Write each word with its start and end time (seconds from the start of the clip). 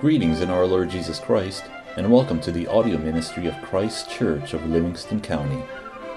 Greetings 0.00 0.40
in 0.40 0.48
our 0.48 0.64
Lord 0.64 0.88
Jesus 0.88 1.18
Christ, 1.18 1.64
and 1.98 2.10
welcome 2.10 2.40
to 2.40 2.50
the 2.50 2.66
audio 2.68 2.96
ministry 2.96 3.46
of 3.48 3.60
Christ 3.60 4.08
Church 4.08 4.54
of 4.54 4.64
Livingston 4.64 5.20
County. 5.20 5.62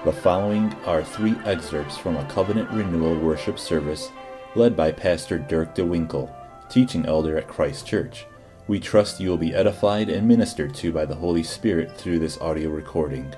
The 0.06 0.12
following 0.12 0.72
are 0.86 1.04
three 1.04 1.34
excerpts 1.44 1.98
from 1.98 2.16
a 2.16 2.24
covenant 2.30 2.70
renewal 2.70 3.14
worship 3.14 3.58
service 3.58 4.10
led 4.54 4.74
by 4.74 4.90
Pastor 4.90 5.36
Dirk 5.36 5.74
DeWinkle, 5.74 6.34
teaching 6.70 7.04
elder 7.04 7.36
at 7.36 7.46
Christ 7.46 7.86
Church. 7.86 8.24
We 8.68 8.80
trust 8.80 9.20
you 9.20 9.28
will 9.28 9.36
be 9.36 9.54
edified 9.54 10.08
and 10.08 10.26
ministered 10.26 10.74
to 10.76 10.90
by 10.90 11.04
the 11.04 11.16
Holy 11.16 11.42
Spirit 11.42 11.94
through 11.94 12.20
this 12.20 12.40
audio 12.40 12.70
recording. 12.70 13.34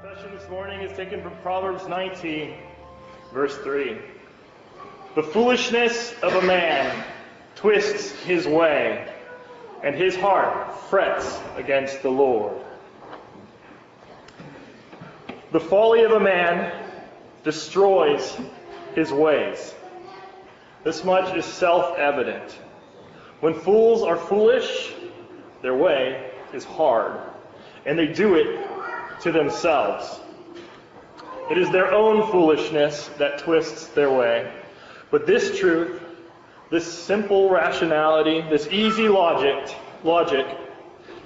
Confession 0.00 0.34
this 0.34 0.48
morning 0.48 0.80
is 0.80 0.96
taken 0.96 1.22
from 1.22 1.36
Proverbs 1.42 1.86
19, 1.86 2.54
verse 3.34 3.58
3. 3.58 3.98
The 5.16 5.22
foolishness 5.22 6.14
of 6.22 6.34
a 6.36 6.46
man 6.46 7.04
twists 7.56 8.12
his 8.22 8.46
way, 8.46 9.12
and 9.82 9.94
his 9.94 10.14
heart 10.14 10.78
frets 10.88 11.40
against 11.56 12.02
the 12.02 12.10
Lord. 12.10 12.56
The 15.52 15.60
folly 15.60 16.04
of 16.04 16.12
a 16.12 16.20
man 16.20 16.84
destroys 17.42 18.36
his 18.94 19.12
ways. 19.12 19.74
This 20.84 21.02
much 21.02 21.34
is 21.36 21.44
self 21.44 21.98
evident. 21.98 22.52
When 23.40 23.54
fools 23.54 24.02
are 24.02 24.16
foolish, 24.16 24.92
their 25.62 25.74
way 25.76 26.30
is 26.52 26.64
hard, 26.64 27.20
and 27.84 27.98
they 27.98 28.06
do 28.06 28.34
it 28.34 28.66
to 29.22 29.32
themselves. 29.32 30.20
It 31.50 31.58
is 31.58 31.70
their 31.70 31.92
own 31.92 32.30
foolishness 32.30 33.08
that 33.18 33.38
twists 33.38 33.86
their 33.88 34.10
way. 34.10 34.52
But 35.10 35.26
this 35.26 35.58
truth, 35.58 36.02
this 36.70 36.86
simple 36.86 37.48
rationality, 37.48 38.40
this 38.42 38.66
easy 38.68 39.08
logic, 39.08 39.76
logic 40.02 40.46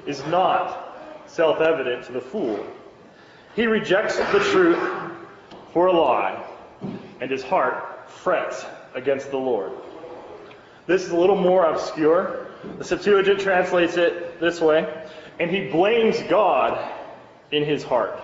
is 0.06 0.24
not 0.26 0.98
self-evident 1.26 2.04
to 2.06 2.12
the 2.12 2.20
fool. 2.20 2.64
He 3.56 3.66
rejects 3.66 4.16
the 4.16 4.40
truth 4.50 4.78
for 5.72 5.86
a 5.86 5.92
lie, 5.92 6.44
and 7.20 7.30
his 7.30 7.42
heart 7.42 8.10
frets 8.10 8.64
against 8.94 9.30
the 9.30 9.38
Lord. 9.38 9.72
This 10.86 11.04
is 11.04 11.10
a 11.10 11.16
little 11.16 11.36
more 11.36 11.66
obscure. 11.66 12.48
The 12.78 12.84
Septuagint 12.84 13.40
translates 13.40 13.96
it 13.96 14.40
this 14.40 14.60
way, 14.60 14.86
and 15.38 15.50
he 15.50 15.68
blames 15.68 16.20
God 16.24 16.92
in 17.50 17.64
his 17.64 17.82
heart. 17.82 18.20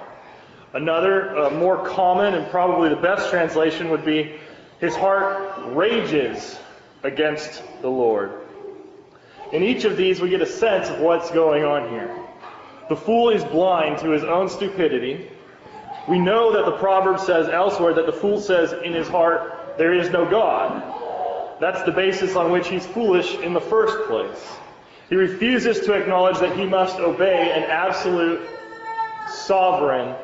Another, 0.75 1.37
uh, 1.39 1.51
more 1.51 1.87
common 1.89 2.35
and 2.35 2.51
probably 2.51 2.89
the 2.89 2.97
best 2.97 3.31
translation 3.31 3.89
would 3.91 4.05
be 4.05 4.37
his 4.81 4.95
heart 4.95 5.75
rages 5.75 6.59
against 7.03 7.63
the 7.83 7.89
Lord. 7.89 8.33
In 9.53 9.63
each 9.63 9.85
of 9.85 9.97
these, 9.97 10.21
we 10.21 10.29
get 10.29 10.43
a 10.43 10.47
sense 10.47 10.89
of 10.89 11.01
what's 11.01 11.31
going 11.31 11.65
on 11.65 11.89
here. 11.91 12.15
The 12.89 12.97
fool 12.97 13.31
is 13.31 13.45
blind 13.45 13.99
to 13.99 14.11
his 14.11 14.25
own 14.25 14.49
stupidity. 14.49 15.31
We 16.09 16.19
know 16.19 16.53
that 16.53 16.65
the 16.65 16.77
proverb 16.79 17.21
says 17.21 17.49
elsewhere 17.49 17.95
that 17.95 18.07
the 18.07 18.13
fool 18.13 18.41
says 18.41 18.73
in 18.73 18.93
his 18.93 19.09
heart, 19.09 19.77
There 19.79 19.93
is 19.93 20.11
no 20.11 20.29
God. 20.29 20.83
That's 21.61 21.83
the 21.83 21.93
basis 21.93 22.37
on 22.37 22.53
which 22.53 22.69
he's 22.69 22.87
foolish 22.87 23.37
in 23.39 23.55
the 23.55 23.61
first 23.61 24.09
place. 24.09 24.57
He 25.09 25.15
refuses 25.15 25.81
to 25.87 25.93
acknowledge 25.95 26.39
that 26.39 26.57
he 26.57 26.67
must 26.67 26.99
obey 26.99 27.53
an 27.53 27.65
absolute, 27.65 28.41
sovereign 29.29 30.15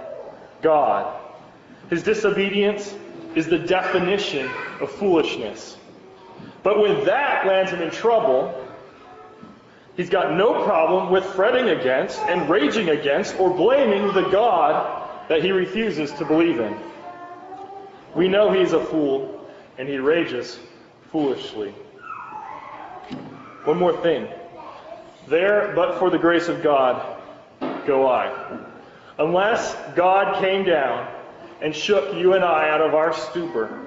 God. 0.61 1.21
His 1.91 2.03
disobedience 2.03 2.95
is 3.35 3.47
the 3.47 3.59
definition 3.59 4.51
of 4.81 4.91
foolishness. 4.91 5.77
But 6.63 6.79
when 6.79 7.05
that 7.05 7.47
lands 7.47 7.73
him 7.73 7.83
in 7.83 7.91
trouble, 7.91 8.55
he's 9.97 10.11
got 10.11 10.37
no 10.37 10.65
problem 10.65 11.11
with 11.11 11.25
fretting 11.25 11.69
against 11.71 12.19
and 12.21 12.49
raging 12.49 12.91
against 12.91 13.39
or 13.39 13.51
blaming 13.51 14.13
the 14.13 14.29
God 14.31 15.29
that 15.29 15.43
he 15.43 15.51
refuses 15.51 16.13
to 16.13 16.25
believe 16.25 16.61
in. 16.61 16.77
We 18.15 18.29
know 18.29 18.53
he's 18.53 18.73
a 18.73 18.85
fool 18.85 19.49
and 19.79 19.89
he 19.89 19.99
rages 19.99 20.59
foolishly. 21.11 21.71
One 23.65 23.79
more 23.79 23.97
thing. 24.03 24.29
There, 25.29 25.73
but 25.75 25.99
for 25.99 26.11
the 26.11 26.19
grace 26.19 26.49
of 26.49 26.63
God, 26.63 27.21
go 27.87 28.09
I. 28.09 28.59
Unless 29.19 29.77
God 29.95 30.41
came 30.41 30.65
down 30.65 31.09
and 31.61 31.75
shook 31.75 32.15
you 32.17 32.35
and 32.35 32.45
I 32.45 32.71
out 32.71 32.81
of 32.81 32.95
our 32.95 33.13
stupor, 33.13 33.81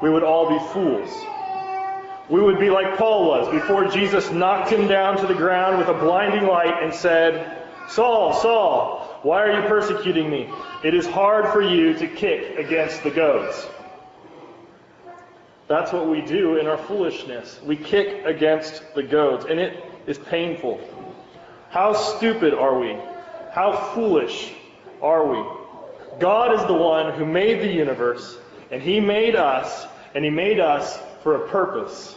we 0.00 0.10
would 0.10 0.22
all 0.22 0.48
be 0.48 0.58
fools. 0.72 1.10
We 2.28 2.40
would 2.40 2.58
be 2.58 2.70
like 2.70 2.96
Paul 2.96 3.28
was 3.28 3.50
before 3.50 3.86
Jesus 3.88 4.30
knocked 4.30 4.70
him 4.70 4.88
down 4.88 5.18
to 5.18 5.26
the 5.26 5.34
ground 5.34 5.78
with 5.78 5.88
a 5.88 5.94
blinding 5.94 6.46
light 6.46 6.82
and 6.82 6.92
said, 6.92 7.62
Saul, 7.88 8.32
Saul, 8.32 9.18
why 9.22 9.42
are 9.42 9.60
you 9.60 9.68
persecuting 9.68 10.30
me? 10.30 10.50
It 10.82 10.94
is 10.94 11.06
hard 11.06 11.52
for 11.52 11.60
you 11.60 11.92
to 11.94 12.06
kick 12.08 12.58
against 12.58 13.02
the 13.02 13.10
goads. 13.10 13.66
That's 15.68 15.92
what 15.92 16.08
we 16.08 16.22
do 16.22 16.56
in 16.56 16.66
our 16.66 16.78
foolishness. 16.78 17.60
We 17.62 17.76
kick 17.76 18.24
against 18.24 18.82
the 18.94 19.02
goads, 19.02 19.44
and 19.44 19.60
it 19.60 19.84
is 20.06 20.18
painful. 20.18 20.80
How 21.70 21.92
stupid 21.92 22.54
are 22.54 22.78
we? 22.78 22.96
How 23.52 23.92
foolish 23.94 24.52
are 25.02 25.26
we? 25.26 25.42
God 26.20 26.54
is 26.54 26.64
the 26.66 26.74
one 26.74 27.12
who 27.14 27.26
made 27.26 27.60
the 27.60 27.72
universe, 27.72 28.38
and 28.70 28.82
He 28.82 29.00
made 29.00 29.36
us, 29.36 29.86
and 30.14 30.24
He 30.24 30.30
made 30.30 30.60
us 30.60 30.98
for 31.24 31.36
a 31.36 31.48
purpose. 31.48 32.14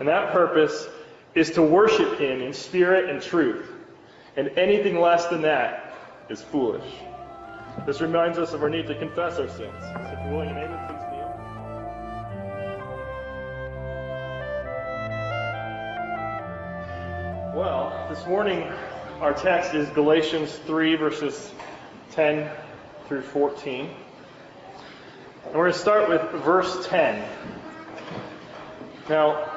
And 0.00 0.08
that 0.08 0.32
purpose 0.32 0.88
is 1.34 1.52
to 1.52 1.62
worship 1.62 2.18
Him 2.18 2.42
in 2.42 2.52
spirit 2.52 3.08
and 3.08 3.22
truth. 3.22 3.70
And 4.36 4.48
anything 4.58 5.00
less 5.00 5.28
than 5.28 5.42
that 5.42 5.94
is 6.28 6.42
foolish. 6.42 6.84
This 7.86 8.00
reminds 8.00 8.38
us 8.38 8.52
of 8.52 8.62
our 8.62 8.68
need 8.68 8.86
to 8.88 8.94
confess 8.96 9.38
our 9.38 9.48
sins. 9.48 9.72
So 9.80 9.94
if 9.96 10.18
you're 10.24 10.32
willing 10.32 10.48
and 10.48 10.58
able, 10.58 10.76
please 10.88 11.00
kneel. 11.12 11.30
Well, 17.54 18.06
this 18.10 18.26
morning 18.26 18.70
our 19.20 19.32
text 19.32 19.74
is 19.74 19.88
Galatians 19.90 20.52
3, 20.66 20.96
verses 20.96 21.52
10 22.10 22.50
through 23.06 23.22
14. 23.22 23.88
And 25.44 25.54
we're 25.54 25.62
going 25.62 25.72
to 25.72 25.78
start 25.78 26.08
with 26.08 26.22
verse 26.42 26.88
10. 26.88 27.24
Now, 29.08 29.50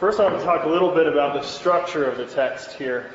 first 0.00 0.18
I 0.18 0.24
want 0.24 0.38
to 0.38 0.44
talk 0.44 0.64
a 0.64 0.68
little 0.68 0.94
bit 0.94 1.06
about 1.06 1.34
the 1.34 1.42
structure 1.42 2.04
of 2.04 2.16
the 2.16 2.24
text 2.24 2.72
here. 2.72 3.10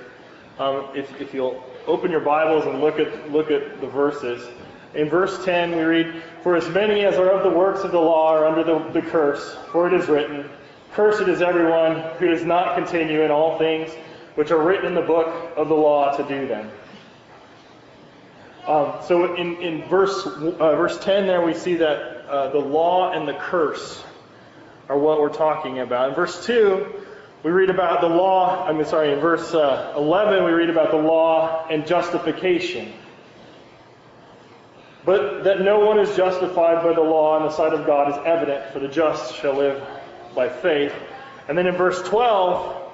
Um, 0.59 0.89
if, 0.93 1.19
if 1.19 1.33
you'll 1.33 1.63
open 1.87 2.11
your 2.11 2.19
Bibles 2.19 2.65
and 2.67 2.79
look 2.79 2.99
at, 2.99 3.31
look 3.31 3.49
at 3.49 3.81
the 3.81 3.87
verses. 3.87 4.47
In 4.93 5.09
verse 5.09 5.43
10, 5.43 5.71
we 5.75 5.81
read, 5.81 6.23
For 6.43 6.55
as 6.55 6.69
many 6.69 7.05
as 7.05 7.15
are 7.15 7.31
of 7.31 7.43
the 7.43 7.49
works 7.49 7.81
of 7.81 7.91
the 7.91 7.99
law 7.99 8.33
are 8.33 8.45
under 8.45 8.63
the, 8.63 8.77
the 8.91 9.01
curse, 9.01 9.57
for 9.71 9.87
it 9.87 9.99
is 9.99 10.07
written, 10.07 10.47
Cursed 10.93 11.27
is 11.27 11.41
everyone 11.41 12.01
who 12.19 12.27
does 12.27 12.45
not 12.45 12.75
continue 12.75 13.23
in 13.23 13.31
all 13.31 13.57
things 13.57 13.91
which 14.35 14.51
are 14.51 14.61
written 14.61 14.85
in 14.85 14.93
the 14.93 15.01
book 15.01 15.51
of 15.57 15.69
the 15.69 15.75
law 15.75 16.15
to 16.15 16.23
do 16.23 16.47
them. 16.47 16.69
Um, 18.67 18.93
so 19.03 19.33
in, 19.35 19.57
in 19.57 19.89
verse, 19.89 20.27
uh, 20.27 20.75
verse 20.75 20.99
10 20.99 21.25
there 21.25 21.41
we 21.41 21.55
see 21.55 21.75
that 21.75 22.27
uh, 22.29 22.49
the 22.49 22.59
law 22.59 23.11
and 23.11 23.27
the 23.27 23.33
curse 23.33 24.03
are 24.89 24.97
what 24.97 25.21
we're 25.21 25.29
talking 25.29 25.79
about. 25.79 26.09
In 26.09 26.15
verse 26.15 26.45
2, 26.45 27.03
we 27.43 27.51
read 27.51 27.69
about 27.69 28.01
the 28.01 28.09
law, 28.09 28.67
I 28.67 28.73
mean, 28.73 28.85
sorry, 28.85 29.13
in 29.13 29.19
verse 29.19 29.53
uh, 29.53 29.93
11, 29.95 30.43
we 30.43 30.51
read 30.51 30.69
about 30.69 30.91
the 30.91 30.97
law 30.97 31.67
and 31.69 31.87
justification. 31.87 32.91
But 35.05 35.43
that 35.43 35.61
no 35.61 35.79
one 35.79 35.99
is 35.99 36.13
justified 36.17 36.83
by 36.83 36.93
the 36.93 37.01
law 37.01 37.37
in 37.37 37.43
the 37.43 37.51
sight 37.51 37.73
of 37.73 37.85
God 37.85 38.11
is 38.11 38.25
evident, 38.25 38.73
for 38.73 38.79
the 38.79 38.87
just 38.87 39.35
shall 39.35 39.53
live 39.53 39.81
by 40.35 40.49
faith. 40.49 40.93
And 41.47 41.57
then 41.57 41.67
in 41.67 41.75
verse 41.75 42.01
12, 42.03 42.91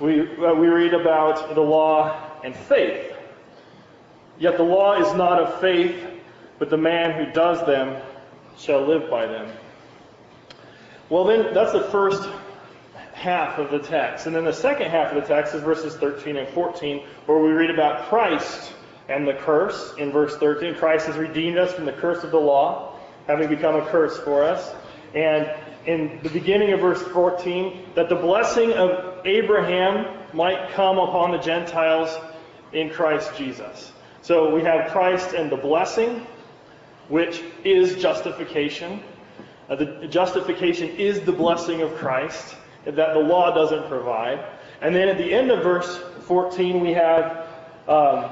we, 0.00 0.20
uh, 0.20 0.54
we 0.54 0.66
read 0.66 0.94
about 0.94 1.54
the 1.54 1.60
law 1.60 2.40
and 2.42 2.56
faith. 2.56 3.12
Yet 4.38 4.56
the 4.56 4.64
law 4.64 5.00
is 5.00 5.14
not 5.14 5.40
of 5.40 5.60
faith, 5.60 6.04
but 6.58 6.70
the 6.70 6.76
man 6.76 7.12
who 7.12 7.32
does 7.32 7.64
them 7.66 8.02
shall 8.56 8.84
live 8.86 9.10
by 9.10 9.26
them. 9.26 9.50
Well, 11.10 11.24
then, 11.24 11.54
that's 11.54 11.72
the 11.72 11.84
first 11.84 12.28
half 13.14 13.58
of 13.58 13.70
the 13.70 13.78
text. 13.78 14.26
And 14.26 14.36
then 14.36 14.44
the 14.44 14.52
second 14.52 14.90
half 14.90 15.12
of 15.12 15.20
the 15.20 15.26
text 15.26 15.54
is 15.54 15.62
verses 15.62 15.96
13 15.96 16.36
and 16.36 16.48
14, 16.48 17.04
where 17.26 17.38
we 17.38 17.50
read 17.50 17.70
about 17.70 18.08
Christ 18.08 18.72
and 19.08 19.26
the 19.26 19.34
curse. 19.34 19.94
In 19.98 20.12
verse 20.12 20.36
13, 20.36 20.76
Christ 20.76 21.06
has 21.06 21.16
redeemed 21.16 21.58
us 21.58 21.72
from 21.72 21.84
the 21.84 21.92
curse 21.92 22.22
of 22.24 22.30
the 22.30 22.38
law, 22.38 22.94
having 23.26 23.48
become 23.48 23.76
a 23.76 23.86
curse 23.86 24.18
for 24.18 24.44
us. 24.44 24.74
And 25.14 25.50
in 25.86 26.20
the 26.22 26.28
beginning 26.28 26.72
of 26.72 26.80
verse 26.80 27.02
14, 27.02 27.92
that 27.94 28.08
the 28.08 28.14
blessing 28.14 28.72
of 28.74 29.26
Abraham 29.26 30.18
might 30.34 30.70
come 30.72 30.98
upon 30.98 31.32
the 31.32 31.38
Gentiles 31.38 32.16
in 32.72 32.90
Christ 32.90 33.34
Jesus. 33.36 33.92
So 34.20 34.54
we 34.54 34.62
have 34.62 34.90
Christ 34.90 35.32
and 35.32 35.50
the 35.50 35.56
blessing, 35.56 36.26
which 37.08 37.42
is 37.64 37.96
justification. 37.96 39.02
Uh, 39.68 39.76
the 39.76 40.08
justification 40.08 40.88
is 40.96 41.20
the 41.20 41.32
blessing 41.32 41.82
of 41.82 41.94
Christ. 41.96 42.56
that 42.84 43.14
the 43.14 43.20
law 43.20 43.54
doesn't 43.54 43.88
provide. 43.88 44.42
And 44.80 44.94
then 44.94 45.08
at 45.08 45.18
the 45.18 45.32
end 45.32 45.50
of 45.50 45.62
verse 45.62 45.98
14, 46.22 46.80
we 46.80 46.92
have 46.92 47.46
um, 47.86 48.30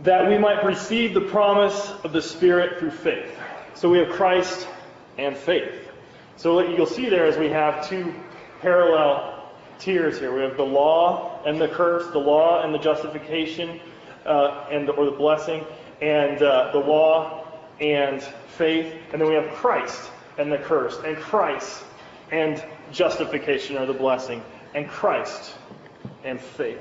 that 0.00 0.28
we 0.28 0.36
might 0.36 0.64
receive 0.64 1.14
the 1.14 1.20
promise 1.22 1.92
of 2.04 2.12
the 2.12 2.20
Spirit 2.20 2.78
through 2.78 2.90
faith. 2.90 3.32
So 3.74 3.88
we 3.88 3.98
have 3.98 4.10
Christ 4.10 4.68
and 5.18 5.36
faith. 5.36 5.88
So 6.36 6.54
what 6.54 6.70
you'll 6.70 6.86
see 6.86 7.08
there 7.08 7.26
is 7.26 7.36
we 7.38 7.48
have 7.48 7.88
two 7.88 8.14
parallel 8.60 9.50
tiers 9.78 10.18
here. 10.18 10.34
We 10.34 10.42
have 10.42 10.56
the 10.56 10.64
law 10.64 11.42
and 11.46 11.60
the 11.60 11.68
curse, 11.68 12.10
the 12.12 12.18
law 12.18 12.62
and 12.62 12.74
the 12.74 12.78
justification, 12.78 13.80
uh, 14.26 14.66
and 14.70 14.88
or 14.90 15.06
the 15.06 15.12
blessing, 15.12 15.64
and 16.02 16.42
uh, 16.42 16.72
the 16.72 16.78
law 16.78 17.45
and 17.80 18.22
faith, 18.22 18.94
and 19.12 19.20
then 19.20 19.28
we 19.28 19.34
have 19.34 19.50
Christ 19.50 20.10
and 20.38 20.50
the 20.50 20.58
curse, 20.58 20.98
and 21.04 21.16
Christ 21.16 21.84
and 22.30 22.62
justification 22.92 23.76
or 23.76 23.86
the 23.86 23.94
blessing, 23.94 24.42
and 24.74 24.88
Christ 24.88 25.54
and 26.24 26.40
faith. 26.40 26.80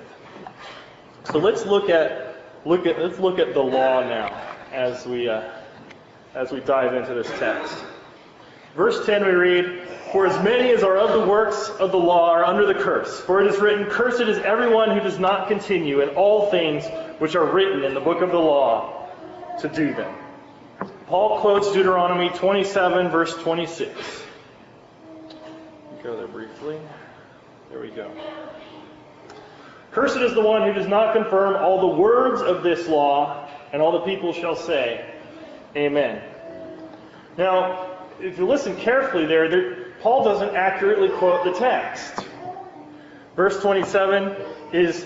So 1.25 1.37
let's 1.39 1.65
look 1.65 1.89
at 1.89 2.35
look 2.65 2.85
at 2.85 2.99
let's 2.99 3.19
look 3.19 3.39
at 3.39 3.53
the 3.53 3.61
law 3.61 4.01
now 4.01 4.27
as 4.71 5.05
we 5.05 5.29
uh, 5.29 5.49
as 6.33 6.51
we 6.51 6.59
dive 6.61 6.93
into 6.93 7.13
this 7.13 7.29
text. 7.39 7.83
Verse 8.75 9.05
10 9.05 9.25
we 9.25 9.31
read, 9.31 9.87
For 10.11 10.27
as 10.27 10.43
many 10.43 10.71
as 10.71 10.83
are 10.83 10.97
of 10.97 11.13
the 11.13 11.25
works 11.25 11.69
of 11.79 11.93
the 11.93 11.97
law 11.97 12.29
are 12.29 12.43
under 12.43 12.65
the 12.65 12.73
curse. 12.73 13.21
For 13.21 13.41
it 13.41 13.47
is 13.47 13.61
written, 13.61 13.85
Cursed 13.85 14.21
is 14.21 14.37
everyone 14.39 14.91
who 14.91 14.99
does 14.99 15.17
not 15.17 15.47
continue 15.47 16.01
in 16.01 16.09
all 16.09 16.51
things 16.51 16.83
which 17.19 17.37
are 17.37 17.45
written 17.45 17.85
in 17.85 17.93
the 17.93 18.01
book 18.01 18.21
of 18.21 18.31
the 18.31 18.37
law 18.37 19.07
to 19.61 19.69
do 19.69 19.93
them. 19.93 20.13
Paul 21.07 21.39
quotes 21.39 21.71
Deuteronomy 21.71 22.29
27, 22.29 23.09
verse 23.09 23.35
26. 23.35 24.23
Go 26.01 26.17
there 26.17 26.27
briefly. 26.27 26.79
There 27.69 27.79
we 27.79 27.89
go. 27.89 28.11
Cursed 29.91 30.17
is 30.17 30.33
the 30.33 30.41
one 30.41 30.63
who 30.63 30.73
does 30.73 30.87
not 30.87 31.13
confirm 31.13 31.63
all 31.63 31.79
the 31.79 31.95
words 31.95 32.41
of 32.41 32.63
this 32.63 32.87
law, 32.87 33.47
and 33.71 33.83
all 33.83 33.91
the 33.91 33.99
people 33.99 34.33
shall 34.33 34.55
say, 34.55 35.13
Amen. 35.75 36.21
Now, 37.37 37.97
if 38.19 38.39
you 38.39 38.47
listen 38.47 38.75
carefully 38.75 39.25
there, 39.25 39.47
there 39.47 39.85
Paul 40.01 40.23
doesn't 40.23 40.55
accurately 40.55 41.09
quote 41.09 41.43
the 41.43 41.53
text. 41.53 42.25
Verse 43.35 43.61
27 43.61 44.35
is 44.73 45.05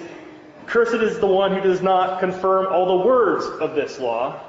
Cursed 0.66 0.96
is 0.96 1.20
the 1.20 1.28
one 1.28 1.54
who 1.54 1.62
does 1.62 1.82
not 1.82 2.20
confirm 2.20 2.68
all 2.72 3.00
the 3.00 3.06
words 3.06 3.46
of 3.46 3.76
this 3.76 4.00
law. 4.00 4.40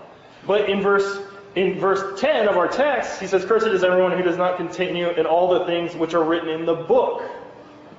But 0.47 0.69
in 0.69 0.83
verse 0.83 1.19
in 1.57 1.79
verse 1.79 2.21
10 2.21 2.49
of 2.49 2.57
our 2.57 2.69
text, 2.69 3.21
he 3.21 3.27
says, 3.27 3.45
Cursed 3.45 3.67
is 3.69 3.83
everyone 3.83 4.13
who 4.13 4.23
does 4.23 4.37
not 4.37 4.57
continue 4.57 5.11
in 5.11 5.27
all 5.27 5.59
the 5.59 5.67
things 5.67 5.95
which 5.97 6.15
are 6.15 6.23
written 6.23 6.49
in 6.49 6.65
the 6.65 6.75
book 6.75 7.23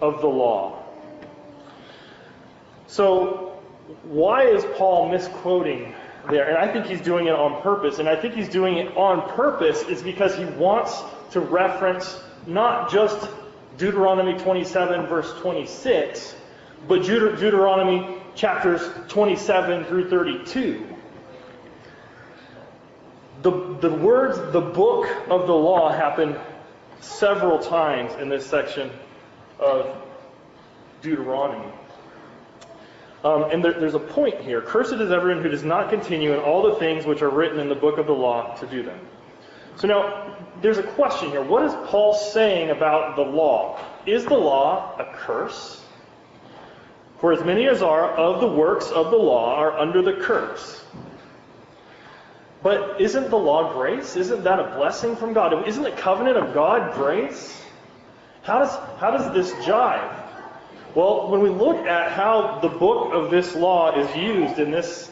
of 0.01 0.21
the 0.21 0.27
law. 0.27 0.83
So, 2.87 3.59
why 4.03 4.43
is 4.43 4.65
Paul 4.77 5.09
misquoting 5.09 5.93
there? 6.29 6.47
And 6.47 6.57
I 6.57 6.71
think 6.71 6.85
he's 6.85 7.01
doing 7.01 7.27
it 7.27 7.33
on 7.33 7.61
purpose. 7.61 7.99
And 7.99 8.07
I 8.07 8.15
think 8.15 8.33
he's 8.33 8.49
doing 8.49 8.77
it 8.77 8.95
on 8.95 9.29
purpose 9.35 9.83
is 9.83 10.01
because 10.01 10.35
he 10.35 10.45
wants 10.45 11.01
to 11.31 11.39
reference 11.39 12.19
not 12.47 12.89
just 12.89 13.29
Deuteronomy 13.77 14.37
27, 14.39 15.07
verse 15.07 15.33
26, 15.41 16.35
but 16.87 17.01
Deut- 17.01 17.39
Deuteronomy 17.39 18.17
chapters 18.35 18.81
27 19.07 19.85
through 19.85 20.09
32. 20.09 20.87
The, 23.41 23.51
the 23.81 23.91
words, 23.91 24.37
the 24.51 24.61
book 24.61 25.07
of 25.29 25.47
the 25.47 25.53
law, 25.53 25.91
happen 25.91 26.37
several 26.99 27.59
times 27.59 28.13
in 28.21 28.29
this 28.29 28.45
section 28.45 28.91
of 29.59 29.95
Deuteronomy. 31.01 31.71
Um, 33.23 33.51
and 33.51 33.63
there, 33.63 33.73
there's 33.73 33.93
a 33.93 33.99
point 33.99 34.41
here. 34.41 34.61
Cursed 34.61 34.93
is 34.93 35.11
everyone 35.11 35.43
who 35.43 35.49
does 35.49 35.63
not 35.63 35.89
continue 35.89 36.33
in 36.33 36.39
all 36.39 36.63
the 36.63 36.75
things 36.75 37.05
which 37.05 37.21
are 37.21 37.29
written 37.29 37.59
in 37.59 37.69
the 37.69 37.75
book 37.75 37.97
of 37.97 38.07
the 38.07 38.13
law 38.13 38.55
to 38.55 38.67
do 38.67 38.83
them. 38.83 38.99
So 39.75 39.87
now, 39.87 40.37
there's 40.61 40.77
a 40.77 40.83
question 40.83 41.29
here. 41.29 41.43
What 41.43 41.63
is 41.63 41.73
Paul 41.87 42.13
saying 42.13 42.69
about 42.69 43.15
the 43.15 43.21
law? 43.21 43.79
Is 44.05 44.25
the 44.25 44.35
law 44.35 44.95
a 44.97 45.05
curse? 45.17 45.83
For 47.19 47.31
as 47.31 47.43
many 47.43 47.67
as 47.67 47.81
are 47.81 48.09
of 48.11 48.41
the 48.41 48.47
works 48.47 48.89
of 48.89 49.11
the 49.11 49.17
law 49.17 49.55
are 49.55 49.77
under 49.77 50.01
the 50.01 50.13
curse. 50.13 50.83
But 52.63 53.01
isn't 53.01 53.29
the 53.29 53.37
law 53.37 53.73
grace? 53.73 54.15
Isn't 54.15 54.43
that 54.43 54.59
a 54.59 54.75
blessing 54.75 55.15
from 55.15 55.33
God? 55.33 55.67
Isn't 55.67 55.83
the 55.83 55.91
covenant 55.91 56.37
of 56.37 56.53
God 56.53 56.93
grace? 56.93 57.59
How 58.43 58.59
does, 58.59 58.75
how 58.99 59.11
does 59.11 59.33
this 59.33 59.51
jive? 59.65 60.17
Well, 60.93 61.29
when 61.29 61.41
we 61.41 61.49
look 61.49 61.77
at 61.87 62.11
how 62.11 62.59
the 62.59 62.67
book 62.67 63.13
of 63.13 63.31
this 63.31 63.55
law 63.55 63.97
is 63.97 64.15
used 64.15 64.59
in 64.59 64.71
this 64.71 65.09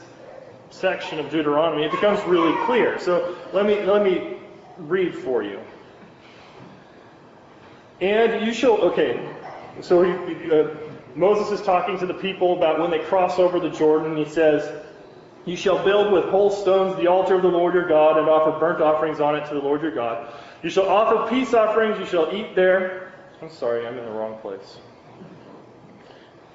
section 0.69 1.19
of 1.19 1.31
Deuteronomy, 1.31 1.85
it 1.85 1.91
becomes 1.91 2.21
really 2.25 2.55
clear. 2.65 2.99
So 2.99 3.37
let 3.53 3.65
me, 3.65 3.81
let 3.83 4.03
me 4.03 4.37
read 4.77 5.15
for 5.15 5.41
you. 5.41 5.59
And 8.01 8.45
you 8.45 8.53
shall, 8.53 8.77
okay, 8.77 9.27
so 9.81 10.03
he, 10.03 10.51
uh, 10.51 10.69
Moses 11.15 11.59
is 11.59 11.65
talking 11.65 11.97
to 11.99 12.05
the 12.05 12.13
people 12.13 12.57
about 12.57 12.79
when 12.79 12.91
they 12.91 12.99
cross 12.99 13.39
over 13.39 13.59
the 13.59 13.69
Jordan. 13.69 14.15
He 14.15 14.25
says, 14.25 14.85
You 15.45 15.55
shall 15.55 15.83
build 15.83 16.11
with 16.11 16.25
whole 16.25 16.49
stones 16.49 16.95
the 16.97 17.07
altar 17.07 17.35
of 17.35 17.41
the 17.41 17.47
Lord 17.47 17.73
your 17.73 17.87
God 17.87 18.17
and 18.17 18.27
offer 18.27 18.59
burnt 18.59 18.81
offerings 18.81 19.19
on 19.19 19.35
it 19.35 19.47
to 19.47 19.53
the 19.53 19.61
Lord 19.61 19.81
your 19.81 19.93
God. 19.93 20.33
You 20.61 20.69
shall 20.69 20.87
offer 20.87 21.29
peace 21.29 21.53
offerings, 21.53 21.97
you 21.99 22.05
shall 22.05 22.33
eat 22.35 22.55
there. 22.55 23.13
I'm 23.41 23.49
sorry, 23.49 23.87
I'm 23.87 23.97
in 23.97 24.05
the 24.05 24.11
wrong 24.11 24.37
place. 24.39 24.79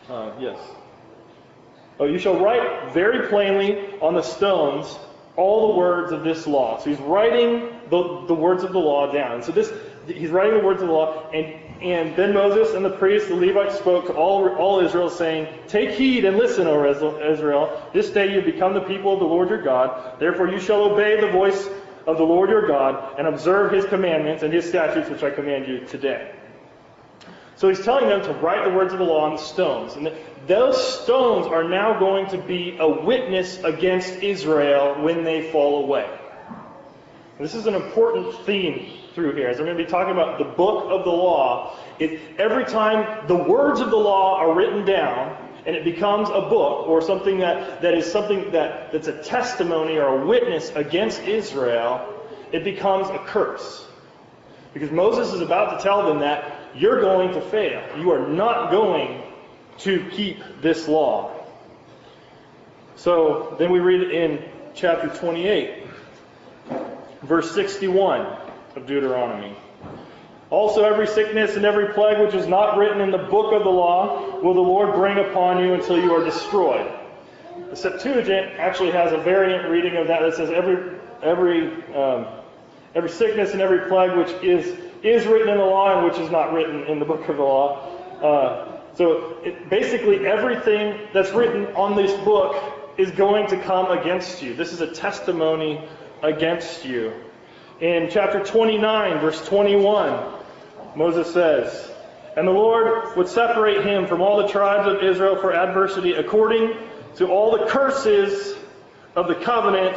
Uh, 0.09 0.33
yes. 0.39 0.59
Oh, 1.99 2.05
you 2.05 2.19
shall 2.19 2.39
write 2.39 2.93
very 2.93 3.29
plainly 3.29 3.99
on 4.01 4.15
the 4.15 4.23
stones 4.23 4.99
all 5.37 5.73
the 5.73 5.79
words 5.79 6.13
of 6.13 6.23
this 6.23 6.47
law. 6.47 6.79
So 6.79 6.91
he's 6.91 7.01
writing 7.01 7.81
the, 7.91 8.25
the 8.27 8.35
words 8.35 8.63
of 8.65 8.73
the 8.73 8.79
law 8.79 9.13
down. 9.13 9.43
So 9.43 9.53
this, 9.53 9.73
he's 10.07 10.31
writing 10.31 10.59
the 10.59 10.65
words 10.65 10.83
of 10.83 10.89
the 10.89 10.95
law, 10.95 11.31
and 11.31 11.55
and 11.81 12.17
then 12.17 12.33
Moses 12.33 12.75
and 12.75 12.85
the 12.85 12.91
priests, 12.91 13.29
the 13.29 13.35
Levites, 13.35 13.79
spoke 13.79 14.07
to 14.07 14.15
all, 14.15 14.49
all 14.57 14.81
Israel, 14.81 15.11
saying, 15.11 15.49
Take 15.69 15.91
heed 15.91 16.25
and 16.25 16.37
listen, 16.37 16.67
O 16.67 16.85
Israel. 17.21 17.83
This 17.93 18.11
day 18.11 18.33
you 18.33 18.41
become 18.41 18.75
the 18.75 18.81
people 18.81 19.13
of 19.13 19.19
the 19.19 19.27
Lord 19.27 19.49
your 19.49 19.63
God. 19.63 20.19
Therefore 20.19 20.49
you 20.49 20.61
shall 20.61 20.83
obey 20.83 21.21
the 21.21 21.31
voice 21.31 21.69
of 22.07 22.17
the 22.17 22.25
Lord 22.25 22.51
your 22.51 22.67
God 22.67 23.19
and 23.19 23.27
observe 23.27 23.73
his 23.73 23.85
commandments 23.87 24.43
and 24.43 24.53
his 24.53 24.69
statutes, 24.69 25.11
which 25.11 25.23
I 25.23 25.31
command 25.31 25.67
you 25.67 25.81
today. 25.81 26.33
So 27.57 27.69
he's 27.69 27.85
telling 27.85 28.09
them 28.09 28.23
to 28.23 28.33
write 28.35 28.65
the 28.65 28.75
words 28.75 28.93
of 28.93 28.99
the 28.99 29.05
law 29.05 29.25
on 29.25 29.33
the 29.33 29.43
stones. 29.43 29.95
And 29.95 30.13
those 30.47 31.03
stones 31.03 31.47
are 31.47 31.65
now 31.65 31.99
going 31.99 32.27
to 32.29 32.39
be 32.39 32.77
a 32.79 32.89
witness 32.89 33.63
against 33.63 34.23
Israel 34.23 35.03
when 35.03 35.25
they 35.25 35.51
fall 35.51 35.85
away. 35.85 36.09
This 37.39 37.55
is 37.55 37.67
an 37.67 37.75
important 37.75 38.35
theme 38.45 38.93
through 39.15 39.35
here. 39.35 39.49
As 39.49 39.59
I'm 39.59 39.65
going 39.65 39.79
to 39.79 39.85
be 39.85 39.89
talking 39.89 40.13
about 40.13 40.39
the 40.39 40.45
book 40.45 40.91
of 40.91 41.05
the 41.05 41.11
law, 41.11 41.79
it, 41.99 42.21
every 42.39 42.65
time 42.65 43.27
the 43.29 43.37
words 43.37 43.81
of 43.81 43.91
the 43.91 43.97
law 43.97 44.37
are 44.39 44.53
written 44.53 44.85
down 44.85 45.37
and 45.67 45.77
it 45.77 45.85
becomes 45.85 46.29
a 46.29 46.41
book 46.41 46.89
or 46.89 47.01
something 47.01 47.39
that, 47.39 47.81
that 47.81 47.95
is 47.95 48.11
something 48.11 48.51
that, 48.51 48.93
that's 48.93 49.07
a 49.07 49.23
testimony 49.23 49.97
or 49.97 50.23
a 50.23 50.27
witness 50.27 50.71
against 50.75 51.23
Israel, 51.23 52.13
it 52.53 52.65
becomes 52.65 53.09
a 53.09 53.19
curse. 53.19 53.87
Because 54.75 54.91
Moses 54.91 55.33
is 55.33 55.41
about 55.41 55.79
to 55.79 55.83
tell 55.83 56.07
them 56.07 56.19
that 56.19 56.53
you're 56.75 57.01
going 57.01 57.33
to 57.35 57.41
fail. 57.41 57.83
You 57.97 58.11
are 58.11 58.27
not 58.27 58.73
going 58.73 59.23
to 59.79 60.09
keep 60.11 60.43
this 60.61 60.89
law. 60.89 61.31
So 62.97 63.55
then 63.59 63.71
we 63.71 63.79
read 63.79 64.11
in 64.11 64.45
chapter 64.75 65.09
28, 65.09 65.87
verse 67.23 67.55
61 67.55 68.44
of 68.77 68.87
Deuteronomy. 68.87 69.57
Also, 70.51 70.85
every 70.85 71.07
sickness 71.07 71.57
and 71.57 71.65
every 71.65 71.93
plague 71.95 72.21
which 72.21 72.35
is 72.35 72.47
not 72.47 72.77
written 72.77 73.01
in 73.01 73.11
the 73.11 73.19
book 73.19 73.53
of 73.53 73.65
the 73.65 73.71
law 73.71 74.39
will 74.41 74.55
the 74.55 74.61
Lord 74.61 74.95
bring 74.95 75.19
upon 75.19 75.63
you 75.63 75.75
until 75.75 76.01
you 76.01 76.15
are 76.15 76.25
destroyed. 76.25 76.91
The 77.71 77.77
Septuagint 77.77 78.59
actually 78.59 78.91
has 78.93 79.13
a 79.13 79.19
variant 79.19 79.69
reading 79.69 79.97
of 79.97 80.07
that 80.09 80.21
that 80.21 80.35
says 80.35 80.51
every 80.51 80.93
every 81.23 81.83
um, 81.95 82.27
every 82.95 83.11
sickness 83.11 83.53
and 83.53 83.61
every 83.61 83.89
plague 83.89 84.17
which 84.17 84.31
is 84.45 84.79
is 85.03 85.27
written 85.27 85.49
in 85.49 85.59
the 85.59 85.65
law 85.65 85.97
and 85.97 86.07
which 86.07 86.19
is 86.19 86.31
not 86.31 86.53
written 86.53 86.85
in 86.85 86.99
the 86.99 87.05
book 87.05 87.29
of 87.29 87.37
the 87.37 87.43
law. 87.43 87.91
Uh, 88.21 88.81
so 88.95 89.39
it, 89.43 89.69
basically, 89.69 90.27
everything 90.27 91.09
that's 91.13 91.31
written 91.33 91.67
on 91.75 91.97
this 91.97 92.13
book 92.25 92.55
is 92.97 93.11
going 93.11 93.49
to 93.49 93.61
come 93.63 93.91
against 93.99 94.43
you. 94.43 94.55
This 94.55 94.73
is 94.73 94.81
a 94.81 94.93
testimony 94.93 95.85
against 96.23 96.85
you. 96.85 97.13
In 97.81 98.09
chapter 98.09 98.39
29, 98.39 99.19
verse 99.19 99.45
21, 99.49 100.33
Moses 100.95 101.33
says, 101.33 101.91
And 102.37 102.47
the 102.47 102.53
Lord 102.53 103.17
would 103.17 103.27
separate 103.27 103.85
him 103.85 104.07
from 104.07 104.21
all 104.21 104.37
the 104.37 104.49
tribes 104.49 104.87
of 104.87 105.03
Israel 105.03 105.37
for 105.41 105.53
adversity 105.53 106.13
according 106.13 106.77
to 107.17 107.27
all 107.27 107.59
the 107.59 107.67
curses 107.67 108.57
of 109.17 109.27
the 109.27 109.35
covenant 109.35 109.97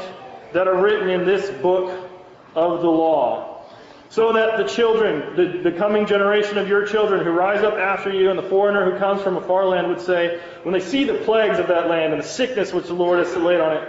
that 0.53 0.67
are 0.67 0.81
written 0.81 1.07
in 1.07 1.23
this 1.23 1.51
book 1.61 2.09
of 2.55 2.81
the 2.81 2.89
law. 2.89 3.63
So 4.09 4.33
that 4.33 4.57
the 4.57 4.63
children, 4.63 5.35
the, 5.35 5.69
the 5.69 5.77
coming 5.77 6.07
generation 6.07 6.57
of 6.57 6.67
your 6.67 6.87
children 6.87 7.23
who 7.23 7.29
rise 7.29 7.63
up 7.63 7.75
after 7.75 8.11
you, 8.11 8.31
and 8.31 8.39
the 8.39 8.49
foreigner 8.49 8.89
who 8.89 8.97
comes 8.97 9.21
from 9.21 9.37
a 9.37 9.41
far 9.41 9.65
land 9.65 9.87
would 9.89 10.01
say, 10.01 10.39
when 10.63 10.73
they 10.73 10.79
see 10.79 11.03
the 11.03 11.15
plagues 11.25 11.59
of 11.59 11.67
that 11.67 11.89
land 11.89 12.13
and 12.13 12.23
the 12.23 12.27
sickness 12.27 12.73
which 12.73 12.87
the 12.87 12.93
Lord 12.95 13.19
has 13.19 13.35
laid 13.35 13.59
on 13.59 13.77
it, 13.77 13.87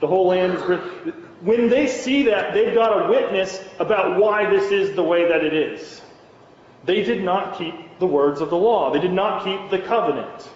the 0.00 0.06
whole 0.06 0.26
land 0.26 0.54
is. 0.54 1.14
When 1.40 1.70
they 1.70 1.86
see 1.86 2.24
that, 2.24 2.52
they've 2.52 2.74
got 2.74 3.06
a 3.06 3.08
witness 3.08 3.64
about 3.78 4.20
why 4.20 4.48
this 4.50 4.70
is 4.70 4.94
the 4.94 5.02
way 5.02 5.26
that 5.28 5.42
it 5.42 5.54
is. 5.54 6.02
They 6.84 7.02
did 7.02 7.22
not 7.22 7.56
keep 7.56 7.98
the 7.98 8.06
words 8.06 8.40
of 8.40 8.50
the 8.50 8.56
law. 8.56 8.92
They 8.92 9.00
did 9.00 9.12
not 9.12 9.44
keep 9.44 9.70
the 9.70 9.86
covenant. 9.86 10.48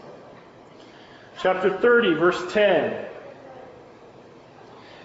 Chapter 1.41 1.79
30, 1.79 2.15
verse 2.15 2.53
10. 2.53 3.07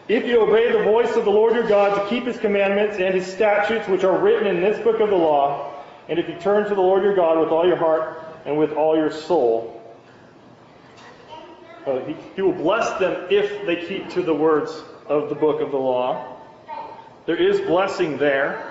If 0.10 0.26
you 0.26 0.42
obey 0.42 0.72
the 0.72 0.84
voice 0.84 1.16
of 1.16 1.24
the 1.24 1.32
Lord 1.32 1.54
your 1.54 1.68
God 1.68 1.96
to 1.96 2.10
keep 2.10 2.26
his 2.26 2.38
commandments 2.38 2.98
and 2.98 3.14
his 3.14 3.28
statutes 3.28 3.88
which 3.88 4.04
are 4.04 4.18
written 4.18 4.48
in 4.48 4.62
this 4.62 4.84
book 4.84 5.00
of 5.00 5.10
the 5.10 5.16
law, 5.16 5.74
and 6.10 6.18
if 6.18 6.28
you 6.28 6.36
turn 6.36 6.68
to 6.68 6.76
the 6.76 6.82
Lord 6.82 7.04
your 7.04 7.16
God 7.16 7.40
with 7.40 7.50
all 7.50 7.68
your 7.68 7.76
heart 7.76 8.26
and 8.46 8.58
with 8.58 8.74
all 8.74 8.98
your 8.98 9.12
soul, 9.12 9.82
uh, 11.86 12.00
he, 12.00 12.16
he 12.36 12.42
will 12.42 12.54
bless 12.54 12.98
them 13.00 13.28
if 13.30 13.66
they 13.66 13.86
keep 13.86 14.10
to 14.10 14.22
the 14.22 14.34
words 14.34 14.84
of 15.10 15.28
the 15.30 15.36
book 15.36 15.60
of 15.62 15.72
the 15.72 15.78
law. 15.78 16.38
There 17.26 17.36
is 17.36 17.60
blessing 17.62 18.18
there. 18.18 18.66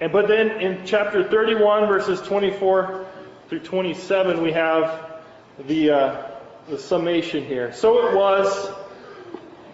And 0.00 0.10
but 0.10 0.28
then 0.28 0.60
in 0.60 0.86
chapter 0.86 1.28
31, 1.28 1.86
verses 1.86 2.20
24 2.22 3.06
through 3.48 3.60
27, 3.60 4.42
we 4.42 4.52
have 4.52 5.20
the 5.66 5.90
uh, 5.90 6.30
the 6.68 6.78
summation 6.78 7.44
here. 7.44 7.72
So 7.72 8.08
it 8.08 8.14
was 8.14 8.68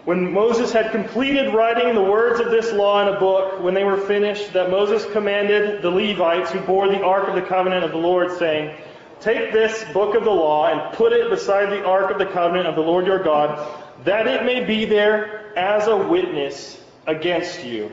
when 0.05 0.33
Moses 0.33 0.71
had 0.71 0.91
completed 0.91 1.53
writing 1.53 1.93
the 1.93 2.01
words 2.01 2.39
of 2.39 2.49
this 2.49 2.71
law 2.73 3.01
in 3.07 3.13
a 3.13 3.19
book, 3.19 3.61
when 3.61 3.73
they 3.73 3.83
were 3.83 3.97
finished, 3.97 4.53
that 4.53 4.71
Moses 4.71 5.05
commanded 5.11 5.81
the 5.81 5.89
Levites 5.89 6.51
who 6.51 6.59
bore 6.61 6.87
the 6.87 7.01
ark 7.03 7.27
of 7.27 7.35
the 7.35 7.43
covenant 7.43 7.83
of 7.83 7.91
the 7.91 7.97
Lord, 7.97 8.31
saying, 8.39 8.75
Take 9.19 9.51
this 9.51 9.83
book 9.93 10.15
of 10.15 10.23
the 10.23 10.31
law 10.31 10.71
and 10.71 10.95
put 10.95 11.11
it 11.11 11.29
beside 11.29 11.69
the 11.69 11.83
ark 11.83 12.09
of 12.09 12.17
the 12.17 12.25
covenant 12.25 12.67
of 12.67 12.75
the 12.75 12.81
Lord 12.81 13.05
your 13.05 13.21
God, 13.21 13.83
that 14.03 14.27
it 14.27 14.45
may 14.45 14.63
be 14.63 14.85
there 14.85 15.57
as 15.57 15.87
a 15.87 15.95
witness 15.95 16.81
against 17.07 17.63
you. 17.63 17.91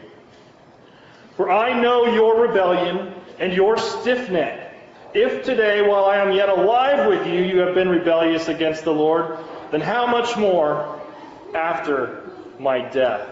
For 1.36 1.50
I 1.50 1.78
know 1.78 2.06
your 2.06 2.40
rebellion 2.40 3.12
and 3.38 3.52
your 3.52 3.76
stiff 3.76 4.30
neck. 4.30 4.74
If 5.14 5.44
today, 5.44 5.82
while 5.82 6.04
I 6.04 6.16
am 6.18 6.32
yet 6.32 6.48
alive 6.48 7.08
with 7.08 7.26
you, 7.26 7.42
you 7.42 7.58
have 7.60 7.74
been 7.74 7.88
rebellious 7.88 8.48
against 8.48 8.84
the 8.84 8.92
Lord, 8.92 9.38
then 9.70 9.80
how 9.80 10.06
much 10.06 10.36
more 10.36 11.00
after 11.54 12.30
my 12.58 12.80
death. 12.80 13.28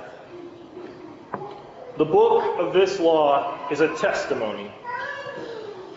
The 1.97 2.04
book 2.04 2.59
of 2.59 2.73
this 2.73 2.99
law 2.99 3.69
is 3.71 3.81
a 3.81 3.95
testimony. 3.97 4.73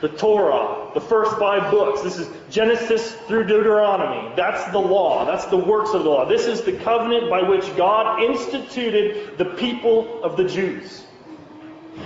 The 0.01 0.09
Torah, 0.09 0.91
the 0.93 1.01
first 1.01 1.37
five 1.37 1.71
books, 1.71 2.03
this 2.03 2.19
is 2.19 2.29
Genesis 2.51 3.13
through 3.27 3.45
Deuteronomy. 3.45 4.31
That's 4.35 4.71
the 4.71 4.79
law. 4.79 5.25
That's 5.25 5.45
the 5.45 5.57
works 5.57 5.91
of 5.93 6.03
the 6.03 6.09
law. 6.09 6.25
This 6.25 6.45
is 6.45 6.61
the 6.61 6.73
covenant 6.73 7.29
by 7.29 7.41
which 7.41 7.75
God 7.75 8.21
instituted 8.21 9.37
the 9.39 9.45
people 9.45 10.23
of 10.23 10.37
the 10.37 10.43
Jews. 10.43 11.03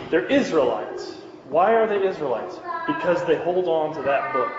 They're 0.09 0.25
Israelites. 0.27 1.15
Why 1.49 1.73
are 1.73 1.85
they 1.85 2.07
Israelites? 2.07 2.59
Because 2.87 3.25
they 3.25 3.35
hold 3.35 3.67
on 3.67 3.93
to 3.95 4.01
that 4.03 4.31
book. 4.31 4.53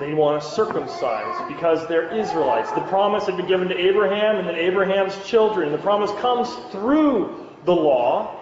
They 0.00 0.12
want 0.12 0.42
to 0.42 0.48
circumcise 0.48 1.36
because 1.46 1.86
they're 1.88 2.12
Israelites. 2.16 2.72
The 2.72 2.80
promise 2.82 3.26
had 3.26 3.36
been 3.36 3.46
given 3.46 3.68
to 3.68 3.76
Abraham 3.76 4.36
and 4.36 4.48
then 4.48 4.56
Abraham's 4.56 5.14
children. 5.26 5.72
The 5.72 5.78
promise 5.78 6.10
comes 6.20 6.52
through 6.72 7.48
the 7.64 7.74
law. 7.74 8.40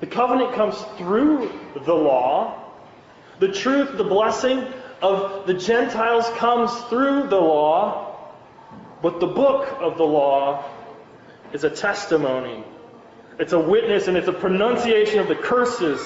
The 0.00 0.06
covenant 0.06 0.54
comes 0.54 0.76
through 0.96 1.52
the 1.84 1.94
law. 1.94 2.64
The 3.38 3.52
truth, 3.52 3.96
the 3.96 4.04
blessing 4.04 4.66
of 5.02 5.46
the 5.46 5.54
Gentiles 5.54 6.28
comes 6.36 6.72
through 6.88 7.28
the 7.28 7.40
law. 7.40 8.16
But 9.02 9.20
the 9.20 9.26
book 9.26 9.76
of 9.80 9.96
the 9.96 10.04
law 10.04 10.64
is 11.52 11.64
a 11.64 11.70
testimony. 11.70 12.64
It's 13.38 13.52
a 13.52 13.58
witness 13.58 14.08
and 14.08 14.16
it's 14.16 14.28
a 14.28 14.32
pronunciation 14.32 15.20
of 15.20 15.28
the 15.28 15.34
curses 15.34 16.00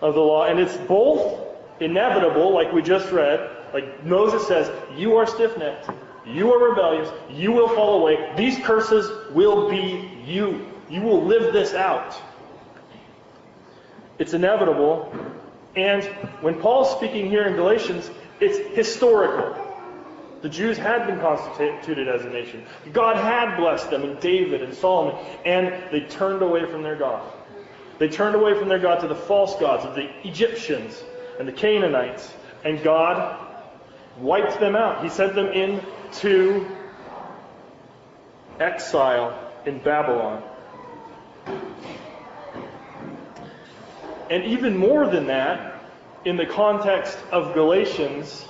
of 0.00 0.14
the 0.14 0.20
law. 0.20 0.46
And 0.46 0.58
it's 0.58 0.76
both 0.76 1.40
inevitable, 1.80 2.52
like 2.52 2.72
we 2.72 2.82
just 2.82 3.10
read. 3.10 3.50
Like 3.72 4.04
Moses 4.04 4.46
says, 4.46 4.70
You 4.96 5.16
are 5.16 5.26
stiff 5.26 5.56
necked. 5.58 5.90
You 6.26 6.52
are 6.52 6.70
rebellious. 6.70 7.10
You 7.30 7.52
will 7.52 7.68
fall 7.68 8.00
away. 8.00 8.32
These 8.36 8.58
curses 8.58 9.10
will 9.32 9.70
be 9.70 10.10
you. 10.26 10.66
You 10.88 11.02
will 11.02 11.24
live 11.24 11.52
this 11.52 11.74
out. 11.74 12.20
It's 14.20 14.34
inevitable. 14.34 15.12
And 15.74 16.04
when 16.42 16.60
Paul's 16.60 16.90
speaking 16.92 17.28
here 17.28 17.46
in 17.46 17.56
Galatians, 17.56 18.08
it's 18.38 18.58
historical. 18.76 19.56
The 20.42 20.48
Jews 20.48 20.76
had 20.78 21.06
been 21.06 21.18
constituted 21.20 22.06
as 22.06 22.22
a 22.24 22.28
nation. 22.28 22.64
God 22.92 23.16
had 23.16 23.56
blessed 23.56 23.90
them, 23.90 24.04
and 24.04 24.20
David 24.20 24.62
and 24.62 24.74
Solomon, 24.74 25.16
and 25.44 25.72
they 25.90 26.00
turned 26.00 26.42
away 26.42 26.64
from 26.66 26.82
their 26.82 26.96
God. 26.96 27.22
They 27.98 28.08
turned 28.08 28.34
away 28.34 28.58
from 28.58 28.68
their 28.68 28.78
God 28.78 29.00
to 29.00 29.08
the 29.08 29.14
false 29.14 29.58
gods 29.58 29.84
of 29.84 29.94
the 29.94 30.08
Egyptians 30.26 31.02
and 31.38 31.48
the 31.48 31.52
Canaanites, 31.52 32.32
and 32.64 32.82
God 32.82 33.38
wiped 34.18 34.60
them 34.60 34.76
out. 34.76 35.02
He 35.02 35.10
sent 35.10 35.34
them 35.34 35.48
into 35.48 36.66
exile 38.58 39.38
in 39.64 39.78
Babylon. 39.78 40.42
And 44.30 44.44
even 44.44 44.76
more 44.76 45.08
than 45.08 45.26
that, 45.26 45.82
in 46.24 46.36
the 46.36 46.46
context 46.46 47.18
of 47.32 47.52
Galatians, 47.52 48.46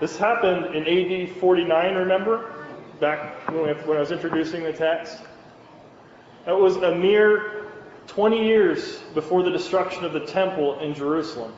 this 0.00 0.16
happened 0.16 0.74
in 0.74 0.86
AD 0.86 1.36
49, 1.36 1.94
remember? 1.94 2.52
Back 2.98 3.48
when 3.50 3.68
I 3.68 4.00
was 4.00 4.10
introducing 4.10 4.64
the 4.64 4.72
text. 4.72 5.18
That 6.44 6.58
was 6.58 6.76
a 6.76 6.94
mere 6.94 7.66
20 8.08 8.44
years 8.44 8.98
before 9.14 9.44
the 9.44 9.50
destruction 9.50 10.04
of 10.04 10.12
the 10.12 10.26
temple 10.26 10.80
in 10.80 10.92
Jerusalem. 10.92 11.54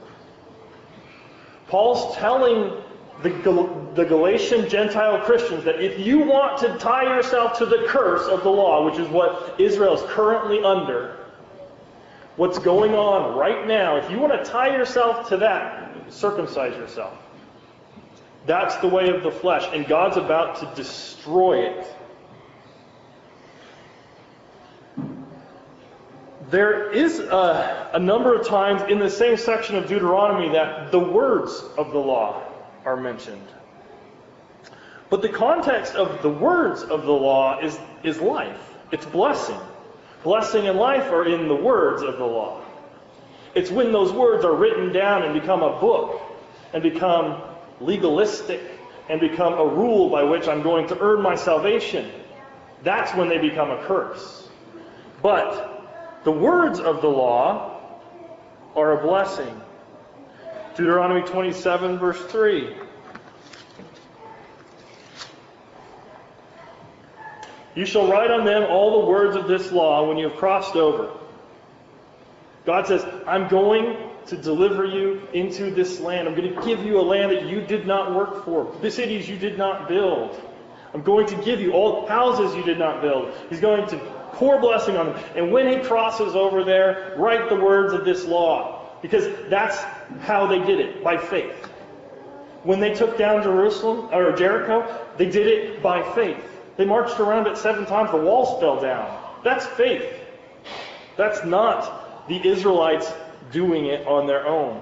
Paul's 1.69 2.15
telling 2.17 2.83
the, 3.23 3.31
Gal- 3.31 3.91
the 3.95 4.05
Galatian 4.05 4.69
Gentile 4.69 5.21
Christians 5.21 5.65
that 5.65 5.81
if 5.81 5.99
you 5.99 6.19
want 6.19 6.59
to 6.59 6.77
tie 6.79 7.05
yourself 7.17 7.57
to 7.59 7.67
the 7.67 7.85
curse 7.89 8.29
of 8.29 8.43
the 8.43 8.51
law, 8.51 8.85
which 8.85 8.99
is 8.99 9.09
what 9.09 9.55
Israel 9.59 9.95
is 9.95 10.03
currently 10.11 10.63
under, 10.63 11.22
what's 12.37 12.59
going 12.59 12.95
on 12.95 13.37
right 13.37 13.67
now, 13.67 13.97
if 13.97 14.11
you 14.11 14.19
want 14.19 14.33
to 14.33 14.51
tie 14.51 14.75
yourself 14.75 15.29
to 15.29 15.37
that, 15.39 16.13
circumcise 16.13 16.77
yourself. 16.77 17.19
That's 18.47 18.77
the 18.77 18.89
way 18.89 19.09
of 19.11 19.23
the 19.23 19.31
flesh, 19.31 19.69
and 19.73 19.87
God's 19.87 20.17
about 20.17 20.57
to 20.61 20.73
destroy 20.75 21.67
it. 21.67 21.87
There 26.51 26.91
is 26.91 27.19
a, 27.19 27.91
a, 27.95 27.99
number 27.99 28.39
of 28.39 28.47
times 28.47 28.83
in 28.91 28.99
the 28.99 29.09
same 29.09 29.39
section 29.39 29.77
of 29.77 29.89
Deuteronomy 29.89 30.53
that 30.53 30.93
the 30.93 30.99
words 30.99 31.65
of 31.79 31.93
the 31.93 31.99
law 31.99 32.43
are 32.85 32.97
mentioned. 32.97 33.47
But 35.09 35.23
the 35.23 35.31
context 35.31 35.95
of 35.95 36.21
the 36.21 36.29
words 36.29 36.83
of 36.83 37.05
the 37.05 37.13
law 37.13 37.59
is, 37.61 37.79
is 38.03 38.21
life. 38.21 38.75
It's 38.91 39.07
blessing. 39.07 39.59
Blessing 40.23 40.69
and 40.69 40.79
life 40.79 41.11
are 41.11 41.27
in 41.27 41.49
the 41.49 41.55
words 41.55 42.03
of 42.03 42.19
the 42.19 42.25
law. 42.25 42.63
It's 43.55 43.71
when 43.71 43.93
those 43.93 44.13
words 44.13 44.45
are 44.45 44.55
written 44.55 44.93
down 44.93 45.25
and 45.25 45.35
become 45.39 45.63
a 45.63 45.81
book 45.81 46.21
and 46.73 46.83
become 46.83 47.43
legalistic 47.81 48.61
and 49.09 49.21
become 49.21 49.55
a 49.55 49.67
rule 49.67 50.09
by 50.09 50.23
which 50.23 50.49
I'm 50.49 50.63
going 50.63 50.87
to 50.89 50.99
earn 51.01 51.23
my 51.23 51.35
salvation. 51.35 52.11
That's 52.83 53.15
when 53.17 53.29
they 53.29 53.39
become 53.39 53.71
a 53.71 53.85
curse. 53.85 54.49
But 55.23 56.21
the 56.25 56.33
words 56.33 56.79
of 56.79 57.03
the 57.03 57.09
law 57.09 57.81
are 58.75 58.99
a 58.99 59.03
blessing. 59.03 59.61
Deuteronomy 60.77 61.23
27, 61.23 61.99
verse 61.99 62.21
3. 62.27 62.75
You 67.75 67.87
shall 67.87 68.11
write 68.11 68.31
on 68.31 68.45
them 68.45 68.65
all 68.65 69.01
the 69.01 69.07
words 69.07 69.37
of 69.37 69.49
this 69.49 69.73
law 69.73 70.07
when 70.07 70.19
you 70.19 70.29
have 70.29 70.39
crossed 70.39 70.77
over. 70.77 71.11
God 72.65 72.87
says, 72.87 73.05
I'm 73.27 73.49
going 73.49 73.97
to 74.27 74.37
deliver 74.37 74.85
you 74.85 75.27
into 75.33 75.71
this 75.71 75.99
land. 75.99 76.29
I'm 76.29 76.35
going 76.35 76.55
to 76.55 76.63
give 76.65 76.85
you 76.85 77.01
a 77.01 77.03
land 77.03 77.33
that 77.33 77.47
you 77.47 77.61
did 77.61 77.87
not 77.87 78.15
work 78.15 78.45
for, 78.45 78.73
the 78.81 78.91
cities 78.91 79.29
you 79.29 79.37
did 79.37 79.59
not 79.59 79.89
build. 79.89 80.41
I'm 80.95 81.03
going 81.03 81.27
to 81.29 81.37
give 81.37 81.61
you 81.61 81.73
all 81.73 82.07
houses 82.07 82.55
you 82.55 82.63
did 82.63 82.79
not 82.79 83.01
build. 83.01 83.33
He's 83.49 83.61
going 83.61 83.89
to 83.89 83.99
pour 84.33 84.61
blessing 84.61 84.97
on 84.97 85.07
them. 85.07 85.25
And 85.35 85.51
when 85.51 85.67
he 85.67 85.85
crosses 85.85 86.35
over 86.35 86.65
there, 86.65 87.15
write 87.17 87.49
the 87.49 87.57
words 87.57 87.95
of 87.95 88.05
this 88.05 88.25
law. 88.27 88.91
Because 89.01 89.27
that's 89.49 89.79
how 90.21 90.47
they 90.47 90.59
did 90.61 90.79
it, 90.79 91.03
by 91.03 91.17
faith. 91.17 91.55
When 92.63 92.79
they 92.79 92.95
took 92.95 93.19
down 93.19 93.43
Jerusalem 93.43 94.09
or 94.13 94.31
Jericho, 94.37 95.05
they 95.17 95.29
did 95.29 95.47
it 95.47 95.83
by 95.83 96.03
faith. 96.15 96.45
They 96.77 96.85
marched 96.85 97.21
around 97.21 97.47
it 97.47 97.59
seven 97.59 97.87
times, 97.87 98.11
the 98.11 98.17
walls 98.17 98.61
fell 98.61 98.81
down. 98.81 99.19
That's 99.45 99.67
faith. 99.67 100.07
That's 101.17 101.45
not 101.45 102.29
the 102.29 102.47
Israelites 102.47 103.13
doing 103.51 103.87
it 103.87 104.07
on 104.07 104.27
their 104.27 104.47
own. 104.47 104.81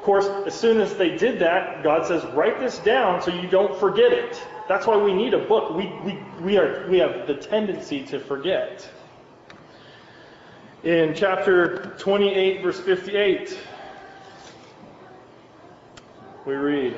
Of 0.00 0.02
course, 0.02 0.26
as 0.46 0.54
soon 0.54 0.80
as 0.80 0.96
they 0.96 1.16
did 1.16 1.38
that, 1.40 1.82
God 1.82 2.06
says, 2.06 2.24
write 2.34 2.58
this 2.58 2.78
down 2.78 3.22
so 3.22 3.32
you 3.32 3.48
don't 3.48 3.78
forget 3.78 4.12
it. 4.12 4.42
That's 4.68 4.86
why 4.86 4.96
we 4.96 5.12
need 5.12 5.34
a 5.34 5.46
book. 5.46 5.74
We, 5.74 5.86
we, 6.04 6.18
we, 6.40 6.56
are, 6.56 6.88
we 6.88 6.98
have 6.98 7.26
the 7.26 7.34
tendency 7.34 8.04
to 8.06 8.18
forget. 8.18 8.88
In 10.82 11.14
chapter 11.14 11.94
28, 11.98 12.62
verse 12.62 12.80
58, 12.80 13.58
we 16.46 16.54
read, 16.54 16.96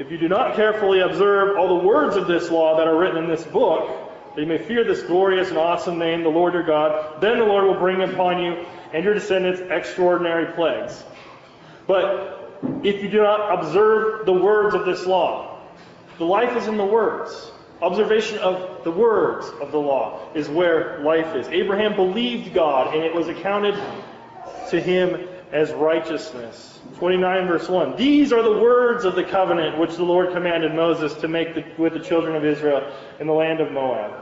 If 0.00 0.10
you 0.10 0.16
do 0.16 0.28
not 0.28 0.56
carefully 0.56 1.00
observe 1.00 1.58
all 1.58 1.68
the 1.68 1.86
words 1.86 2.16
of 2.16 2.26
this 2.26 2.50
law 2.50 2.78
that 2.78 2.88
are 2.88 2.96
written 2.96 3.18
in 3.22 3.28
this 3.28 3.44
book, 3.44 4.10
that 4.34 4.40
you 4.40 4.46
may 4.46 4.56
fear 4.56 4.82
this 4.82 5.02
glorious 5.02 5.50
and 5.50 5.58
awesome 5.58 5.98
name, 5.98 6.22
the 6.22 6.30
Lord 6.30 6.54
your 6.54 6.62
God, 6.62 7.20
then 7.20 7.38
the 7.38 7.44
Lord 7.44 7.64
will 7.64 7.78
bring 7.78 8.00
upon 8.00 8.42
you 8.42 8.64
and 8.94 9.04
your 9.04 9.12
descendants 9.12 9.60
extraordinary 9.60 10.54
plagues. 10.54 11.04
But 11.86 12.62
if 12.82 13.02
you 13.02 13.10
do 13.10 13.18
not 13.18 13.58
observe 13.58 14.24
the 14.24 14.32
words 14.32 14.74
of 14.74 14.86
this 14.86 15.04
law, 15.04 15.60
the 16.16 16.24
life 16.24 16.56
is 16.56 16.66
in 16.66 16.78
the 16.78 16.84
words. 16.84 17.52
Observation 17.82 18.38
of 18.38 18.82
the 18.84 18.90
words 18.90 19.50
of 19.60 19.70
the 19.70 19.78
law 19.78 20.30
is 20.34 20.48
where 20.48 21.00
life 21.00 21.34
is. 21.34 21.46
Abraham 21.48 21.94
believed 21.94 22.54
God, 22.54 22.94
and 22.94 23.04
it 23.04 23.14
was 23.14 23.28
accounted 23.28 23.74
to 24.70 24.80
him 24.80 25.28
as 25.52 25.72
righteousness. 25.72 26.78
29 26.98 27.46
verse 27.46 27.68
1. 27.68 27.96
These 27.96 28.32
are 28.32 28.42
the 28.42 28.60
words 28.60 29.04
of 29.04 29.14
the 29.14 29.24
covenant 29.24 29.78
which 29.78 29.96
the 29.96 30.04
Lord 30.04 30.32
commanded 30.32 30.74
Moses 30.74 31.14
to 31.14 31.28
make 31.28 31.54
the, 31.54 31.64
with 31.78 31.94
the 31.94 32.00
children 32.00 32.36
of 32.36 32.44
Israel 32.44 32.92
in 33.18 33.26
the 33.26 33.32
land 33.32 33.60
of 33.60 33.72
Moab. 33.72 34.12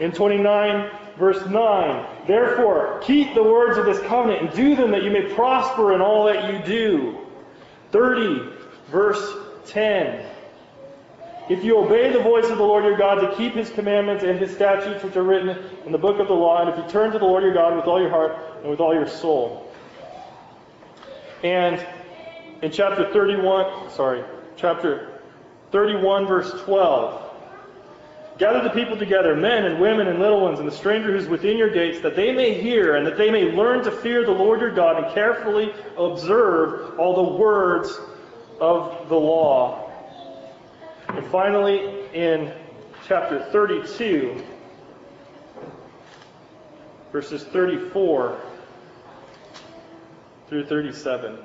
In 0.00 0.12
29 0.12 0.90
verse 1.18 1.44
9, 1.46 2.26
therefore 2.26 3.00
keep 3.02 3.34
the 3.34 3.42
words 3.42 3.76
of 3.76 3.84
this 3.84 3.98
covenant 4.06 4.42
and 4.42 4.56
do 4.56 4.76
them 4.76 4.92
that 4.92 5.02
you 5.02 5.10
may 5.10 5.34
prosper 5.34 5.94
in 5.94 6.00
all 6.00 6.24
that 6.26 6.52
you 6.52 6.64
do. 6.64 7.18
30 7.90 8.50
verse 8.90 9.36
10. 9.66 10.24
If 11.48 11.64
you 11.64 11.78
obey 11.78 12.12
the 12.12 12.22
voice 12.22 12.48
of 12.50 12.58
the 12.58 12.64
Lord 12.64 12.84
your 12.84 12.98
God 12.98 13.16
to 13.16 13.34
keep 13.36 13.54
his 13.54 13.70
commandments 13.70 14.22
and 14.22 14.38
his 14.38 14.54
statutes 14.54 15.02
which 15.02 15.16
are 15.16 15.22
written 15.22 15.48
in 15.86 15.92
the 15.92 15.98
book 15.98 16.20
of 16.20 16.28
the 16.28 16.34
law, 16.34 16.60
and 16.60 16.68
if 16.68 16.76
you 16.76 16.90
turn 16.90 17.10
to 17.12 17.18
the 17.18 17.24
Lord 17.24 17.42
your 17.42 17.54
God 17.54 17.74
with 17.74 17.86
all 17.86 18.00
your 18.00 18.10
heart 18.10 18.36
and 18.60 18.70
with 18.70 18.80
all 18.80 18.92
your 18.92 19.08
soul. 19.08 19.67
And 21.42 21.84
in 22.62 22.72
chapter 22.72 23.12
31, 23.12 23.90
sorry, 23.90 24.24
chapter 24.56 25.20
31, 25.70 26.26
verse 26.26 26.50
12. 26.64 27.24
Gather 28.38 28.62
the 28.62 28.70
people 28.70 28.96
together, 28.96 29.34
men 29.34 29.64
and 29.64 29.80
women 29.80 30.06
and 30.06 30.20
little 30.20 30.40
ones, 30.40 30.60
and 30.60 30.68
the 30.68 30.72
stranger 30.72 31.10
who's 31.12 31.28
within 31.28 31.56
your 31.56 31.70
gates, 31.70 32.00
that 32.00 32.14
they 32.14 32.32
may 32.32 32.54
hear 32.54 32.96
and 32.96 33.06
that 33.06 33.16
they 33.16 33.30
may 33.30 33.52
learn 33.52 33.82
to 33.84 33.90
fear 33.90 34.24
the 34.24 34.30
Lord 34.30 34.60
your 34.60 34.72
God 34.72 35.02
and 35.02 35.12
carefully 35.12 35.72
observe 35.96 36.98
all 36.98 37.16
the 37.16 37.36
words 37.36 37.98
of 38.60 39.08
the 39.08 39.16
law. 39.16 39.90
And 41.08 41.26
finally, 41.26 42.06
in 42.14 42.52
chapter 43.06 43.44
32, 43.50 44.44
verses 47.12 47.44
34 47.44 48.40
through 50.48 50.64
37. 50.66 51.38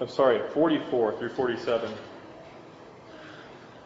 I'm 0.00 0.08
sorry, 0.08 0.40
44 0.52 1.18
through 1.18 1.30
47. 1.30 1.90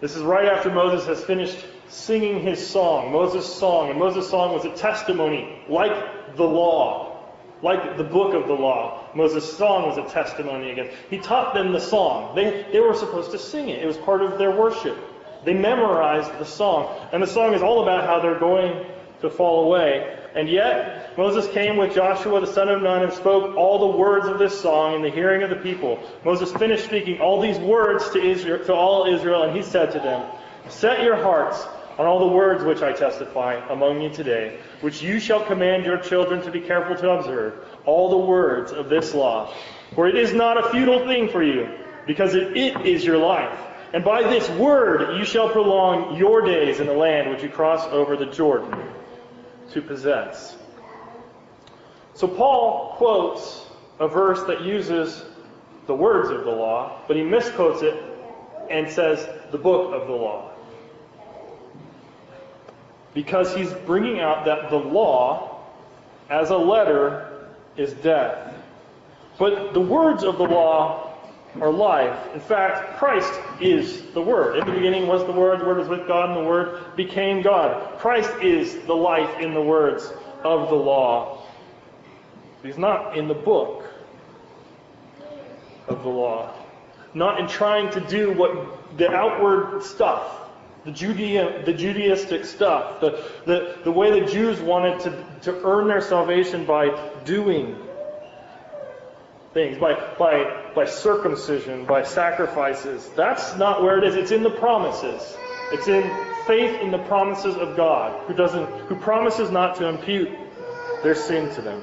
This 0.01 0.17
is 0.17 0.23
right 0.23 0.47
after 0.47 0.71
Moses 0.71 1.07
has 1.07 1.25
finished 1.25 1.65
singing 1.89 2.41
his 2.41 2.65
song, 2.65 3.13
Moses' 3.13 3.53
song. 3.53 3.91
And 3.91 3.99
Moses' 3.99 4.29
song 4.29 4.53
was 4.53 4.65
a 4.65 4.75
testimony, 4.77 5.63
like 5.69 6.37
the 6.37 6.45
law, 6.45 7.23
like 7.63 7.97
the 7.97 8.05
book 8.05 8.35
of 8.35 8.49
the 8.49 8.55
law. 8.55 9.09
Moses' 9.15 9.57
song 9.57 9.87
was 9.87 9.99
a 9.99 10.13
testimony 10.13 10.71
against. 10.71 10.97
He 11.11 11.19
taught 11.19 11.55
them 11.55 11.73
the 11.73 11.81
song. 11.81 12.35
They, 12.35 12.67
they 12.73 12.81
were 12.81 12.95
supposed 12.95 13.31
to 13.33 13.39
sing 13.39 13.69
it, 13.69 13.83
it 13.83 13.87
was 13.87 13.99
part 13.99 14.23
of 14.23 14.39
their 14.39 14.51
worship. 14.51 14.97
They 15.45 15.55
memorized 15.55 16.39
the 16.39 16.45
song. 16.45 16.99
And 17.13 17.23
the 17.23 17.27
song 17.27 17.55
is 17.55 17.63
all 17.63 17.83
about 17.83 18.05
how 18.05 18.21
they're 18.21 18.39
going 18.39 18.87
to 19.23 19.31
fall 19.31 19.65
away. 19.65 20.20
And 20.35 20.49
yet, 20.49 21.17
Moses 21.19 21.49
came 21.53 21.77
with 21.77 21.95
Joshua 21.95 22.41
the 22.41 22.47
son 22.47 22.69
of 22.69 22.83
Nun 22.83 23.03
and 23.03 23.13
spoke 23.13 23.57
all 23.57 23.91
the 23.91 23.99
words 23.99 24.27
of 24.27 24.39
this 24.39 24.59
song 24.59 24.95
in 24.95 25.03
the 25.03 25.11
hearing 25.11 25.43
of 25.43 25.51
the 25.51 25.57
people. 25.57 25.99
Moses 26.25 26.53
finished 26.53 26.85
speaking 26.85 27.21
all 27.21 27.41
these 27.41 27.59
words 27.59 28.09
to, 28.11 28.23
Israel, 28.23 28.65
to 28.65 28.73
all 28.73 29.13
Israel, 29.13 29.43
and 29.43 29.57
he 29.57 29.63
said 29.63 29.91
to 29.93 29.99
them, 29.99 30.25
Set 30.69 31.03
your 31.03 31.17
hearts 31.17 31.67
on 31.99 32.07
all 32.07 32.21
the 32.21 32.33
words 32.33 32.63
which 32.63 32.81
I 32.81 32.93
testify 32.93 33.55
among 33.71 34.01
you 34.01 34.11
today, 34.11 34.61
which 34.83 35.03
you 35.03 35.19
shall 35.19 35.45
command 35.45 35.85
your 35.85 35.99
children 35.99 36.41
to 36.43 36.51
be 36.51 36.61
careful 36.61 36.95
to 36.97 37.11
observe, 37.11 37.55
all 37.85 38.11
the 38.11 38.19
words 38.19 38.71
of 38.71 38.89
this 38.89 39.13
law. 39.13 39.53
For 39.97 40.07
it 40.07 40.15
is 40.15 40.33
not 40.33 40.65
a 40.65 40.71
futile 40.71 41.07
thing 41.07 41.29
for 41.29 41.43
you, 41.43 41.69
because 42.07 42.37
it, 42.37 42.57
it 42.57 42.87
is 42.87 43.05
your 43.05 43.19
life. 43.19 43.59
And 43.93 44.05
by 44.05 44.23
this 44.23 44.49
word 44.51 45.19
you 45.19 45.25
shall 45.25 45.49
prolong 45.49 46.17
your 46.17 46.43
days 46.43 46.79
in 46.79 46.87
the 46.87 46.93
land 46.93 47.31
which 47.31 47.43
you 47.43 47.49
cross 47.49 47.85
over 47.87 48.17
the 48.17 48.27
Jordan 48.27 48.73
to 49.73 49.83
possess. 49.83 50.57
So 52.15 52.29
Paul 52.29 52.95
quotes 52.97 53.67
a 53.99 54.09
verse 54.09 54.43
that 54.45 54.63
uses 54.63 55.25
the 55.87 55.95
words 55.95 56.31
of 56.31 56.45
the 56.45 56.51
law, 56.51 57.01
but 57.07 57.17
he 57.17 57.23
misquotes 57.23 57.83
it 57.83 58.03
and 58.69 58.89
says 58.91 59.29
the 59.51 59.59
book 59.59 59.95
of 59.95 60.07
the 60.07 60.15
law. 60.15 60.51
Because 63.15 63.55
he's 63.55 63.73
bringing 63.87 64.21
out 64.21 64.45
that 64.45 64.71
the 64.71 64.77
law, 64.77 65.65
as 66.29 66.51
a 66.51 66.57
letter, 66.57 67.49
is 67.77 67.93
death. 67.95 68.55
But 69.39 69.73
the 69.73 69.81
words 69.81 70.23
of 70.23 70.39
the 70.39 70.45
law 70.45 71.10
are 71.61 71.71
life. 71.71 72.35
In 72.35 72.41
fact, 72.41 72.99
Christ 72.99 73.33
is 73.61 74.03
the 74.13 74.23
Word. 74.23 74.59
In 74.59 74.67
the 74.67 74.73
beginning 74.73 75.07
was 75.07 75.25
the 75.25 75.33
Word, 75.33 75.61
the 75.61 75.65
Word 75.65 75.79
was 75.79 75.89
with 75.89 76.07
God, 76.07 76.31
and 76.31 76.39
the 76.39 76.49
Word 76.49 76.97
became 76.97 77.43
God. 77.43 77.99
Christ 77.99 78.31
is 78.43 78.77
the 78.87 78.95
life 78.95 79.41
in 79.41 79.55
the 79.55 79.63
words 79.63 80.13
of 80.45 80.69
the 80.69 80.77
law. 80.77 81.43
He's 82.63 82.79
not 82.79 83.17
in 83.17 83.27
the 83.27 83.35
book 83.35 83.85
of 85.89 86.03
the 86.03 86.09
law. 86.09 86.55
Not 87.15 87.41
in 87.41 87.49
trying 87.49 87.91
to 87.91 88.01
do 88.01 88.33
what 88.33 88.97
the 88.97 89.11
outward 89.11 89.83
stuff, 89.83 90.51
the, 90.85 90.93
Judea, 90.93 91.65
the 91.65 91.73
Judaistic 91.73 92.45
stuff, 92.45 93.01
the, 93.01 93.25
the, 93.47 93.79
the 93.83 93.91
way 93.91 94.21
the 94.21 94.27
Jews 94.27 94.61
wanted 94.61 95.01
to, 95.01 95.25
to 95.43 95.65
earn 95.65 95.89
their 95.89 96.01
salvation 96.01 96.65
by 96.65 96.97
doing 97.25 97.77
things, 99.53 99.79
by, 99.79 99.95
by, 100.19 100.71
by 100.75 100.85
circumcision, 100.85 101.85
by 101.85 102.03
sacrifices. 102.03 103.09
That's 103.17 103.57
not 103.57 103.83
where 103.83 103.99
it 103.99 104.05
is. 104.05 104.15
It's 104.15 104.31
in 104.31 104.43
the 104.43 104.51
promises. 104.51 105.37
It's 105.73 105.89
in 105.89 106.03
faith 106.47 106.81
in 106.81 106.91
the 106.91 106.99
promises 106.99 107.57
of 107.57 107.77
God, 107.77 108.27
who 108.27 108.35
doesn't 108.35 108.67
who 108.89 108.97
promises 108.97 109.51
not 109.51 109.77
to 109.77 109.89
impute 109.89 110.31
their 111.03 111.15
sin 111.15 111.53
to 111.55 111.63
them. 111.63 111.83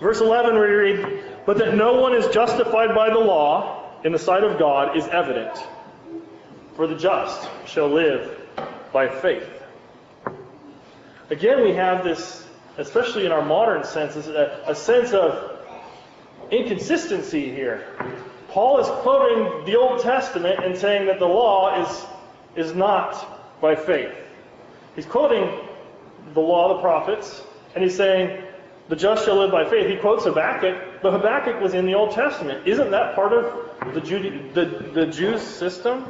Verse 0.00 0.20
11 0.20 0.54
we 0.54 0.60
read, 0.60 1.24
But 1.46 1.58
that 1.58 1.74
no 1.76 2.00
one 2.00 2.14
is 2.14 2.26
justified 2.28 2.94
by 2.94 3.10
the 3.10 3.18
law 3.18 4.00
in 4.04 4.12
the 4.12 4.18
sight 4.18 4.44
of 4.44 4.58
God 4.58 4.96
is 4.96 5.06
evident. 5.08 5.56
For 6.76 6.86
the 6.86 6.96
just 6.96 7.48
shall 7.66 7.88
live 7.88 8.40
by 8.92 9.08
faith. 9.08 9.48
Again, 11.30 11.62
we 11.62 11.72
have 11.72 12.04
this, 12.04 12.46
especially 12.76 13.24
in 13.24 13.32
our 13.32 13.44
modern 13.44 13.84
senses, 13.84 14.26
a, 14.26 14.62
a 14.66 14.74
sense 14.74 15.12
of 15.12 15.53
inconsistency 16.58 17.50
here. 17.50 17.84
Paul 18.48 18.78
is 18.78 18.86
quoting 19.02 19.64
the 19.64 19.76
Old 19.76 20.00
Testament 20.00 20.64
and 20.64 20.76
saying 20.76 21.06
that 21.06 21.18
the 21.18 21.26
law 21.26 21.82
is, 21.82 22.04
is 22.54 22.74
not 22.74 23.60
by 23.60 23.74
faith. 23.74 24.14
He's 24.94 25.06
quoting 25.06 25.50
the 26.34 26.40
law 26.40 26.70
of 26.70 26.76
the 26.76 26.82
prophets, 26.82 27.42
and 27.74 27.82
he's 27.82 27.96
saying, 27.96 28.44
the 28.88 28.96
just 28.96 29.24
shall 29.24 29.36
live 29.36 29.50
by 29.50 29.68
faith. 29.68 29.88
He 29.88 29.96
quotes 29.96 30.24
Habakkuk, 30.24 31.02
but 31.02 31.12
Habakkuk 31.12 31.60
was 31.60 31.74
in 31.74 31.86
the 31.86 31.94
Old 31.94 32.10
Testament. 32.10 32.66
Isn't 32.68 32.90
that 32.90 33.14
part 33.14 33.32
of 33.32 33.94
the, 33.94 34.00
Jude, 34.00 34.52
the, 34.54 34.66
the 34.92 35.06
Jews' 35.06 35.42
system? 35.42 36.04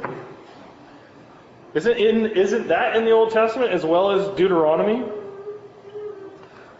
Isn't, 1.73 1.97
in, 1.97 2.25
isn't 2.27 2.67
that 2.67 2.95
in 2.95 3.05
the 3.05 3.11
Old 3.11 3.31
Testament 3.31 3.71
as 3.71 3.85
well 3.85 4.11
as 4.11 4.27
Deuteronomy? 4.37 5.03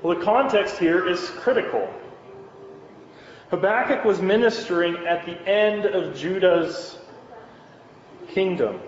Well, 0.02 0.18
the 0.18 0.24
context 0.24 0.78
here 0.78 1.08
is 1.08 1.30
critical. 1.30 1.90
Habakkuk 3.50 4.04
was 4.04 4.22
ministering 4.22 5.06
at 5.08 5.26
the 5.26 5.40
end 5.48 5.86
of 5.86 6.16
Judah's 6.16 6.98
kingdom, 8.30 8.80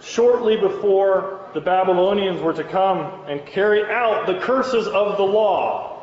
shortly 0.00 0.56
before 0.56 1.48
the 1.52 1.60
Babylonians 1.60 2.40
were 2.40 2.54
to 2.54 2.64
come 2.64 3.24
and 3.26 3.44
carry 3.44 3.84
out 3.84 4.26
the 4.26 4.38
curses 4.38 4.86
of 4.86 5.16
the 5.16 5.22
law. 5.22 6.02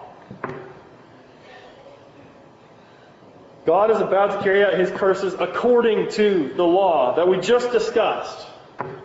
God 3.65 3.91
is 3.91 3.99
about 3.99 4.31
to 4.31 4.43
carry 4.43 4.63
out 4.63 4.75
his 4.75 4.89
curses 4.91 5.33
according 5.33 6.09
to 6.11 6.53
the 6.55 6.63
law 6.63 7.15
that 7.15 7.27
we 7.27 7.37
just 7.39 7.71
discussed. 7.71 8.47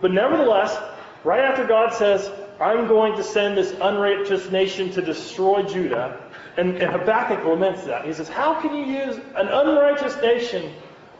But 0.00 0.12
nevertheless, 0.12 0.76
right 1.24 1.40
after 1.40 1.66
God 1.66 1.92
says, 1.94 2.31
I'm 2.61 2.87
going 2.87 3.16
to 3.16 3.24
send 3.24 3.57
this 3.57 3.74
unrighteous 3.81 4.52
nation 4.52 4.92
to 4.92 5.02
destroy 5.02 5.62
Judah. 5.64 6.20
And, 6.56 6.76
and 6.76 6.92
Habakkuk 6.92 7.44
laments 7.44 7.84
that. 7.84 8.04
He 8.04 8.12
says, 8.12 8.28
How 8.28 8.60
can 8.60 8.74
you 8.74 8.84
use 8.84 9.16
an 9.36 9.48
unrighteous 9.48 10.20
nation 10.20 10.72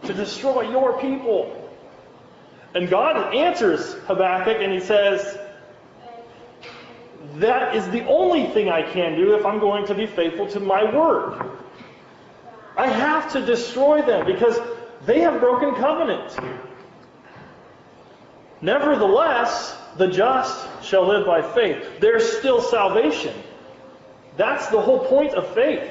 to 0.05 0.13
destroy 0.13 0.71
your 0.71 1.01
people? 1.01 1.59
And 2.75 2.89
God 2.89 3.35
answers 3.35 3.95
Habakkuk 4.07 4.59
and 4.61 4.73
he 4.73 4.81
says, 4.81 5.39
That 7.37 7.75
is 7.75 7.89
the 7.91 8.05
only 8.07 8.47
thing 8.49 8.69
I 8.69 8.83
can 8.83 9.17
do 9.17 9.35
if 9.35 9.45
I'm 9.47 9.59
going 9.59 9.87
to 9.87 9.95
be 9.95 10.07
faithful 10.07 10.47
to 10.49 10.61
my 10.61 10.85
word. 10.95 11.51
I 12.77 12.87
have 12.89 13.33
to 13.33 13.45
destroy 13.45 14.03
them 14.03 14.27
because 14.27 14.59
they 15.05 15.21
have 15.21 15.41
broken 15.41 15.75
covenant. 15.75 16.37
Nevertheless, 18.63 19.77
the 19.97 20.07
just 20.09 20.85
shall 20.85 21.07
live 21.07 21.27
by 21.27 21.43
faith. 21.43 22.01
There's 22.01 22.39
still 22.39 22.63
salvation. 22.63 23.35
That's 24.37 24.67
the 24.69 24.81
whole 24.81 25.07
point 25.07 25.35
of 25.35 25.53
faith. 25.55 25.91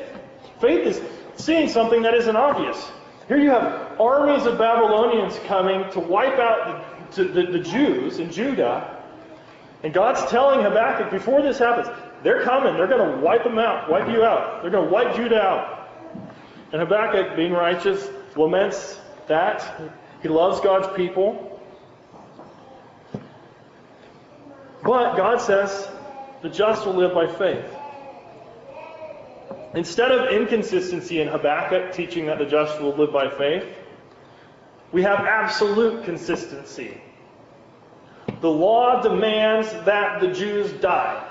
Faith 0.60 0.88
is 0.88 1.02
seeing 1.36 1.70
something 1.70 2.02
that 2.04 2.14
isn't 2.14 2.36
obvious. 2.36 2.92
Here 3.28 3.38
you 3.38 3.50
have 3.50 4.00
armies 4.00 4.46
of 4.46 4.58
Babylonians 4.58 5.40
coming 5.46 5.90
to 5.92 6.00
wipe 6.00 6.40
out 6.40 7.12
the, 7.14 7.24
the, 7.26 7.44
the 7.44 7.60
Jews 7.60 8.20
in 8.20 8.32
Judah. 8.32 9.04
And 9.84 9.94
God's 9.94 10.30
telling 10.30 10.64
Habakkuk 10.64 11.12
before 11.12 11.42
this 11.42 11.58
happens, 11.58 11.88
they're 12.24 12.44
coming. 12.44 12.76
They're 12.76 12.88
going 12.88 13.12
to 13.12 13.18
wipe 13.18 13.44
them 13.44 13.58
out, 13.58 13.90
wipe 13.90 14.08
you 14.10 14.24
out. 14.24 14.62
They're 14.62 14.72
going 14.72 14.88
to 14.88 14.94
wipe 14.94 15.16
Judah 15.16 15.42
out. 15.42 15.90
And 16.72 16.82
Habakkuk, 16.82 17.36
being 17.36 17.52
righteous, 17.52 18.08
laments 18.36 19.00
that. 19.28 19.92
He 20.22 20.28
loves 20.28 20.60
God's 20.62 20.96
people. 20.96 21.60
But 24.84 25.16
God 25.16 25.42
says 25.42 25.88
the 26.42 26.50
just 26.50 26.86
will 26.86 26.96
live 26.96 27.14
by 27.14 27.28
faith. 27.28 27.66
Instead 29.74 30.12
of 30.12 30.32
inconsistency 30.32 31.22
in 31.22 31.28
Habakkuk 31.28 31.94
teaching 31.94 32.26
that 32.26 32.40
the 32.40 32.46
just 32.46 32.82
will 32.82 32.96
live 32.96 33.14
by 33.14 33.30
faith, 33.30 33.66
we 34.92 35.02
have 35.04 35.20
absolute 35.20 36.04
consistency. 36.04 37.00
The 38.42 38.50
law 38.50 39.02
demands 39.02 39.72
that 39.86 40.20
the 40.20 40.28
Jews 40.28 40.72
die. 40.82 41.26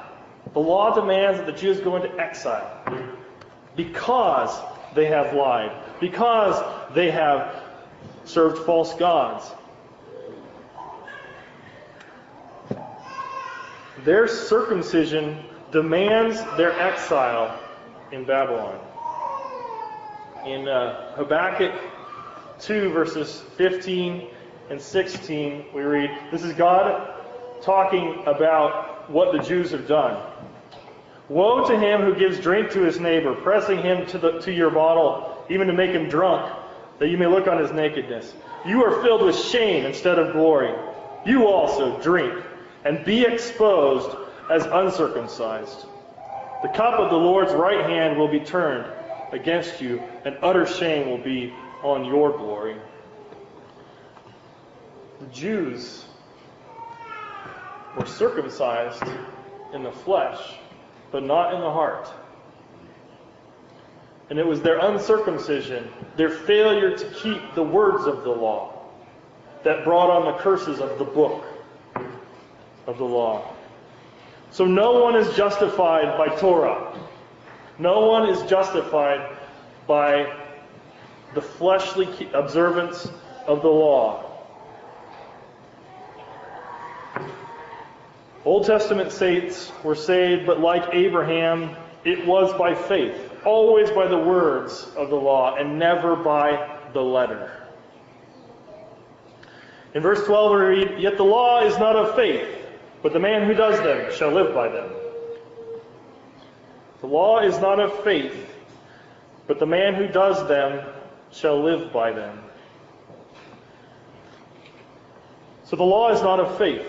The 0.54 0.60
law 0.60 0.94
demands 0.94 1.38
that 1.38 1.46
the 1.46 1.52
Jews 1.52 1.80
go 1.80 1.96
into 1.96 2.18
exile 2.18 2.66
because 3.76 4.58
they 4.94 5.06
have 5.06 5.34
lied, 5.34 5.72
because 6.00 6.56
they 6.94 7.10
have 7.10 7.62
served 8.24 8.64
false 8.64 8.94
gods. 8.94 9.50
Their 14.04 14.26
circumcision 14.26 15.44
demands 15.72 16.42
their 16.56 16.72
exile 16.80 17.58
in 18.12 18.24
Babylon. 18.24 18.78
In 20.44 20.68
uh, 20.68 21.14
Habakkuk 21.16 21.72
2, 22.60 22.90
verses 22.90 23.42
15 23.56 24.28
and 24.70 24.80
16, 24.80 25.66
we 25.74 25.82
read 25.82 26.10
this 26.30 26.42
is 26.42 26.52
God 26.54 27.14
talking 27.62 28.22
about 28.26 29.10
what 29.10 29.32
the 29.32 29.38
Jews 29.38 29.70
have 29.70 29.86
done. 29.86 30.26
Woe 31.28 31.64
to 31.66 31.78
him 31.78 32.00
who 32.02 32.14
gives 32.14 32.40
drink 32.40 32.70
to 32.72 32.80
his 32.80 32.98
neighbor, 32.98 33.34
pressing 33.34 33.78
him 33.78 34.06
to, 34.06 34.18
the, 34.18 34.40
to 34.40 34.52
your 34.52 34.70
bottle, 34.70 35.44
even 35.48 35.68
to 35.68 35.72
make 35.72 35.90
him 35.90 36.08
drunk, 36.08 36.52
that 36.98 37.08
you 37.08 37.16
may 37.16 37.26
look 37.26 37.46
on 37.46 37.58
his 37.58 37.70
nakedness. 37.70 38.34
You 38.66 38.84
are 38.84 39.02
filled 39.02 39.22
with 39.22 39.36
shame 39.36 39.86
instead 39.86 40.18
of 40.18 40.32
glory. 40.32 40.74
You 41.24 41.46
also 41.46 42.00
drink 42.02 42.42
and 42.84 43.04
be 43.04 43.22
exposed 43.22 44.16
as 44.50 44.66
uncircumcised. 44.66 45.86
The 46.62 46.68
cup 46.68 46.98
of 46.98 47.10
the 47.10 47.16
Lord's 47.16 47.52
right 47.52 47.84
hand 47.86 48.18
will 48.18 48.28
be 48.28 48.40
turned 48.40 48.86
against 49.32 49.80
you, 49.80 50.02
and 50.24 50.36
utter 50.42 50.66
shame 50.66 51.08
will 51.08 51.22
be 51.22 51.54
on 51.82 52.04
your 52.04 52.36
glory. 52.36 52.76
The 55.20 55.26
Jews 55.26 56.04
were 57.96 58.06
circumcised 58.06 59.02
in 59.72 59.82
the 59.82 59.92
flesh, 59.92 60.54
but 61.10 61.22
not 61.22 61.54
in 61.54 61.60
the 61.60 61.70
heart. 61.70 62.08
And 64.28 64.38
it 64.38 64.46
was 64.46 64.60
their 64.60 64.78
uncircumcision, 64.78 65.90
their 66.16 66.30
failure 66.30 66.96
to 66.96 67.04
keep 67.10 67.54
the 67.54 67.62
words 67.62 68.06
of 68.06 68.22
the 68.22 68.30
law, 68.30 68.84
that 69.64 69.84
brought 69.84 70.10
on 70.10 70.26
the 70.26 70.38
curses 70.38 70.80
of 70.80 70.98
the 70.98 71.04
book 71.04 71.44
of 72.86 72.98
the 72.98 73.04
law. 73.04 73.54
So 74.52 74.64
no 74.64 75.00
one 75.00 75.14
is 75.14 75.34
justified 75.36 76.18
by 76.18 76.34
Torah. 76.36 76.98
No 77.78 78.06
one 78.06 78.28
is 78.28 78.42
justified 78.50 79.36
by 79.86 80.36
the 81.34 81.40
fleshly 81.40 82.28
observance 82.34 83.10
of 83.46 83.62
the 83.62 83.68
law. 83.68 84.26
Old 88.44 88.66
Testament 88.66 89.12
saints 89.12 89.70
were 89.84 89.94
saved, 89.94 90.46
but 90.46 90.60
like 90.60 90.94
Abraham, 90.94 91.76
it 92.04 92.26
was 92.26 92.52
by 92.54 92.74
faith, 92.74 93.32
always 93.44 93.90
by 93.90 94.08
the 94.08 94.18
words 94.18 94.88
of 94.96 95.10
the 95.10 95.16
law, 95.16 95.56
and 95.56 95.78
never 95.78 96.16
by 96.16 96.78
the 96.92 97.02
letter. 97.02 97.52
In 99.94 100.02
verse 100.02 100.24
12 100.24 100.52
we 100.52 100.56
read, 100.58 101.00
Yet 101.00 101.16
the 101.16 101.24
law 101.24 101.62
is 101.62 101.78
not 101.78 101.96
of 101.96 102.16
faith 102.16 102.59
but 103.02 103.12
the 103.12 103.18
man 103.18 103.46
who 103.46 103.54
does 103.54 103.78
them 103.80 104.12
shall 104.12 104.30
live 104.30 104.54
by 104.54 104.68
them. 104.68 104.90
The 107.00 107.06
law 107.06 107.40
is 107.40 107.58
not 107.58 107.80
of 107.80 108.04
faith, 108.04 108.34
but 109.46 109.58
the 109.58 109.66
man 109.66 109.94
who 109.94 110.06
does 110.06 110.46
them 110.48 110.86
shall 111.32 111.62
live 111.62 111.92
by 111.92 112.12
them. 112.12 112.38
So 115.64 115.76
the 115.76 115.84
law 115.84 116.10
is 116.10 116.20
not 116.20 116.40
of 116.40 116.58
faith, 116.58 116.86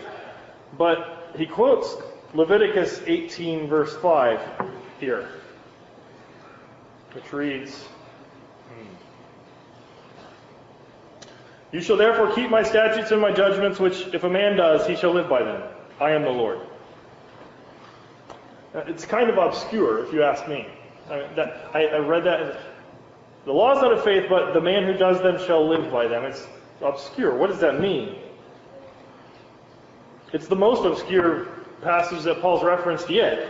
but 0.77 1.33
he 1.37 1.45
quotes 1.45 1.95
Leviticus 2.33 3.01
18, 3.05 3.67
verse 3.67 3.95
5 3.97 4.39
here, 4.99 5.29
which 7.13 7.31
reads, 7.31 7.87
You 11.71 11.79
shall 11.79 11.95
therefore 11.95 12.33
keep 12.33 12.49
my 12.49 12.63
statutes 12.63 13.11
and 13.11 13.21
my 13.21 13.31
judgments, 13.31 13.79
which 13.79 14.07
if 14.13 14.25
a 14.25 14.29
man 14.29 14.57
does, 14.57 14.85
he 14.85 14.95
shall 14.95 15.13
live 15.13 15.29
by 15.29 15.41
them. 15.41 15.61
I 16.01 16.11
am 16.11 16.23
the 16.23 16.29
Lord. 16.29 16.59
Uh, 18.73 18.79
it's 18.87 19.05
kind 19.05 19.29
of 19.29 19.37
obscure, 19.37 20.03
if 20.03 20.11
you 20.11 20.23
ask 20.23 20.47
me. 20.47 20.65
I, 21.11 21.27
that, 21.35 21.69
I, 21.75 21.85
I 21.85 21.97
read 21.99 22.23
that. 22.23 22.57
The 23.45 23.51
law 23.51 23.75
is 23.75 23.83
not 23.83 23.93
of 23.93 24.03
faith, 24.03 24.25
but 24.27 24.53
the 24.53 24.61
man 24.61 24.83
who 24.83 24.93
does 24.97 25.21
them 25.21 25.37
shall 25.45 25.67
live 25.67 25.91
by 25.91 26.07
them. 26.07 26.23
It's 26.23 26.47
obscure. 26.81 27.35
What 27.35 27.51
does 27.51 27.59
that 27.59 27.79
mean? 27.79 28.15
It's 30.33 30.47
the 30.47 30.55
most 30.55 30.85
obscure 30.85 31.49
passage 31.83 32.23
that 32.23 32.41
Paul's 32.41 32.63
referenced 32.63 33.07
yet. 33.11 33.47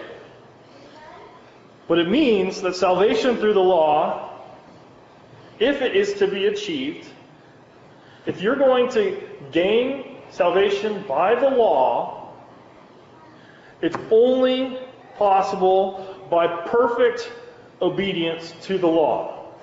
But 1.87 1.99
it 1.99 2.09
means 2.09 2.61
that 2.63 2.75
salvation 2.75 3.37
through 3.37 3.53
the 3.53 3.59
law, 3.59 4.41
if 5.59 5.81
it 5.81 5.95
is 5.95 6.15
to 6.15 6.27
be 6.27 6.47
achieved, 6.47 7.07
if 8.25 8.41
you're 8.41 8.57
going 8.57 8.89
to 8.91 9.25
gain 9.53 10.17
salvation 10.31 11.05
by 11.07 11.33
the 11.35 11.49
law, 11.49 12.20
it's 13.81 13.97
only 14.11 14.79
possible 15.17 16.17
by 16.29 16.47
perfect 16.67 17.31
obedience 17.81 18.53
to 18.61 18.77
the 18.77 18.87
law. 18.87 19.53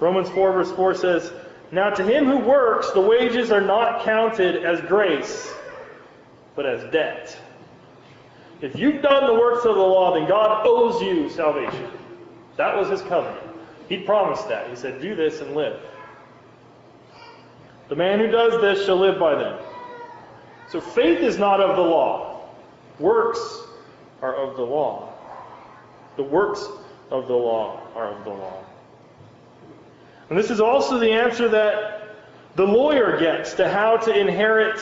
Romans 0.00 0.28
4, 0.30 0.52
verse 0.52 0.72
4 0.72 0.94
says, 0.94 1.32
Now 1.72 1.90
to 1.90 2.04
him 2.04 2.26
who 2.26 2.38
works, 2.38 2.90
the 2.92 3.00
wages 3.00 3.50
are 3.50 3.60
not 3.60 4.04
counted 4.04 4.64
as 4.64 4.80
grace, 4.82 5.52
but 6.54 6.66
as 6.66 6.90
debt. 6.92 7.36
If 8.60 8.76
you've 8.76 9.02
done 9.02 9.26
the 9.26 9.34
works 9.34 9.64
of 9.64 9.76
the 9.76 9.80
law, 9.80 10.14
then 10.14 10.28
God 10.28 10.66
owes 10.66 11.00
you 11.00 11.30
salvation. 11.30 11.90
That 12.56 12.76
was 12.76 12.88
his 12.88 13.02
covenant. 13.02 13.44
He 13.88 13.98
promised 13.98 14.48
that. 14.48 14.68
He 14.68 14.76
said, 14.76 15.00
Do 15.00 15.14
this 15.14 15.40
and 15.40 15.54
live. 15.54 15.80
The 17.88 17.96
man 17.96 18.18
who 18.18 18.26
does 18.26 18.60
this 18.60 18.84
shall 18.84 18.98
live 18.98 19.18
by 19.18 19.34
them. 19.36 19.58
So 20.68 20.80
faith 20.80 21.20
is 21.20 21.38
not 21.38 21.60
of 21.60 21.76
the 21.76 21.82
law. 21.82 22.48
Works 22.98 23.62
are 24.20 24.34
of 24.34 24.56
the 24.56 24.62
law. 24.62 25.12
The 26.16 26.22
works 26.22 26.66
of 27.10 27.26
the 27.26 27.34
law 27.34 27.80
are 27.94 28.12
of 28.12 28.24
the 28.24 28.30
law. 28.30 28.64
And 30.28 30.38
this 30.38 30.50
is 30.50 30.60
also 30.60 30.98
the 30.98 31.10
answer 31.10 31.48
that 31.48 32.16
the 32.56 32.66
lawyer 32.66 33.18
gets 33.18 33.54
to 33.54 33.68
how 33.68 33.96
to 33.98 34.18
inherit 34.18 34.78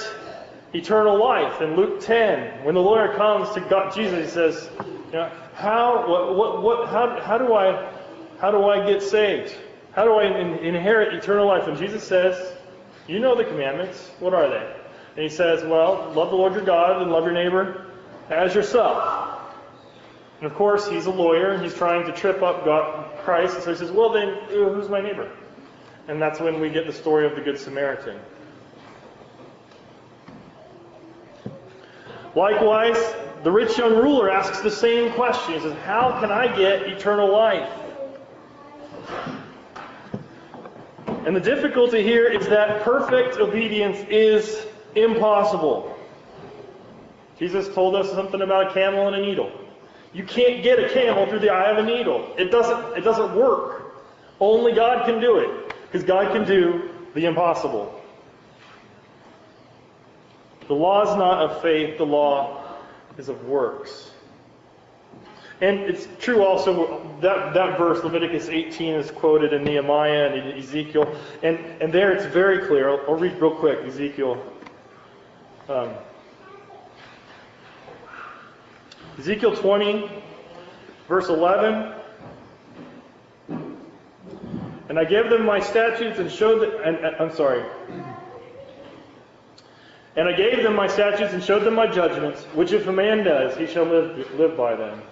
eternal 0.73 1.19
life. 1.19 1.61
In 1.61 1.77
Luke 1.77 2.01
10, 2.01 2.65
when 2.65 2.75
the 2.75 2.81
lawyer 2.81 3.15
comes 3.15 3.53
to 3.55 3.61
God, 3.61 3.95
Jesus, 3.95 4.27
he 4.27 4.31
says, 4.31 4.71
you 5.07 5.13
know, 5.13 5.31
how, 5.55 6.09
what, 6.09 6.37
what, 6.37 6.63
what, 6.63 6.89
how, 6.89 7.21
how 7.21 7.39
do 7.39 7.55
I, 7.55 7.93
how 8.41 8.51
do 8.51 8.65
I 8.65 8.85
get 8.87 9.03
saved? 9.03 9.55
How 9.93 10.05
do 10.05 10.15
I 10.15 10.25
in, 10.25 10.59
inherit 10.59 11.15
eternal 11.15 11.47
life? 11.47 11.69
And 11.69 11.79
Jesus 11.79 12.03
says, 12.03 12.55
you 13.07 13.21
know 13.21 13.37
the 13.37 13.45
commandments. 13.45 14.11
What 14.19 14.35
are 14.35 14.49
they? 14.49 14.76
And 15.17 15.23
he 15.23 15.31
says, 15.31 15.65
well, 15.65 16.13
love 16.15 16.29
the 16.29 16.37
Lord 16.37 16.53
your 16.53 16.63
God 16.63 17.01
and 17.01 17.11
love 17.11 17.25
your 17.25 17.33
neighbor 17.33 17.87
as 18.29 18.55
yourself. 18.55 19.41
And 20.39 20.51
of 20.51 20.55
course, 20.55 20.87
he's 20.87 21.07
a 21.07 21.11
lawyer 21.11 21.53
and 21.53 21.63
he's 21.63 21.73
trying 21.73 22.05
to 22.05 22.13
trip 22.13 22.43
up 22.43 22.67
God, 22.67 23.19
Christ. 23.21 23.63
So 23.63 23.71
he 23.71 23.79
says, 23.79 23.91
well, 23.91 24.13
then, 24.13 24.29
uh, 24.29 24.75
who's 24.75 24.91
my 24.91 25.01
neighbor? 25.01 25.31
And 26.07 26.21
that's 26.21 26.39
when 26.39 26.61
we 26.61 26.69
get 26.69 26.87
the 26.87 26.93
story 26.93 27.27
of 27.27 27.35
the 27.35 27.41
Good 27.41 27.59
Samaritan. 27.59 28.21
Likewise, 32.35 32.99
the 33.43 33.51
rich 33.51 33.79
young 33.79 33.97
ruler 33.97 34.31
asks 34.31 34.61
the 34.61 34.71
same 34.71 35.11
question. 35.15 35.55
He 35.55 35.61
says, 35.61 35.73
How 35.85 36.21
can 36.21 36.31
I 36.31 36.55
get 36.55 36.83
eternal 36.83 37.33
life? 37.33 37.71
And 41.25 41.35
the 41.35 41.41
difficulty 41.41 42.03
here 42.03 42.31
is 42.31 42.47
that 42.49 42.83
perfect 42.83 43.39
obedience 43.39 43.99
is 44.11 44.67
impossible. 44.97 45.97
Jesus 47.39 47.73
told 47.75 47.95
us 47.95 48.11
something 48.11 48.41
about 48.41 48.71
a 48.71 48.75
camel 48.75 49.07
and 49.07 49.17
a 49.17 49.21
needle. 49.21 49.53
You 50.13 50.25
can't 50.25 50.63
get 50.63 50.79
a 50.79 50.89
camel 50.89 51.27
through 51.27 51.41
the 51.41 51.51
eye 51.51 51.71
of 51.71 51.79
a 51.79 51.83
needle. 51.83 52.35
It 52.39 52.51
doesn't, 52.51 52.97
it 52.97 53.03
doesn't 53.03 53.35
work. 53.37 53.95
Only 54.41 54.73
God 54.73 55.05
can 55.05 55.21
do 55.21 55.39
it, 55.39 55.75
because 55.83 56.03
God 56.03 56.33
can 56.33 56.47
do 56.47 56.91
the 57.15 57.27
impossible. 57.27 58.01
The 60.69 60.75
law 60.75 61.03
is 61.03 61.17
not 61.17 61.43
of 61.43 61.63
faith, 61.63 61.99
the 61.99 62.07
law 62.07 62.65
is 63.19 63.29
of 63.29 63.45
works. 63.47 64.11
And 65.61 65.81
it's 65.81 66.07
true 66.19 66.45
also 66.45 67.17
that 67.23 67.55
that 67.55 67.79
verse, 67.79 68.05
Leviticus 68.05 68.49
18, 68.49 68.95
is 68.95 69.11
quoted 69.11 69.55
in 69.55 69.65
Nehemiah 69.65 70.31
and 70.35 70.59
Ezekiel, 70.59 71.17
and 71.43 71.59
and 71.81 71.91
there 71.91 72.13
it's 72.13 72.27
very 72.27 72.67
clear. 72.67 72.91
I'll, 72.91 73.01
I'll 73.09 73.15
read 73.15 73.41
real 73.41 73.55
quick 73.55 73.79
Ezekiel. 73.87 74.43
Um, 75.69 75.91
Ezekiel 79.19 79.57
20, 79.57 80.09
verse 81.09 81.29
11. 81.29 81.93
And 84.89 84.97
I 84.97 85.05
gave 85.05 85.29
them 85.29 85.45
my 85.45 85.59
statutes 85.59 86.21
and 86.21 86.31
showed 86.31 86.61
them, 86.61 86.71
and, 86.85 86.97
and, 87.05 87.17
I'm 87.17 87.35
sorry. 87.35 87.65
And 90.15 90.29
I 90.29 90.33
gave 90.33 90.63
them 90.63 90.77
my 90.77 90.87
statutes 90.87 91.33
and 91.33 91.43
showed 91.43 91.65
them 91.65 91.75
my 91.75 91.89
judgments, 91.89 92.45
which 92.55 92.71
if 92.71 92.87
a 92.87 92.93
man 92.93 93.25
does, 93.25 93.57
he 93.57 93.67
shall 93.67 93.85
live, 93.85 94.33
live 94.39 94.57
by 94.57 94.77
them. 94.77 95.03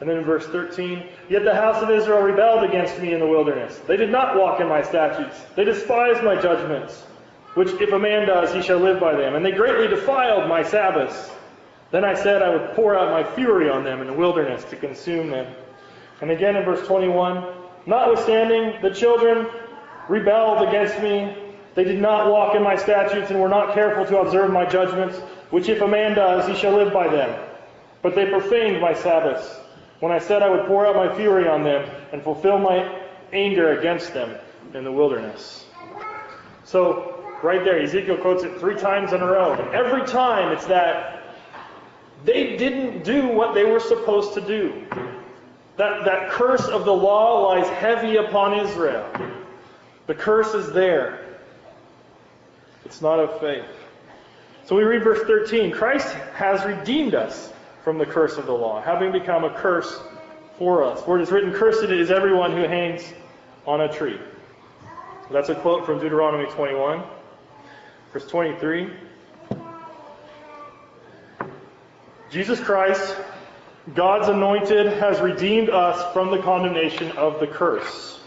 And 0.00 0.10
then 0.10 0.16
in 0.18 0.24
verse 0.24 0.46
13, 0.48 1.06
Yet 1.28 1.44
the 1.44 1.54
house 1.54 1.80
of 1.80 1.90
Israel 1.90 2.22
rebelled 2.22 2.64
against 2.64 2.98
me 2.98 3.12
in 3.12 3.20
the 3.20 3.26
wilderness. 3.26 3.78
They 3.86 3.96
did 3.96 4.10
not 4.10 4.36
walk 4.36 4.60
in 4.60 4.66
my 4.66 4.82
statutes. 4.82 5.40
They 5.54 5.62
despised 5.62 6.24
my 6.24 6.34
judgments, 6.34 7.04
which 7.54 7.68
if 7.80 7.92
a 7.92 7.98
man 7.98 8.26
does, 8.26 8.52
he 8.52 8.62
shall 8.62 8.78
live 8.78 8.98
by 8.98 9.14
them. 9.14 9.34
And 9.34 9.44
they 9.44 9.52
greatly 9.52 9.88
defiled 9.88 10.48
my 10.48 10.62
Sabbaths. 10.62 11.30
Then 11.90 12.04
I 12.04 12.14
said 12.14 12.42
I 12.42 12.50
would 12.54 12.74
pour 12.74 12.96
out 12.96 13.10
my 13.10 13.22
fury 13.34 13.68
on 13.68 13.84
them 13.84 14.00
in 14.00 14.06
the 14.06 14.12
wilderness 14.12 14.64
to 14.64 14.76
consume 14.76 15.30
them. 15.30 15.54
And 16.20 16.30
again 16.30 16.56
in 16.56 16.64
verse 16.64 16.86
21, 16.86 17.44
Notwithstanding, 17.84 18.80
the 18.80 18.90
children 18.90 19.48
rebelled 20.08 20.66
against 20.68 21.00
me. 21.02 21.36
They 21.74 21.84
did 21.84 22.00
not 22.00 22.30
walk 22.30 22.54
in 22.54 22.62
my 22.62 22.76
statutes 22.76 23.30
and 23.30 23.40
were 23.40 23.48
not 23.48 23.74
careful 23.74 24.06
to 24.06 24.20
observe 24.20 24.50
my 24.52 24.64
judgments, 24.64 25.18
which 25.50 25.68
if 25.68 25.80
a 25.80 25.88
man 25.88 26.14
does, 26.14 26.46
he 26.46 26.54
shall 26.54 26.72
live 26.72 26.92
by 26.92 27.08
them. 27.08 27.38
But 28.02 28.14
they 28.14 28.26
profaned 28.26 28.80
my 28.80 28.94
Sabbaths 28.94 29.58
when 30.00 30.12
I 30.12 30.18
said 30.18 30.42
I 30.42 30.50
would 30.50 30.66
pour 30.66 30.86
out 30.86 30.96
my 30.96 31.14
fury 31.16 31.48
on 31.48 31.64
them 31.64 31.88
and 32.12 32.22
fulfill 32.22 32.58
my 32.58 33.00
anger 33.32 33.78
against 33.78 34.14
them 34.14 34.36
in 34.74 34.84
the 34.84 34.92
wilderness. 34.92 35.64
So, 36.64 37.11
right 37.42 37.64
there, 37.64 37.80
Ezekiel 37.80 38.16
quotes 38.18 38.44
it 38.44 38.58
three 38.58 38.76
times 38.76 39.12
in 39.12 39.20
a 39.20 39.26
row. 39.26 39.52
And 39.52 39.74
every 39.74 40.06
time 40.06 40.52
it's 40.52 40.66
that 40.66 41.22
they 42.24 42.56
didn't 42.56 43.04
do 43.04 43.28
what 43.28 43.54
they 43.54 43.64
were 43.64 43.80
supposed 43.80 44.34
to 44.34 44.40
do. 44.40 44.86
That, 45.76 46.04
that 46.04 46.30
curse 46.30 46.66
of 46.68 46.84
the 46.84 46.92
law 46.92 47.48
lies 47.48 47.68
heavy 47.68 48.16
upon 48.16 48.58
Israel. 48.60 49.10
The 50.06 50.14
curse 50.14 50.54
is 50.54 50.72
there. 50.72 51.38
It's 52.84 53.00
not 53.00 53.18
of 53.18 53.40
faith. 53.40 53.64
So 54.64 54.76
we 54.76 54.84
read 54.84 55.02
verse 55.02 55.26
13 55.26 55.72
Christ 55.72 56.14
has 56.34 56.64
redeemed 56.64 57.14
us 57.14 57.52
from 57.82 57.98
the 57.98 58.06
curse 58.06 58.36
of 58.36 58.46
the 58.46 58.52
law, 58.52 58.80
having 58.80 59.10
become 59.10 59.44
a 59.44 59.50
curse 59.50 60.00
for 60.58 60.84
us. 60.84 61.02
For 61.02 61.18
it 61.18 61.22
is 61.22 61.32
written, 61.32 61.52
Cursed 61.52 61.90
is 61.90 62.10
everyone 62.10 62.52
who 62.52 62.62
hangs 62.62 63.02
on 63.66 63.80
a 63.80 63.92
tree. 63.92 64.20
That's 65.30 65.48
a 65.48 65.54
quote 65.54 65.86
from 65.86 65.98
Deuteronomy 65.98 66.48
21, 66.52 67.02
verse 68.12 68.26
23. 68.26 68.90
Jesus 72.30 72.60
Christ, 72.60 73.16
God's 73.94 74.28
anointed, 74.28 74.86
has 74.94 75.20
redeemed 75.20 75.70
us 75.70 76.12
from 76.12 76.30
the 76.30 76.38
condemnation 76.42 77.10
of 77.12 77.40
the 77.40 77.46
curse. 77.46 78.20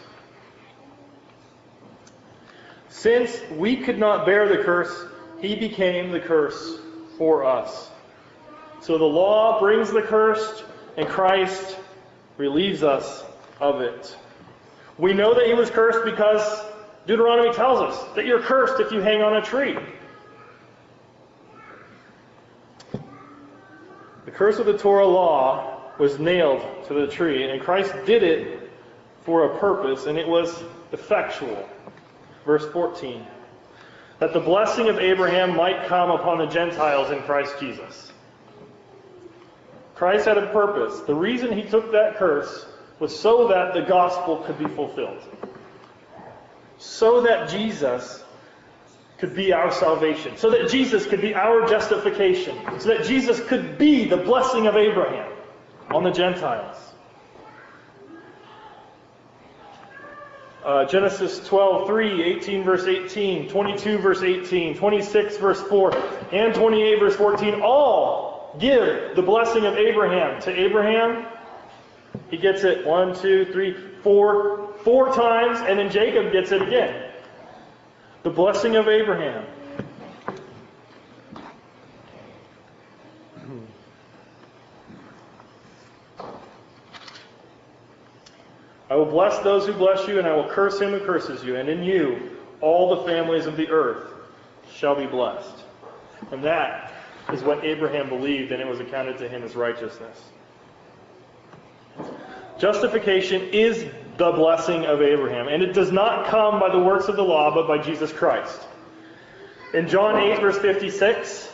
Since 2.90 3.40
we 3.52 3.78
could 3.78 4.00
not 4.00 4.26
bear 4.26 4.50
the 4.50 4.64
curse, 4.64 5.06
he 5.40 5.56
became 5.56 6.12
the 6.12 6.20
curse 6.20 6.80
for 7.18 7.46
us. 7.46 7.92
So 8.82 8.98
the 8.98 9.06
law 9.06 9.60
brings 9.60 9.92
the 9.92 10.02
curse, 10.02 10.64
and 10.98 11.08
Christ 11.08 11.78
relieves 12.38 12.82
us 12.82 13.24
of 13.60 13.82
it. 13.82 14.16
We 14.98 15.14
know 15.14 15.36
that 15.36 15.46
he 15.46 15.54
was 15.54 15.70
cursed 15.70 16.06
because 16.06 16.66
Deuteronomy 17.08 17.54
tells 17.54 17.80
us 17.82 18.16
that 18.16 18.26
you're 18.26 18.42
cursed 18.42 18.80
if 18.80 18.92
you 18.92 19.02
hang 19.02 19.22
on 19.22 19.36
a 19.36 19.42
tree. 19.42 19.78
The 24.26 24.32
curse 24.32 24.58
of 24.58 24.66
the 24.66 24.78
Torah 24.78 25.06
law 25.06 25.82
was 26.00 26.20
nailed 26.20 26.62
to 26.88 26.94
the 26.94 27.08
tree, 27.08 27.50
and 27.50 27.62
Christ 27.62 27.94
did 28.06 28.24
it 28.24 28.72
for 29.22 29.52
a 29.52 29.60
purpose, 29.60 30.08
and 30.08 30.18
it 30.18 30.28
was 30.28 30.64
effectual. 30.92 31.70
Verse 32.46 32.66
14 32.72 33.26
that 34.20 34.34
the 34.34 34.40
blessing 34.40 34.88
of 34.88 34.98
Abraham 34.98 35.56
might 35.56 35.88
come 35.88 36.10
upon 36.10 36.38
the 36.38 36.46
Gentiles 36.46 37.12
in 37.12 37.22
Christ 37.24 37.60
Jesus. 37.60 38.12
Christ 39.96 40.26
had 40.26 40.38
a 40.38 40.48
purpose. 40.48 41.02
The 41.02 41.16
reason 41.16 41.52
he 41.52 41.64
took 41.64 41.92
that 41.92 42.18
curse 42.18 42.66
was 43.00 43.18
so 43.18 43.48
that 43.50 43.74
the 43.74 43.82
gospel 43.82 44.38
could 44.38 44.58
be 44.58 44.68
fulfilled. 44.68 45.22
So 46.78 47.22
that 47.22 47.50
Jesus 47.50 48.24
could 49.18 49.36
be 49.36 49.54
our 49.54 49.72
salvation. 49.72 50.38
So 50.38 50.50
that 50.50 50.70
Jesus 50.70 51.06
could 51.06 51.22
be 51.22 51.34
our 51.34 51.66
justification. 51.68 52.58
So 52.80 52.90
that 52.90 53.06
Jesus 53.06 53.40
could 53.48 53.78
be 53.78 54.06
the 54.06 54.18
blessing 54.18 54.68
of 54.68 54.76
Abraham 54.76 55.32
on 55.90 56.04
the 56.04 56.12
Gentiles. 56.12 56.78
Uh, 60.64 60.84
Genesis 60.86 61.48
12, 61.48 61.86
3, 61.86 62.24
18 62.24 62.64
verse 62.64 62.86
18, 62.86 63.50
22 63.50 63.98
verse 64.00 64.24
18, 64.24 64.76
26 64.76 65.38
verse 65.38 65.62
4, 65.62 65.96
and 66.34 66.56
28 66.56 67.00
verse 67.00 67.16
14 67.16 67.62
all 67.62 68.56
give 68.60 69.16
the 69.16 69.22
blessing 69.22 69.66
of 69.66 69.76
Abraham 69.76 70.42
to 70.42 70.52
Abraham. 70.52 71.28
He 72.32 72.38
gets 72.38 72.64
it 72.64 72.84
one, 72.84 73.14
two, 73.14 73.46
three, 73.46 73.76
four, 74.02 74.65
four 74.86 75.12
times, 75.14 75.58
and 75.68 75.80
then 75.80 75.90
Jacob 75.90 76.32
gets 76.32 76.52
it 76.52 76.62
again. 76.62 77.12
The 78.22 78.30
blessing 78.30 78.76
of 78.76 78.88
Abraham. 78.88 79.46
I 88.88 88.96
will 88.96 89.06
bless 89.06 89.40
those 89.40 89.66
who 89.66 89.74
bless 89.74 90.08
you, 90.08 90.20
and 90.20 90.28
I 90.28 90.36
will 90.36 90.48
curse 90.48 90.80
him 90.80 90.92
who 90.92 91.00
curses 91.00 91.44
you, 91.44 91.56
and 91.56 91.68
in 91.68 91.84
you 91.84 92.38
all 92.62 92.96
the 92.96 93.04
families 93.04 93.48
of 93.48 93.58
the 93.58 93.68
earth 93.70 94.14
shall 94.72 94.96
be 94.96 95.08
blessed. 95.08 95.64
And 96.32 96.44
that 96.44 96.94
is 97.34 97.42
what 97.42 97.66
Abraham 97.66 98.08
believed, 98.08 98.52
and 98.52 98.62
it 98.62 98.68
was 98.68 98.80
accounted 98.80 99.18
to 99.18 99.28
him 99.28 99.42
as 99.42 99.56
righteousness. 99.56 100.30
Justification 102.60 103.42
is 103.52 103.88
the 104.18 104.32
blessing 104.32 104.86
of 104.86 105.02
Abraham, 105.02 105.48
and 105.48 105.62
it 105.62 105.74
does 105.74 105.92
not 105.92 106.28
come 106.28 106.60
by 106.60 106.70
the 106.70 106.80
works 106.80 107.08
of 107.08 107.16
the 107.16 107.24
law, 107.24 107.54
but 107.54 107.68
by 107.68 107.78
Jesus 107.78 108.14
Christ. 108.14 108.62
In 109.74 109.88
John 109.88 110.18
8, 110.18 110.40
verse 110.40 110.58
56, 110.58 111.50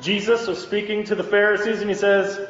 Jesus 0.00 0.46
was 0.46 0.62
speaking 0.62 1.04
to 1.04 1.14
the 1.14 1.24
Pharisees, 1.24 1.80
and 1.80 1.88
he 1.88 1.96
says, 1.96 2.40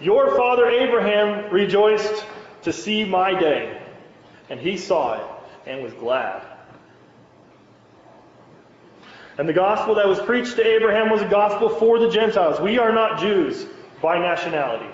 Your 0.00 0.36
father 0.36 0.66
Abraham 0.66 1.52
rejoiced 1.52 2.24
to 2.62 2.72
see 2.72 3.04
my 3.04 3.38
day, 3.38 3.80
and 4.48 4.58
he 4.58 4.76
saw 4.76 5.14
it 5.14 5.70
and 5.70 5.82
was 5.82 5.92
glad. 5.94 6.42
And 9.38 9.48
the 9.48 9.52
gospel 9.52 9.94
that 9.96 10.06
was 10.06 10.20
preached 10.20 10.56
to 10.56 10.66
Abraham 10.66 11.10
was 11.10 11.22
a 11.22 11.28
gospel 11.28 11.68
for 11.68 11.98
the 11.98 12.10
Gentiles. 12.10 12.60
We 12.60 12.78
are 12.78 12.92
not 12.92 13.20
Jews 13.20 13.66
by 14.02 14.18
nationality. 14.18 14.92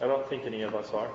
I 0.00 0.06
don't 0.06 0.28
think 0.28 0.44
any 0.44 0.62
of 0.62 0.74
us 0.74 0.90
are. 0.90 1.10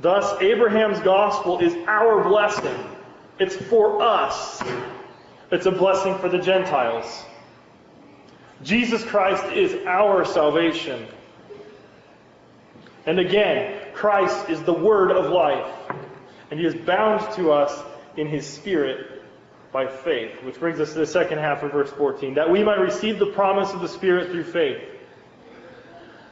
Thus, 0.00 0.40
Abraham's 0.42 1.00
gospel 1.00 1.58
is 1.60 1.74
our 1.86 2.22
blessing. 2.22 2.76
It's 3.38 3.56
for 3.56 4.02
us. 4.02 4.62
It's 5.50 5.66
a 5.66 5.70
blessing 5.70 6.18
for 6.18 6.28
the 6.28 6.38
Gentiles. 6.38 7.24
Jesus 8.62 9.04
Christ 9.04 9.44
is 9.52 9.86
our 9.86 10.24
salvation. 10.24 11.06
And 13.06 13.18
again, 13.20 13.80
Christ 13.94 14.48
is 14.50 14.62
the 14.62 14.72
word 14.72 15.10
of 15.10 15.30
life, 15.30 15.72
and 16.50 16.58
he 16.58 16.66
is 16.66 16.74
bound 16.74 17.20
to 17.36 17.52
us 17.52 17.82
in 18.16 18.26
his 18.26 18.46
spirit 18.46 19.22
by 19.72 19.86
faith. 19.86 20.42
Which 20.42 20.58
brings 20.58 20.80
us 20.80 20.94
to 20.94 21.00
the 21.00 21.06
second 21.06 21.38
half 21.38 21.62
of 21.62 21.72
verse 21.72 21.90
14 21.90 22.34
that 22.34 22.50
we 22.50 22.64
might 22.64 22.80
receive 22.80 23.18
the 23.18 23.26
promise 23.26 23.72
of 23.72 23.80
the 23.80 23.88
Spirit 23.88 24.30
through 24.30 24.44
faith. 24.44 24.82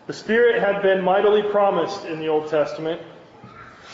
The 0.07 0.13
Spirit 0.13 0.61
had 0.61 0.83
been 0.83 1.03
mightily 1.03 1.43
promised 1.43 2.05
in 2.07 2.19
the 2.19 2.29
Old 2.29 2.49
Testament. 2.49 3.01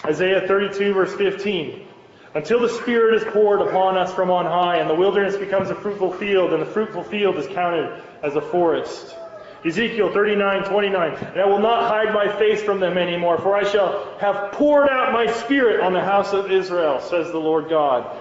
Isaiah 0.05 0.47
32, 0.47 0.95
verse 0.95 1.15
15. 1.15 1.87
Until 2.35 2.61
the 2.61 2.69
Spirit 2.69 3.23
is 3.23 3.33
poured 3.33 3.61
upon 3.61 3.97
us 3.97 4.15
from 4.15 4.31
on 4.31 4.47
high, 4.47 4.77
and 4.77 4.89
the 4.89 4.95
wilderness 4.95 5.37
becomes 5.37 5.71
a 5.71 5.75
fruitful 5.75 6.13
field, 6.13 6.53
and 6.53 6.63
the 6.63 6.67
fruitful 6.67 7.03
field 7.03 7.37
is 7.37 7.47
counted 7.49 8.03
as 8.23 8.37
a 8.37 8.41
forest. 8.41 9.17
Ezekiel 9.65 10.13
39, 10.13 10.65
29. 10.65 11.13
And 11.13 11.41
I 11.41 11.45
will 11.45 11.59
not 11.59 11.89
hide 11.89 12.15
my 12.15 12.35
face 12.39 12.63
from 12.63 12.81
them 12.81 12.97
anymore, 12.97 13.39
for 13.39 13.55
I 13.55 13.65
shall 13.65 14.17
have 14.19 14.53
poured 14.53 14.89
out 14.89 15.13
my 15.13 15.27
Spirit 15.27 15.81
on 15.81 15.93
the 15.93 16.01
house 16.01 16.33
of 16.33 16.51
Israel, 16.51 17.01
says 17.01 17.31
the 17.31 17.39
Lord 17.39 17.69
God. 17.69 18.17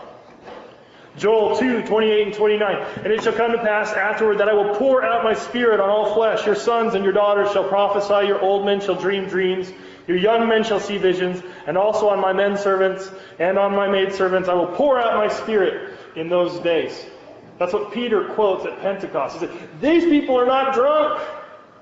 Joel 1.18 1.58
2, 1.58 1.84
28 1.84 2.28
and 2.28 2.36
29. 2.36 2.76
And 3.04 3.08
it 3.08 3.24
shall 3.24 3.34
come 3.34 3.52
to 3.52 3.58
pass 3.58 3.92
afterward 3.92 4.38
that 4.40 4.48
I 4.48 4.54
will 4.54 4.76
pour 4.76 5.04
out 5.04 5.24
my 5.24 5.34
spirit 5.34 5.80
on 5.80 5.90
all 5.90 6.14
flesh. 6.14 6.46
Your 6.46 6.56
sons 6.56 6.94
and 6.94 7.04
your 7.04 7.14
daughters 7.14 7.52
shall 7.52 7.68
prophesy, 7.68 8.28
your 8.28 8.40
old 8.42 8.66
men 8.66 8.80
shall 8.80 8.96
dream 8.96 9.26
dreams, 9.26 9.72
your 10.10 10.18
young 10.18 10.50
men 10.50 10.64
shall 10.64 10.80
see 10.80 10.98
visions, 10.98 11.44
and 11.68 11.78
also 11.78 12.10
on 12.10 12.20
my 12.20 12.34
men 12.34 12.58
servants 12.58 13.12
and 13.38 13.60
on 13.60 13.76
my 13.76 13.88
maidservants 13.88 14.50
I 14.50 14.56
will 14.56 14.66
pour 14.66 15.00
out 15.00 15.14
my 15.14 15.32
spirit 15.32 15.94
in 16.16 16.30
those 16.30 16.60
days. 16.62 17.06
That's 17.60 17.74
what 17.74 17.92
Peter 17.92 18.24
quotes 18.30 18.66
at 18.66 18.82
Pentecost. 18.82 19.36
He 19.36 19.46
said, 19.46 19.52
These 19.80 20.06
people 20.06 20.36
are 20.36 20.48
not 20.48 20.74
drunk, 20.74 21.22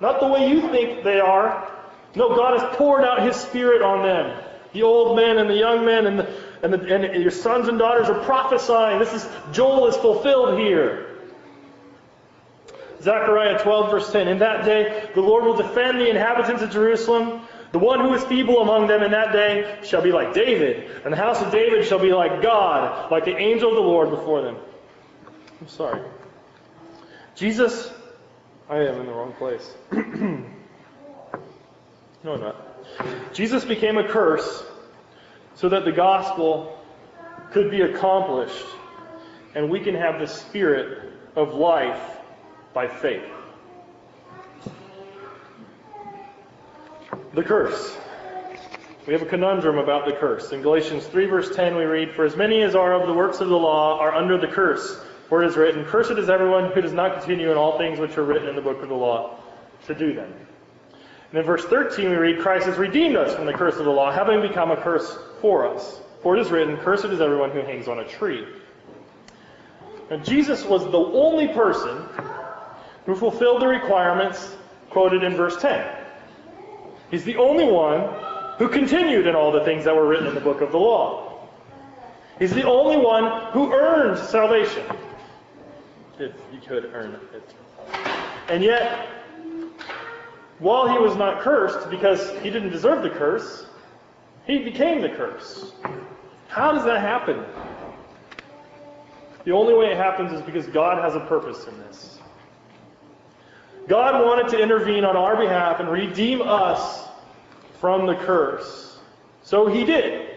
not 0.01 0.19
the 0.19 0.27
way 0.27 0.49
you 0.49 0.59
think 0.59 1.05
they 1.05 1.21
are. 1.21 1.71
No, 2.15 2.35
God 2.35 2.59
has 2.59 2.75
poured 2.75 3.05
out 3.05 3.25
his 3.25 3.37
spirit 3.37 3.81
on 3.81 4.03
them. 4.05 4.43
The 4.73 4.83
old 4.83 5.15
men 5.15 5.37
and 5.37 5.49
the 5.49 5.55
young 5.55 5.85
men 5.85 6.05
and 6.05 6.19
the 6.19 6.29
and, 6.63 6.73
the, 6.73 6.93
and 6.93 7.23
your 7.23 7.31
sons 7.31 7.69
and 7.69 7.79
daughters 7.79 8.09
are 8.09 8.21
prophesying. 8.25 8.99
This 8.99 9.13
is 9.13 9.29
Joel 9.53 9.87
is 9.87 9.95
fulfilled 9.95 10.59
here. 10.59 11.05
Zechariah 13.01 13.61
12, 13.61 13.91
verse 13.91 14.11
10. 14.11 14.27
In 14.27 14.39
that 14.39 14.65
day, 14.65 15.09
the 15.13 15.21
Lord 15.21 15.45
will 15.45 15.55
defend 15.55 16.01
the 16.01 16.09
inhabitants 16.09 16.61
of 16.61 16.71
Jerusalem. 16.71 17.41
The 17.71 17.80
one 17.80 17.99
who 17.99 18.13
is 18.13 18.23
feeble 18.25 18.62
among 18.62 18.88
them 18.88 19.03
in 19.03 19.12
that 19.12 19.34
day 19.34 19.80
shall 19.84 20.01
be 20.01 20.12
like 20.12 20.34
David, 20.34 20.89
and 21.03 21.12
the 21.12 21.17
house 21.17 21.41
of 21.41 21.51
David 21.51 21.86
shall 21.86 21.99
be 21.99 22.13
like 22.13 22.41
God, 22.41 23.12
like 23.12 23.25
the 23.25 23.36
angel 23.36 23.69
of 23.69 23.75
the 23.75 23.82
Lord 23.82 24.10
before 24.10 24.41
them. 24.41 24.58
I'm 25.60 25.67
sorry. 25.67 26.01
Jesus, 27.36 27.91
I 28.69 28.77
am 28.77 29.01
in 29.01 29.06
the 29.06 29.12
wrong 29.12 29.34
place. 29.34 29.73
no, 29.91 30.43
I'm 32.25 32.39
not. 32.39 33.34
Jesus 33.34 33.65
became 33.65 33.97
a 33.97 34.08
curse 34.08 34.63
so 35.56 35.69
that 35.69 35.86
the 35.86 35.91
gospel 35.91 36.80
could 37.51 37.69
be 37.69 37.82
accomplished 37.82 38.65
and 39.56 39.69
we 39.69 39.80
can 39.80 39.95
have 39.95 40.19
the 40.19 40.27
spirit 40.27 41.12
of 41.36 41.53
life 41.53 42.17
by 42.73 42.88
faith. 42.88 43.23
The 47.38 47.43
curse. 47.43 47.95
We 49.06 49.13
have 49.13 49.21
a 49.21 49.28
conundrum 49.28 49.78
about 49.78 50.08
the 50.08 50.13
curse. 50.13 50.54
In 50.54 50.63
Galatians 50.63 51.06
3, 51.06 51.28
verse 51.28 51.56
10, 51.56 51.76
we 51.76 51.84
read, 51.84 52.12
For 52.12 52.26
as 52.26 52.36
many 52.36 52.63
as 52.63 52.73
are 52.73 52.93
of 52.93 53.06
the 53.06 53.13
works 53.13 53.41
of 53.41 53.50
the 53.50 53.56
law 53.56 54.00
are 54.00 54.12
under 54.12 54.39
the 54.39 54.47
curse. 54.47 55.00
For 55.30 55.43
it 55.43 55.47
is 55.47 55.56
written, 55.56 55.86
Cursed 55.86 56.17
is 56.17 56.32
everyone 56.32 56.71
who 56.71 56.82
does 56.82 56.93
not 56.93 57.13
continue 57.13 57.52
in 57.52 57.56
all 57.58 57.78
things 57.78 58.00
which 58.00 58.17
are 58.17 58.23
written 58.23 58.50
in 58.50 58.56
the 58.56 58.62
book 58.63 58.82
of 58.82 58.89
the 58.89 58.95
law 58.95 59.38
to 59.86 59.93
do 59.93 60.15
them. 60.15 60.34
And 61.30 61.39
in 61.39 61.45
verse 61.45 61.63
13, 61.65 62.10
we 62.10 62.15
read, 62.15 62.39
Christ 62.39 62.65
has 62.65 62.80
redeemed 62.80 63.15
us 63.15 63.36
from 63.36 63.45
the 63.45 63.54
curse 63.54 63.76
of 63.76 63.86
the 63.86 63.91
law, 63.91 64.12
having 64.12 64.41
become 64.41 64.71
a 64.71 64.78
curse 64.78 65.19
for 65.39 65.67
us. 65.67 66.02
For 66.23 66.36
it 66.36 66.41
is 66.41 66.50
written, 66.50 66.76
Cursed 66.78 67.06
is 67.06 67.21
everyone 67.21 67.52
who 67.52 67.62
hangs 67.62 67.88
on 67.88 68.00
a 68.00 68.08
tree. 68.08 68.47
Now, 70.10 70.17
Jesus 70.17 70.65
was 70.65 70.84
the 70.86 70.97
only 70.97 71.50
person 71.50 72.04
who 73.06 73.15
fulfilled 73.15 73.62
the 73.62 73.67
requirements 73.67 74.56
quoted 74.89 75.21
in 75.21 75.36
verse 75.36 75.62
10. 75.62 75.96
He's 77.09 77.23
the 77.23 77.37
only 77.37 77.65
one 77.65 78.13
who 78.57 78.67
continued 78.67 79.27
in 79.27 79.35
all 79.35 79.51
the 79.51 79.63
things 79.63 79.85
that 79.85 79.95
were 79.95 80.07
written 80.07 80.27
in 80.27 80.35
the 80.35 80.41
book 80.41 80.61
of 80.61 80.71
the 80.71 80.77
law. 80.77 81.47
He's 82.39 82.53
the 82.53 82.63
only 82.63 82.97
one 82.97 83.51
who 83.51 83.73
earned 83.73 84.17
salvation. 84.17 84.85
If 86.19 86.33
you 86.51 86.59
could 86.59 86.91
earn 86.93 87.13
it. 87.33 87.55
And 88.49 88.63
yet, 88.63 89.07
while 90.59 90.87
he 90.87 90.97
was 90.97 91.15
not 91.15 91.41
cursed, 91.41 91.89
because 91.89 92.31
he 92.41 92.49
didn't 92.49 92.71
deserve 92.71 93.03
the 93.03 93.09
curse, 93.09 93.67
he 94.45 94.59
became 94.59 95.01
the 95.01 95.09
curse. 95.09 95.73
How 96.47 96.71
does 96.71 96.83
that 96.85 97.01
happen? 97.01 97.43
The 99.45 99.51
only 99.51 99.73
way 99.73 99.91
it 99.91 99.97
happens 99.97 100.31
is 100.31 100.41
because 100.41 100.67
God 100.67 101.01
has 101.01 101.15
a 101.15 101.21
purpose 101.21 101.67
in 101.67 101.77
this. 101.79 102.16
God 103.88 104.26
wanted 104.26 104.50
to 104.50 104.62
intervene 104.62 105.06
on 105.06 105.15
our 105.15 105.38
behalf 105.38 105.80
and 105.80 105.89
redeem 105.89 106.41
us 106.41 107.08
from 107.80 108.06
the 108.06 108.15
curse. 108.15 109.00
So 109.43 109.67
he 109.67 109.86
did. 109.86 110.28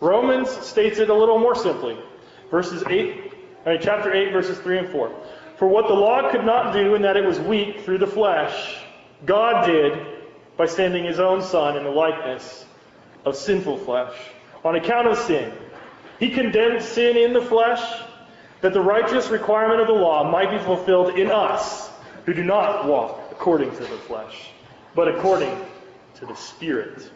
Romans 0.00 0.48
states 0.48 0.98
it 0.98 1.10
a 1.10 1.14
little 1.14 1.38
more 1.38 1.54
simply. 1.54 1.96
Verses 2.50 2.82
8, 2.88 3.32
I 3.66 3.70
mean, 3.70 3.78
chapter 3.80 4.12
8, 4.12 4.32
verses 4.32 4.58
3 4.58 4.78
and 4.78 4.88
4. 4.88 5.12
For 5.58 5.68
what 5.68 5.88
the 5.88 5.94
law 5.94 6.30
could 6.30 6.44
not 6.44 6.72
do 6.72 6.94
in 6.94 7.02
that 7.02 7.16
it 7.16 7.24
was 7.24 7.38
weak 7.38 7.80
through 7.80 7.98
the 7.98 8.06
flesh, 8.06 8.78
God 9.26 9.66
did 9.66 10.06
by 10.56 10.66
sending 10.66 11.04
his 11.04 11.20
own 11.20 11.42
Son 11.42 11.76
in 11.76 11.84
the 11.84 11.90
likeness 11.90 12.64
of 13.24 13.36
sinful 13.36 13.78
flesh 13.78 14.14
on 14.64 14.74
account 14.74 15.06
of 15.06 15.18
sin. 15.18 15.52
He 16.18 16.30
condemned 16.30 16.82
sin 16.82 17.16
in 17.16 17.32
the 17.32 17.42
flesh 17.42 17.82
that 18.60 18.72
the 18.72 18.80
righteous 18.80 19.28
requirement 19.28 19.80
of 19.80 19.86
the 19.86 19.92
law 19.92 20.28
might 20.28 20.50
be 20.50 20.58
fulfilled 20.58 21.18
in 21.18 21.30
us 21.30 21.91
who 22.24 22.34
do 22.34 22.44
not 22.44 22.86
walk 22.86 23.20
according 23.30 23.70
to 23.70 23.80
the 23.80 23.98
flesh, 23.98 24.50
but 24.94 25.08
according 25.08 25.56
to 26.14 26.26
the 26.26 26.34
Spirit. 26.34 27.10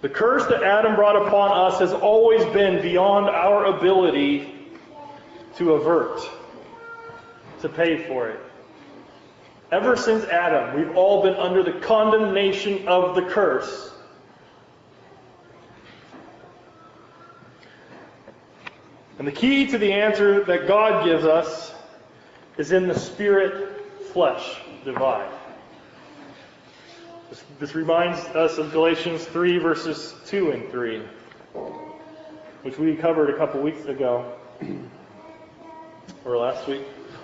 The 0.00 0.08
curse 0.10 0.46
that 0.48 0.62
Adam 0.62 0.96
brought 0.96 1.16
upon 1.16 1.50
us 1.50 1.78
has 1.80 1.92
always 1.92 2.44
been 2.52 2.82
beyond 2.82 3.26
our 3.26 3.64
ability 3.64 4.52
to 5.56 5.72
avert, 5.72 6.20
to 7.62 7.68
pay 7.70 8.06
for 8.06 8.28
it. 8.28 8.40
Ever 9.72 9.96
since 9.96 10.24
Adam, 10.26 10.76
we've 10.76 10.94
all 10.94 11.22
been 11.22 11.34
under 11.34 11.62
the 11.62 11.80
condemnation 11.80 12.86
of 12.86 13.16
the 13.16 13.22
curse. 13.22 13.93
And 19.24 19.34
the 19.34 19.40
key 19.40 19.66
to 19.68 19.78
the 19.78 19.90
answer 19.90 20.44
that 20.44 20.68
God 20.68 21.02
gives 21.02 21.24
us 21.24 21.72
is 22.58 22.72
in 22.72 22.86
the 22.88 22.98
spirit 23.00 23.90
flesh 24.12 24.60
divide. 24.84 25.32
This, 27.30 27.42
this, 27.58 27.74
reminds 27.74 28.20
us 28.36 28.58
of 28.58 28.70
Galatians 28.70 29.24
3, 29.24 29.56
verses 29.56 30.14
2 30.26 30.50
and 30.50 30.70
3, 30.70 31.02
which 32.64 32.76
we 32.76 32.94
covered 32.96 33.30
a 33.30 33.38
couple 33.38 33.62
weeks 33.62 33.86
ago, 33.86 34.30
or 36.26 36.36
last 36.36 36.68
week. 36.68 36.82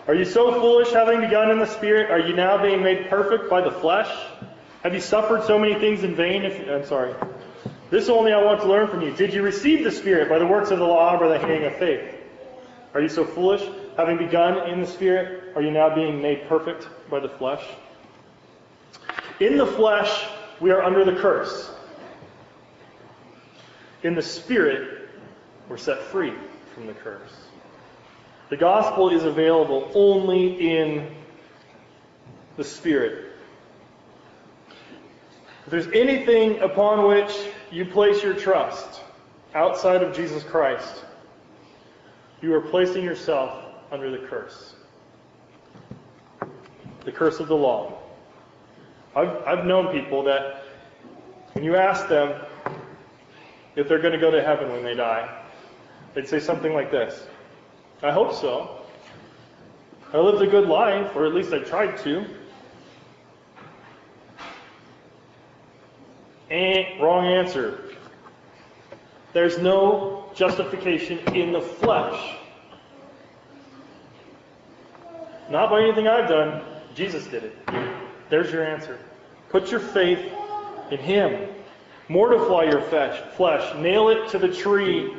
Are 0.09 0.15
you 0.15 0.25
so 0.25 0.59
foolish, 0.59 0.93
having 0.93 1.21
begun 1.21 1.51
in 1.51 1.59
the 1.59 1.67
Spirit? 1.67 2.11
Are 2.11 2.27
you 2.27 2.35
now 2.35 2.57
being 2.63 2.83
made 2.83 3.11
perfect 3.11 3.51
by 3.51 3.61
the 3.61 3.73
flesh? 3.73 4.09
Have 4.85 4.95
you 4.95 5.01
suffered 5.01 5.45
so 5.45 5.59
many 5.59 5.75
things 5.75 6.03
in 6.03 6.15
vain? 6.17 6.47
If, 6.47 6.67
I'm 6.67 6.87
sorry. 6.87 7.15
This 7.91 8.09
only 8.09 8.33
I 8.33 8.41
want 8.41 8.61
to 8.61 8.69
learn 8.69 8.87
from 8.87 9.03
you. 9.03 9.13
Did 9.13 9.35
you 9.35 9.43
receive 9.43 9.83
the 9.83 9.91
Spirit 9.91 10.29
by 10.29 10.39
the 10.39 10.47
works 10.47 10.71
of 10.71 10.79
the 10.79 10.85
law 10.85 11.17
or 11.17 11.19
by 11.19 11.37
the 11.37 11.45
hearing 11.45 11.65
of 11.65 11.75
faith? 11.77 12.15
Are 12.95 13.01
you 13.01 13.09
so 13.09 13.25
foolish, 13.25 13.69
having 13.97 14.17
begun 14.17 14.71
in 14.71 14.81
the 14.81 14.87
Spirit? 14.87 15.57
Are 15.57 15.63
you 15.63 15.73
now 15.73 15.93
being 15.93 16.23
made 16.23 16.49
perfect 16.49 16.89
by 17.11 17.19
the 17.19 17.29
flesh? 17.29 17.65
In 19.41 19.57
the 19.57 19.67
flesh, 19.67 20.27
we 20.61 20.71
are 20.71 20.83
under 20.83 21.05
the 21.05 21.21
curse. 21.21 21.73
In 24.05 24.15
the 24.15 24.23
Spirit, 24.23 25.09
we're 25.69 25.77
set 25.77 26.01
free 26.01 26.33
from 26.75 26.87
the 26.87 26.95
curse. 26.95 27.33
The 28.51 28.57
gospel 28.57 29.11
is 29.11 29.25
available 29.25 29.91
only 29.95 30.77
in 30.77 31.15
the 32.57 32.65
Spirit. 32.65 33.33
If 35.65 35.71
there's 35.71 35.89
anything 35.89 36.61
upon 36.61 37.07
which 37.09 37.33
you 37.71 37.85
place 37.85 38.23
your 38.23 38.35
trust 38.35 39.03
outside 39.55 40.03
of 40.03 40.15
Jesus 40.15 40.43
Christ, 40.43 41.05
you 42.41 42.55
are 42.55 42.61
placing 42.61 43.05
yourself 43.05 43.65
under 43.93 44.11
the 44.11 44.27
curse. 44.27 44.75
The 47.05 47.13
curse 47.13 47.41
of 47.41 47.49
the 47.49 47.57
law. 47.57 47.99
I've, 49.15 49.43
I've 49.47 49.65
known 49.65 49.93
people 49.93 50.23
that 50.25 50.65
when 51.53 51.65
you 51.65 51.77
ask 51.77 52.09
them, 52.09 52.41
if 53.77 53.89
they're 53.89 54.01
going 54.01 54.13
to 54.13 54.19
go 54.19 54.31
to 54.31 54.43
heaven 54.43 54.71
when 54.73 54.83
they 54.83 54.95
die, 54.95 55.43
they'd 56.15 56.29
say 56.29 56.41
something 56.41 56.73
like 56.73 56.91
this 56.91 57.27
I 58.03 58.13
hope 58.13 58.33
so. 58.33 58.79
I 60.13 60.19
lived 60.19 60.43
a 60.43 60.47
good 60.47 60.67
life, 60.67 61.15
or 61.15 61.27
at 61.27 61.35
least 61.35 61.53
I 61.53 61.61
tried 61.61 61.99
to. 61.99 62.25
And 66.51 67.01
wrong 67.01 67.27
answer. 67.27 67.91
There's 69.33 69.59
no 69.59 70.31
justification 70.35 71.19
in 71.35 71.53
the 71.53 71.61
flesh. 71.61 72.37
Not 75.49 75.71
by 75.71 75.83
anything 75.83 76.09
I've 76.09 76.29
done. 76.29 76.63
Jesus 76.95 77.27
did 77.27 77.45
it. 77.45 77.57
There's 78.29 78.53
your 78.53 78.65
answer. 78.65 78.99
Put 79.49 79.71
your 79.71 79.81
faith 79.81 80.33
in 80.91 80.99
Him. 80.99 81.49
Mortify 82.09 82.65
your 82.65 82.81
flesh. 82.81 83.77
Nail 83.77 84.09
it 84.09 84.29
to 84.31 84.39
the 84.39 84.49
tree. 84.49 85.15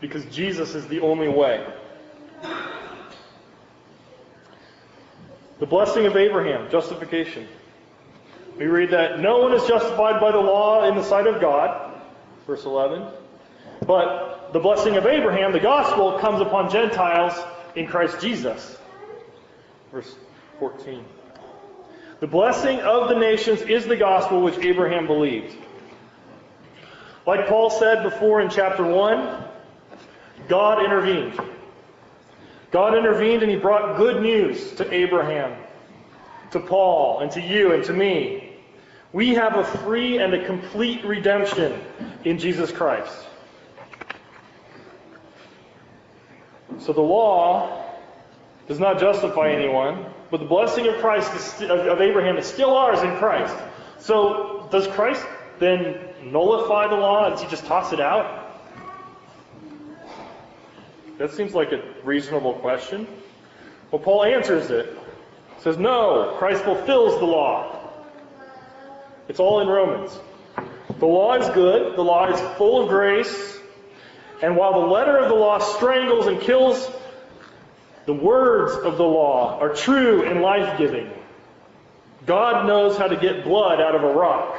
Because 0.00 0.24
Jesus 0.26 0.74
is 0.74 0.86
the 0.88 1.00
only 1.00 1.28
way. 1.28 1.66
The 5.58 5.66
blessing 5.66 6.06
of 6.06 6.16
Abraham, 6.16 6.70
justification. 6.70 7.46
We 8.60 8.66
read 8.66 8.90
that 8.90 9.20
no 9.20 9.38
one 9.38 9.54
is 9.54 9.66
justified 9.66 10.20
by 10.20 10.32
the 10.32 10.38
law 10.38 10.86
in 10.86 10.94
the 10.94 11.02
sight 11.02 11.26
of 11.26 11.40
God, 11.40 11.98
verse 12.46 12.66
11. 12.66 13.06
But 13.86 14.52
the 14.52 14.60
blessing 14.60 14.98
of 14.98 15.06
Abraham, 15.06 15.52
the 15.52 15.60
gospel, 15.60 16.18
comes 16.18 16.42
upon 16.42 16.70
Gentiles 16.70 17.32
in 17.74 17.86
Christ 17.86 18.20
Jesus, 18.20 18.76
verse 19.90 20.14
14. 20.58 21.02
The 22.20 22.26
blessing 22.26 22.80
of 22.80 23.08
the 23.08 23.18
nations 23.18 23.62
is 23.62 23.86
the 23.86 23.96
gospel 23.96 24.42
which 24.42 24.58
Abraham 24.58 25.06
believed. 25.06 25.56
Like 27.26 27.48
Paul 27.48 27.70
said 27.70 28.02
before 28.02 28.42
in 28.42 28.50
chapter 28.50 28.84
1, 28.84 29.42
God 30.48 30.84
intervened. 30.84 31.40
God 32.70 32.94
intervened 32.94 33.42
and 33.42 33.50
he 33.50 33.56
brought 33.56 33.96
good 33.96 34.20
news 34.20 34.72
to 34.72 34.92
Abraham, 34.92 35.56
to 36.50 36.60
Paul, 36.60 37.20
and 37.20 37.32
to 37.32 37.40
you 37.40 37.72
and 37.72 37.82
to 37.84 37.94
me. 37.94 38.39
We 39.12 39.34
have 39.34 39.56
a 39.56 39.64
free 39.64 40.18
and 40.18 40.32
a 40.34 40.44
complete 40.46 41.04
redemption 41.04 41.80
in 42.24 42.38
Jesus 42.38 42.70
Christ. 42.70 43.26
So 46.78 46.92
the 46.92 47.00
law 47.00 47.84
does 48.68 48.78
not 48.78 49.00
justify 49.00 49.50
anyone, 49.50 50.06
but 50.30 50.38
the 50.38 50.46
blessing 50.46 50.86
of 50.86 50.94
Christ 51.00 51.60
of 51.62 52.00
Abraham 52.00 52.36
is 52.36 52.46
still 52.46 52.76
ours 52.76 53.02
in 53.02 53.16
Christ. 53.16 53.54
So 53.98 54.68
does 54.70 54.86
Christ 54.86 55.26
then 55.58 55.98
nullify 56.22 56.86
the 56.88 56.94
law? 56.94 57.28
Does 57.30 57.42
he 57.42 57.48
just 57.48 57.66
toss 57.66 57.92
it 57.92 58.00
out? 58.00 58.36
That 61.18 61.32
seems 61.32 61.52
like 61.52 61.72
a 61.72 61.82
reasonable 62.04 62.54
question. 62.54 63.08
Well, 63.90 64.00
Paul 64.00 64.24
answers 64.24 64.70
it. 64.70 64.96
He 65.56 65.62
says, 65.62 65.76
No, 65.76 66.36
Christ 66.38 66.62
fulfills 66.62 67.18
the 67.18 67.26
law. 67.26 67.79
It's 69.30 69.38
all 69.38 69.60
in 69.60 69.68
Romans. 69.68 70.18
The 70.98 71.06
law 71.06 71.34
is 71.34 71.48
good, 71.50 71.96
the 71.96 72.02
law 72.02 72.26
is 72.32 72.40
full 72.58 72.82
of 72.82 72.88
grace, 72.88 73.60
and 74.42 74.56
while 74.56 74.72
the 74.72 74.88
letter 74.88 75.18
of 75.18 75.28
the 75.28 75.36
law 75.36 75.60
strangles 75.60 76.26
and 76.26 76.40
kills, 76.40 76.90
the 78.06 78.12
words 78.12 78.72
of 78.84 78.96
the 78.96 79.04
law 79.04 79.56
are 79.60 79.72
true 79.72 80.24
and 80.24 80.42
life 80.42 80.76
giving. 80.78 81.08
God 82.26 82.66
knows 82.66 82.98
how 82.98 83.06
to 83.06 83.16
get 83.16 83.44
blood 83.44 83.80
out 83.80 83.94
of 83.94 84.02
a 84.02 84.12
rock. 84.12 84.58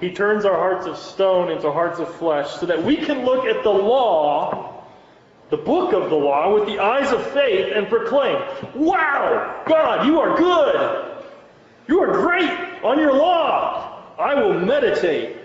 He 0.00 0.12
turns 0.12 0.44
our 0.44 0.56
hearts 0.56 0.86
of 0.86 0.98
stone 0.98 1.50
into 1.50 1.72
hearts 1.72 1.98
of 1.98 2.14
flesh 2.14 2.48
so 2.60 2.66
that 2.66 2.80
we 2.80 2.96
can 2.96 3.24
look 3.24 3.44
at 3.46 3.64
the 3.64 3.70
law, 3.70 4.84
the 5.50 5.56
book 5.56 5.92
of 5.92 6.10
the 6.10 6.16
law, 6.16 6.54
with 6.54 6.66
the 6.68 6.78
eyes 6.78 7.10
of 7.10 7.26
faith 7.32 7.72
and 7.74 7.88
proclaim, 7.88 8.40
Wow, 8.76 9.64
God, 9.66 10.06
you 10.06 10.20
are 10.20 10.36
good. 10.38 11.05
You 11.88 12.02
are 12.02 12.12
great 12.12 12.50
on 12.82 12.98
your 12.98 13.14
law. 13.14 14.02
I 14.18 14.34
will 14.34 14.58
meditate. 14.58 15.36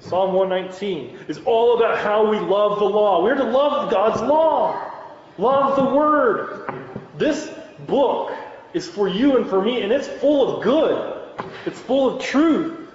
Psalm 0.00 0.32
119 0.34 1.26
is 1.28 1.38
all 1.44 1.76
about 1.76 1.98
how 1.98 2.28
we 2.28 2.38
love 2.38 2.78
the 2.78 2.84
law. 2.84 3.22
We're 3.22 3.36
to 3.36 3.44
love 3.44 3.90
God's 3.90 4.20
law, 4.20 4.90
love 5.38 5.76
the 5.76 5.94
Word. 5.94 6.74
This 7.16 7.50
book 7.86 8.32
is 8.74 8.88
for 8.88 9.08
you 9.08 9.36
and 9.36 9.48
for 9.48 9.62
me, 9.62 9.82
and 9.82 9.92
it's 9.92 10.08
full 10.08 10.56
of 10.56 10.64
good, 10.64 11.30
it's 11.66 11.78
full 11.78 12.16
of 12.16 12.22
truth. 12.22 12.88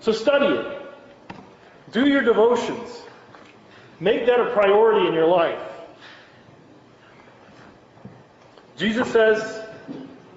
So 0.00 0.10
study 0.10 0.46
it. 0.46 0.82
Do 1.92 2.08
your 2.08 2.22
devotions. 2.22 3.02
Make 4.00 4.26
that 4.26 4.40
a 4.40 4.50
priority 4.50 5.06
in 5.06 5.14
your 5.14 5.28
life. 5.28 5.60
Jesus 8.76 9.10
says, 9.12 9.62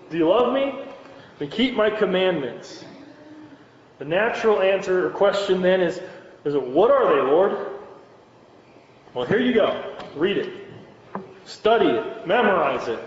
Do 0.09 0.17
you 0.17 0.27
love 0.27 0.53
me? 0.53 0.73
Then 1.39 1.49
keep 1.49 1.75
my 1.75 1.89
commandments. 1.89 2.86
The 3.97 4.05
natural 4.05 4.61
answer 4.61 5.07
or 5.07 5.09
question 5.11 5.61
then 5.61 5.81
is, 5.81 6.01
is 6.43 6.55
what 6.55 6.91
are 6.91 7.15
they, 7.15 7.21
Lord? 7.31 7.57
Well, 9.13 9.25
here 9.25 9.39
you 9.39 9.53
go. 9.53 9.95
Read 10.15 10.38
it. 10.38 10.53
Study 11.45 11.88
it. 11.88 12.27
Memorize 12.27 12.88
it. 12.88 12.99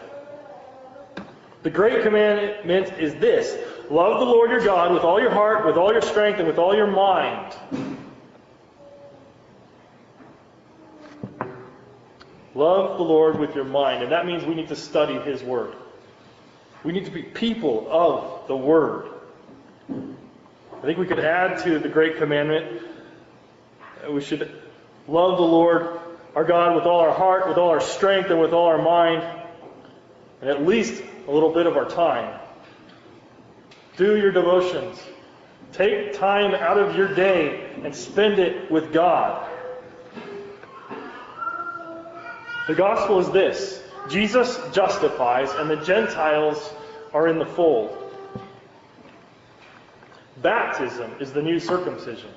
The 1.62 1.70
great 1.70 2.02
commandment 2.02 2.98
is 2.98 3.14
this 3.16 3.58
love 3.90 4.20
the 4.20 4.26
Lord 4.26 4.50
your 4.50 4.64
God 4.64 4.92
with 4.92 5.02
all 5.02 5.20
your 5.20 5.30
heart, 5.30 5.66
with 5.66 5.76
all 5.76 5.92
your 5.92 6.02
strength, 6.02 6.38
and 6.38 6.46
with 6.46 6.58
all 6.58 6.74
your 6.74 6.86
mind. 6.86 7.54
Love 12.58 12.98
the 12.98 13.04
Lord 13.04 13.38
with 13.38 13.54
your 13.54 13.64
mind. 13.64 14.02
And 14.02 14.10
that 14.10 14.26
means 14.26 14.44
we 14.44 14.56
need 14.56 14.66
to 14.68 14.76
study 14.76 15.14
His 15.20 15.44
Word. 15.44 15.74
We 16.82 16.90
need 16.90 17.04
to 17.04 17.12
be 17.12 17.22
people 17.22 17.86
of 17.88 18.48
the 18.48 18.56
Word. 18.56 19.10
I 19.88 20.80
think 20.82 20.98
we 20.98 21.06
could 21.06 21.20
add 21.20 21.62
to 21.62 21.78
the 21.78 21.88
great 21.88 22.16
commandment 22.16 22.82
we 24.10 24.20
should 24.20 24.60
love 25.06 25.38
the 25.38 25.44
Lord 25.44 26.00
our 26.34 26.44
God 26.44 26.74
with 26.74 26.84
all 26.84 26.98
our 26.98 27.14
heart, 27.14 27.48
with 27.48 27.58
all 27.58 27.70
our 27.70 27.80
strength, 27.80 28.30
and 28.30 28.40
with 28.40 28.52
all 28.52 28.66
our 28.66 28.82
mind, 28.82 29.22
and 30.40 30.50
at 30.50 30.66
least 30.66 31.00
a 31.28 31.30
little 31.30 31.52
bit 31.52 31.66
of 31.66 31.76
our 31.76 31.88
time. 31.88 32.40
Do 33.96 34.16
your 34.16 34.32
devotions. 34.32 35.00
Take 35.72 36.12
time 36.12 36.54
out 36.54 36.78
of 36.78 36.96
your 36.96 37.14
day 37.14 37.72
and 37.84 37.94
spend 37.94 38.40
it 38.40 38.68
with 38.68 38.92
God. 38.92 39.48
The 42.68 42.74
gospel 42.74 43.18
is 43.18 43.30
this 43.30 43.82
Jesus 44.10 44.60
justifies, 44.72 45.50
and 45.52 45.70
the 45.70 45.82
Gentiles 45.84 46.72
are 47.14 47.26
in 47.26 47.38
the 47.38 47.46
fold. 47.46 47.96
Baptism 50.42 51.14
is 51.18 51.32
the 51.32 51.42
new 51.42 51.58
circumcision. 51.58 52.30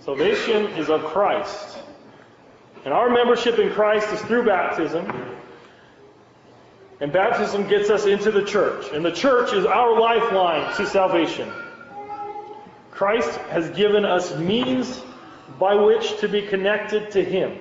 Salvation 0.00 0.66
is 0.72 0.90
of 0.90 1.04
Christ. 1.04 1.78
And 2.84 2.92
our 2.92 3.08
membership 3.08 3.60
in 3.60 3.70
Christ 3.70 4.12
is 4.12 4.20
through 4.22 4.46
baptism. 4.46 5.06
And 7.00 7.12
baptism 7.12 7.68
gets 7.68 7.88
us 7.88 8.06
into 8.06 8.32
the 8.32 8.44
church. 8.44 8.86
And 8.92 9.04
the 9.04 9.12
church 9.12 9.52
is 9.52 9.64
our 9.64 9.98
lifeline 9.98 10.74
to 10.76 10.86
salvation. 10.86 11.50
Christ 12.90 13.30
has 13.50 13.70
given 13.70 14.04
us 14.04 14.36
means 14.36 15.00
by 15.60 15.76
which 15.76 16.18
to 16.18 16.28
be 16.28 16.42
connected 16.42 17.12
to 17.12 17.24
Him 17.24 17.60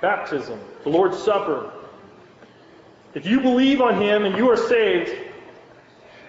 baptism, 0.00 0.60
the 0.84 0.90
Lord's 0.90 1.18
Supper. 1.18 1.72
If 3.14 3.26
you 3.26 3.40
believe 3.40 3.80
on 3.80 4.00
Him 4.00 4.24
and 4.24 4.36
you 4.36 4.50
are 4.50 4.56
saved, 4.56 5.10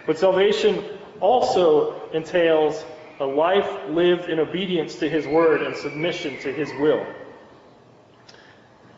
but 0.05 0.17
salvation 0.17 0.83
also 1.19 2.09
entails 2.11 2.83
a 3.19 3.25
life 3.25 3.69
lived 3.89 4.29
in 4.29 4.39
obedience 4.39 4.95
to 4.95 5.09
His 5.09 5.27
Word 5.27 5.61
and 5.61 5.75
submission 5.75 6.39
to 6.39 6.53
His 6.53 6.69
will. 6.79 7.05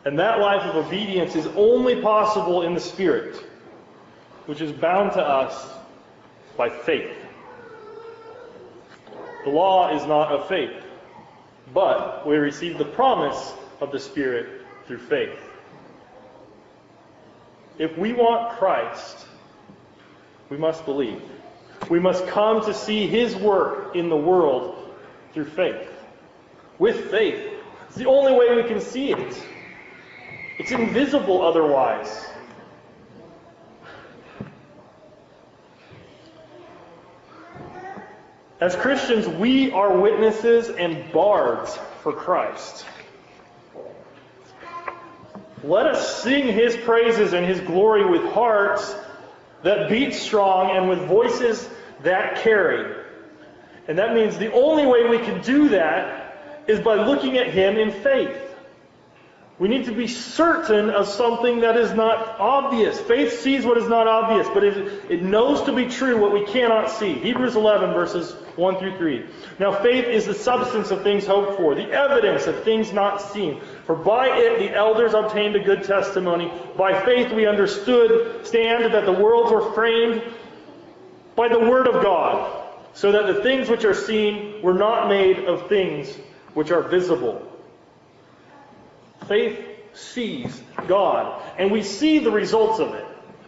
And 0.04 0.18
that 0.18 0.40
life 0.40 0.62
of 0.62 0.86
obedience 0.86 1.36
is 1.36 1.46
only 1.48 2.00
possible 2.00 2.62
in 2.62 2.74
the 2.74 2.80
Spirit, 2.80 3.36
which 4.46 4.60
is 4.60 4.72
bound 4.72 5.12
to 5.12 5.22
us 5.22 5.68
by 6.56 6.68
faith. 6.68 7.16
The 9.44 9.50
law 9.50 9.94
is 9.94 10.06
not 10.06 10.32
of 10.32 10.48
faith, 10.48 10.72
but 11.74 12.26
we 12.26 12.36
receive 12.36 12.78
the 12.78 12.84
promise 12.84 13.52
of 13.80 13.90
the 13.90 13.98
Spirit 13.98 14.61
through 14.86 14.98
faith. 14.98 15.38
If 17.78 17.96
we 17.96 18.12
want 18.12 18.58
Christ, 18.58 19.26
we 20.50 20.56
must 20.56 20.84
believe. 20.84 21.22
We 21.88 21.98
must 21.98 22.26
come 22.28 22.64
to 22.64 22.74
see 22.74 23.06
his 23.06 23.34
work 23.34 23.96
in 23.96 24.08
the 24.08 24.16
world 24.16 24.94
through 25.32 25.46
faith. 25.46 25.88
With 26.78 27.10
faith. 27.10 27.52
It's 27.88 27.96
the 27.96 28.06
only 28.06 28.32
way 28.32 28.54
we 28.54 28.68
can 28.68 28.80
see 28.80 29.12
it. 29.12 29.42
It's 30.58 30.70
invisible 30.70 31.42
otherwise. 31.42 32.26
As 38.60 38.76
Christians, 38.76 39.26
we 39.26 39.72
are 39.72 39.98
witnesses 39.98 40.68
and 40.68 41.10
bards 41.12 41.76
for 42.02 42.12
Christ. 42.12 42.86
Let 45.62 45.86
us 45.86 46.22
sing 46.22 46.48
his 46.48 46.76
praises 46.76 47.32
and 47.32 47.46
his 47.46 47.60
glory 47.60 48.04
with 48.04 48.22
hearts 48.32 48.94
that 49.62 49.88
beat 49.88 50.14
strong 50.14 50.76
and 50.76 50.88
with 50.88 51.00
voices 51.06 51.68
that 52.02 52.42
carry. 52.42 52.96
And 53.88 53.98
that 53.98 54.14
means 54.14 54.38
the 54.38 54.52
only 54.52 54.86
way 54.86 55.08
we 55.08 55.18
can 55.18 55.40
do 55.42 55.68
that 55.70 56.62
is 56.66 56.80
by 56.80 56.94
looking 57.04 57.38
at 57.38 57.48
him 57.48 57.76
in 57.76 57.90
faith. 57.90 58.51
We 59.62 59.68
need 59.68 59.84
to 59.84 59.92
be 59.92 60.08
certain 60.08 60.90
of 60.90 61.06
something 61.06 61.60
that 61.60 61.76
is 61.76 61.92
not 61.92 62.40
obvious. 62.40 62.98
Faith 62.98 63.42
sees 63.42 63.64
what 63.64 63.78
is 63.78 63.88
not 63.88 64.08
obvious, 64.08 64.48
but 64.52 64.64
it, 64.64 65.08
it 65.08 65.22
knows 65.22 65.62
to 65.66 65.72
be 65.72 65.86
true 65.86 66.20
what 66.20 66.32
we 66.32 66.44
cannot 66.46 66.90
see. 66.90 67.12
Hebrews 67.12 67.54
11, 67.54 67.92
verses 67.92 68.32
1 68.56 68.78
through 68.80 68.98
3. 68.98 69.24
Now, 69.60 69.70
faith 69.70 70.06
is 70.06 70.26
the 70.26 70.34
substance 70.34 70.90
of 70.90 71.04
things 71.04 71.24
hoped 71.24 71.58
for, 71.58 71.76
the 71.76 71.88
evidence 71.88 72.48
of 72.48 72.64
things 72.64 72.92
not 72.92 73.22
seen. 73.22 73.60
For 73.86 73.94
by 73.94 74.36
it 74.36 74.58
the 74.58 74.74
elders 74.74 75.14
obtained 75.14 75.54
a 75.54 75.60
good 75.62 75.84
testimony. 75.84 76.52
By 76.76 77.00
faith 77.04 77.32
we 77.32 77.46
understood, 77.46 78.44
stand 78.44 78.92
that 78.92 79.06
the 79.06 79.12
worlds 79.12 79.52
were 79.52 79.72
framed 79.74 80.24
by 81.36 81.46
the 81.46 81.60
word 81.60 81.86
of 81.86 82.02
God, 82.02 82.64
so 82.94 83.12
that 83.12 83.32
the 83.32 83.44
things 83.44 83.68
which 83.68 83.84
are 83.84 83.94
seen 83.94 84.60
were 84.60 84.74
not 84.74 85.08
made 85.08 85.44
of 85.44 85.68
things 85.68 86.12
which 86.54 86.72
are 86.72 86.82
visible. 86.82 87.51
Faith 89.26 89.58
sees 89.94 90.62
God, 90.86 91.42
and 91.58 91.70
we 91.70 91.82
see 91.82 92.18
the 92.18 92.30
results 92.30 92.80
of 92.80 92.94
it. 92.94 93.04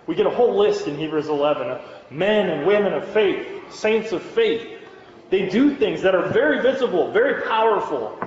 We 0.07 0.15
get 0.15 0.27
a 0.27 0.31
whole 0.31 0.59
list 0.59 0.87
in 0.87 0.99
Hebrews 0.99 1.29
11 1.29 1.69
of 1.69 1.81
men 2.11 2.51
and 2.51 2.67
women 2.67 2.93
of 2.93 3.09
faith, 3.09 3.73
saints 3.73 4.13
of 4.13 4.23
faith. 4.23 4.79
They 5.31 5.49
do 5.49 5.75
things 5.75 6.03
that 6.03 6.15
are 6.15 6.29
very 6.29 6.61
visible, 6.61 7.11
very 7.11 7.43
powerful. 7.43 8.19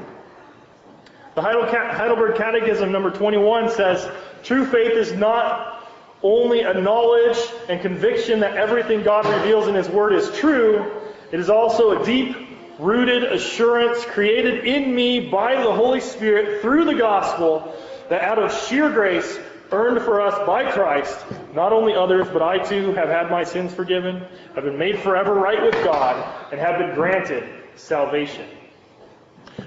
The 1.36 1.42
Heidelberg 1.42 2.36
Catechism, 2.36 2.92
number 2.92 3.12
21, 3.12 3.70
says 3.70 4.10
true 4.44 4.66
faith 4.66 4.94
is 4.94 5.14
not 5.14 5.88
only 6.24 6.62
a 6.62 6.74
knowledge 6.74 7.38
and 7.70 7.80
conviction 7.80 8.40
that 8.40 8.58
everything 8.58 9.04
God 9.04 9.26
reveals 9.28 9.68
in 9.68 9.76
His 9.76 9.88
Word 9.88 10.14
is 10.14 10.32
true, 10.40 10.92
it 11.32 11.40
is 11.40 11.50
also 11.50 12.02
a 12.02 12.04
deep 12.04 12.47
rooted 12.80 13.24
assurance 13.24 14.06
created 14.06 14.66
in 14.66 14.94
me 14.94 15.30
by 15.30 15.56
the 15.56 15.74
Holy 15.74 16.00
Spirit 16.00 16.62
through 16.62 16.86
the 16.86 16.96
gospel 16.96 17.74
that 18.10 18.22
out 18.22 18.40
of 18.40 18.54
sheer 18.54 18.90
grace 18.90 19.40
earned 19.72 20.02
for 20.04 20.22
us 20.22 20.34
by 20.46 20.72
Christ, 20.72 21.26
not 21.54 21.74
only 21.74 21.94
others, 21.94 22.28
but 22.30 22.42
I 22.42 22.60
too 22.60 22.94
have 22.94 23.10
had 23.10 23.30
my 23.30 23.44
sins 23.44 23.74
forgiven, 23.74 24.24
have 24.56 24.64
been 24.64 24.78
made 24.78 25.00
forever 25.00 25.34
right 25.34 25.62
with 25.62 25.74
God, 25.84 26.52
and 26.52 26.60
have 26.60 26.78
been 26.78 26.96
granted 26.96 27.44
salvation. 27.76 28.48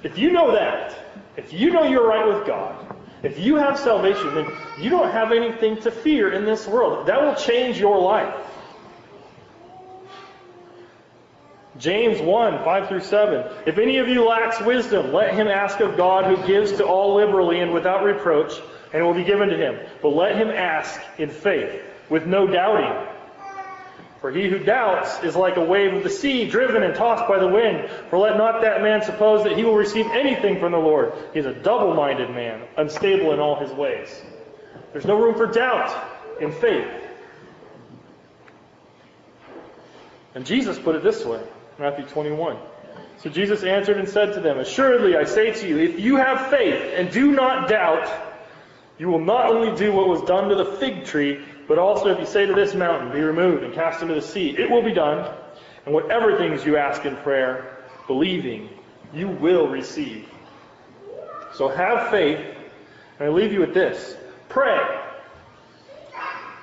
If 0.02 0.16
you 0.18 0.32
know 0.32 0.52
that, 0.52 0.96
if 1.36 1.52
you 1.52 1.70
know 1.70 1.82
you're 1.82 2.06
right 2.06 2.26
with 2.26 2.46
God, 2.46 2.96
if 3.22 3.38
you 3.38 3.56
have 3.56 3.78
salvation, 3.78 4.34
then 4.34 4.46
you 4.80 4.88
don't 4.88 5.11
have 5.11 5.32
anything 5.32 5.76
to 5.82 5.90
fear 5.90 6.32
in 6.32 6.46
this 6.46 6.66
world. 6.66 7.06
That 7.06 7.20
will 7.20 7.34
change 7.34 7.78
your 7.78 8.00
life. 8.00 8.34
James 11.80 12.20
1, 12.20 12.62
5 12.62 12.88
through 12.88 13.00
7. 13.00 13.44
If 13.66 13.78
any 13.78 13.98
of 13.98 14.08
you 14.08 14.24
lacks 14.24 14.60
wisdom, 14.60 15.12
let 15.12 15.34
him 15.34 15.48
ask 15.48 15.80
of 15.80 15.96
God 15.96 16.26
who 16.26 16.46
gives 16.46 16.72
to 16.72 16.84
all 16.84 17.16
liberally 17.16 17.60
and 17.60 17.72
without 17.72 18.04
reproach, 18.04 18.52
and 18.92 19.02
it 19.02 19.04
will 19.04 19.14
be 19.14 19.24
given 19.24 19.48
to 19.48 19.56
him. 19.56 19.78
But 20.02 20.10
let 20.10 20.36
him 20.36 20.48
ask 20.48 21.00
in 21.18 21.30
faith, 21.30 21.82
with 22.10 22.26
no 22.26 22.46
doubting. 22.46 23.08
For 24.20 24.30
he 24.30 24.50
who 24.50 24.58
doubts 24.58 25.22
is 25.24 25.34
like 25.34 25.56
a 25.56 25.64
wave 25.64 25.94
of 25.94 26.02
the 26.02 26.10
sea, 26.10 26.46
driven 26.46 26.82
and 26.82 26.94
tossed 26.94 27.26
by 27.26 27.38
the 27.38 27.48
wind. 27.48 27.88
For 28.10 28.18
let 28.18 28.36
not 28.36 28.60
that 28.60 28.82
man 28.82 29.02
suppose 29.02 29.44
that 29.44 29.56
he 29.56 29.64
will 29.64 29.74
receive 29.74 30.06
anything 30.08 30.60
from 30.60 30.72
the 30.72 30.78
Lord. 30.78 31.14
He 31.32 31.38
is 31.38 31.46
a 31.46 31.54
double 31.54 31.94
minded 31.94 32.28
man, 32.30 32.62
unstable 32.76 33.32
in 33.32 33.40
all 33.40 33.58
his 33.58 33.70
ways. 33.70 34.22
There's 34.92 35.06
no 35.06 35.18
room 35.18 35.36
for 35.36 35.46
doubt 35.46 35.90
in 36.38 36.52
faith. 36.52 36.90
And 40.34 40.44
Jesus 40.44 40.78
put 40.78 40.94
it 40.94 41.02
this 41.02 41.24
way 41.24 41.42
Matthew 41.80 42.04
21. 42.04 42.58
So 43.16 43.30
Jesus 43.30 43.64
answered 43.64 43.96
and 43.96 44.06
said 44.06 44.34
to 44.34 44.40
them, 44.40 44.58
Assuredly, 44.58 45.16
I 45.16 45.24
say 45.24 45.50
to 45.50 45.66
you, 45.66 45.78
if 45.78 45.98
you 45.98 46.16
have 46.16 46.50
faith 46.50 46.92
and 46.94 47.10
do 47.10 47.32
not 47.32 47.70
doubt, 47.70 48.06
you 48.98 49.08
will 49.08 49.24
not 49.24 49.46
only 49.46 49.74
do 49.78 49.90
what 49.90 50.06
was 50.06 50.20
done 50.22 50.50
to 50.50 50.54
the 50.54 50.76
fig 50.76 51.06
tree, 51.06 51.42
but 51.66 51.78
also 51.78 52.10
if 52.10 52.18
you 52.18 52.26
say 52.26 52.44
to 52.44 52.52
this 52.52 52.74
mountain, 52.74 53.10
Be 53.12 53.20
removed 53.20 53.64
and 53.64 53.72
cast 53.72 54.02
into 54.02 54.14
the 54.14 54.20
sea, 54.20 54.50
it 54.50 54.70
will 54.70 54.82
be 54.82 54.92
done. 54.92 55.34
And 55.86 55.94
whatever 55.94 56.36
things 56.36 56.66
you 56.66 56.76
ask 56.76 57.06
in 57.06 57.16
prayer, 57.16 57.78
believing, 58.06 58.68
you 59.14 59.28
will 59.28 59.66
receive. 59.66 60.28
So 61.54 61.68
have 61.68 62.10
faith, 62.10 62.44
and 63.18 63.28
I 63.28 63.32
leave 63.32 63.54
you 63.54 63.60
with 63.60 63.72
this 63.72 64.18
pray. 64.50 65.00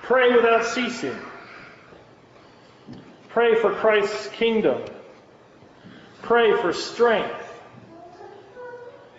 Pray 0.03 0.31
without 0.35 0.63
ceasing. 0.63 1.17
Pray 3.29 3.55
for 3.55 3.73
Christ's 3.73 4.27
kingdom. 4.27 4.83
Pray 6.27 6.61
for 6.61 6.73
strength. 6.73 7.53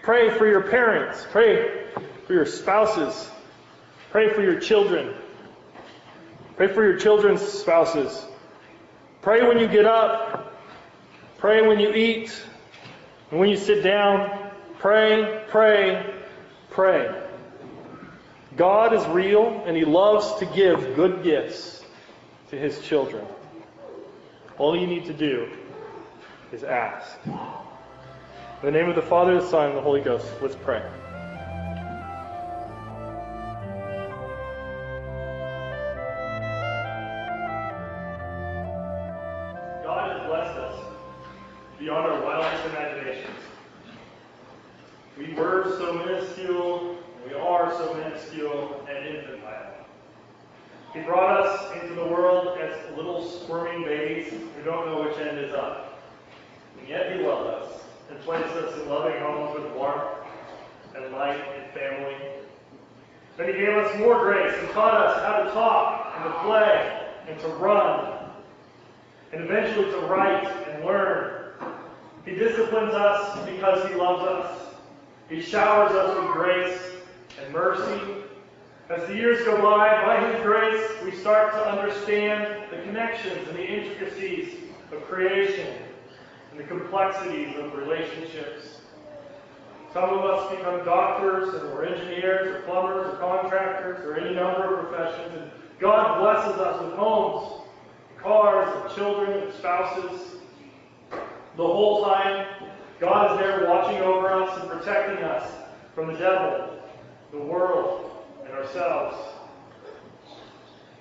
Pray 0.03 0.29
for 0.29 0.47
your 0.47 0.61
parents. 0.61 1.27
Pray 1.31 1.87
for 2.27 2.35
your 2.35 2.45
spouses. 2.45 3.31
Pray 4.11 4.29
for 4.29 4.43
your 4.43 4.61
children. 4.61 5.15
Pray 6.59 6.69
for 6.69 6.85
your 6.85 6.99
children's 6.99 7.41
spouses. 7.41 8.27
Pray 9.23 9.49
when 9.49 9.59
you 9.59 9.67
get 9.69 9.87
up. 9.87 10.53
Pray 11.39 11.67
when 11.67 11.81
you 11.81 11.95
eat. 11.95 12.45
And 13.31 13.41
when 13.41 13.49
you 13.49 13.57
sit 13.57 13.83
down. 13.83 14.51
Pray, 14.79 15.45
pray, 15.49 16.15
pray. 16.69 17.23
God 18.55 18.93
is 18.93 19.07
real 19.07 19.65
and 19.65 19.75
He 19.75 19.87
loves 19.87 20.35
to 20.41 20.45
give 20.45 20.95
good 20.95 21.23
gifts 21.23 21.83
to 22.51 22.59
His 22.59 22.83
children. 22.83 23.25
All 24.59 24.79
you 24.79 24.87
need 24.87 25.07
to 25.07 25.15
do 25.15 25.51
is 26.53 26.64
ask. 26.64 27.18
In 27.26 27.32
the 28.62 28.70
name 28.70 28.88
of 28.88 28.96
the 28.96 29.03
Father, 29.03 29.40
the 29.40 29.46
Son, 29.46 29.68
and 29.68 29.76
the 29.76 29.82
Holy 29.82 30.01
Ghost, 30.01 30.26
let's 30.40 30.57
pray. 30.57 30.82
Disciplines 72.59 72.95
us 72.95 73.39
because 73.47 73.89
he 73.89 73.95
loves 73.95 74.23
us. 74.25 74.75
He 75.29 75.41
showers 75.41 75.93
us 75.93 76.19
with 76.19 76.33
grace 76.33 76.81
and 77.41 77.53
mercy. 77.53 78.25
As 78.91 79.07
the 79.07 79.15
years 79.15 79.45
go 79.45 79.61
by, 79.63 80.03
by 80.05 80.33
his 80.33 80.43
grace, 80.43 80.91
we 81.05 81.13
start 81.13 81.53
to 81.53 81.71
understand 81.71 82.65
the 82.71 82.79
connections 82.83 83.47
and 83.49 83.57
the 83.57 83.65
intricacies 83.65 84.55
of 84.91 85.05
creation 85.05 85.69
and 86.51 86.59
the 86.59 86.65
complexities 86.65 87.55
of 87.59 87.75
relationships. 87.75 88.81
Some 89.93 90.11
of 90.11 90.25
us 90.25 90.51
become 90.51 90.85
doctors, 90.85 91.55
and 91.55 91.73
we're 91.73 91.85
engineers, 91.85 92.49
or 92.49 92.63
plumbers, 92.63 93.15
or 93.15 93.17
contractors, 93.19 94.05
or 94.05 94.19
any 94.19 94.35
number 94.35 94.81
of 94.81 94.89
professions. 94.89 95.35
And 95.35 95.51
God 95.79 96.21
blesses 96.21 96.61
us 96.61 96.83
with 96.83 96.95
homes, 96.95 97.63
cars, 98.21 98.69
and 98.83 98.97
children, 98.97 99.45
and 99.45 99.53
spouses. 99.55 100.39
The 101.59 101.67
whole 101.67 102.05
time, 102.05 102.47
God 103.01 103.33
is 103.33 103.39
there 103.41 103.69
watching 103.69 103.99
over 103.99 104.33
us 104.33 104.61
and 104.61 104.71
protecting 104.71 105.25
us 105.25 105.51
from 105.93 106.07
the 106.07 106.17
devil, 106.17 106.79
the 107.33 107.41
world, 107.41 108.13
and 108.45 108.53
ourselves. 108.55 109.17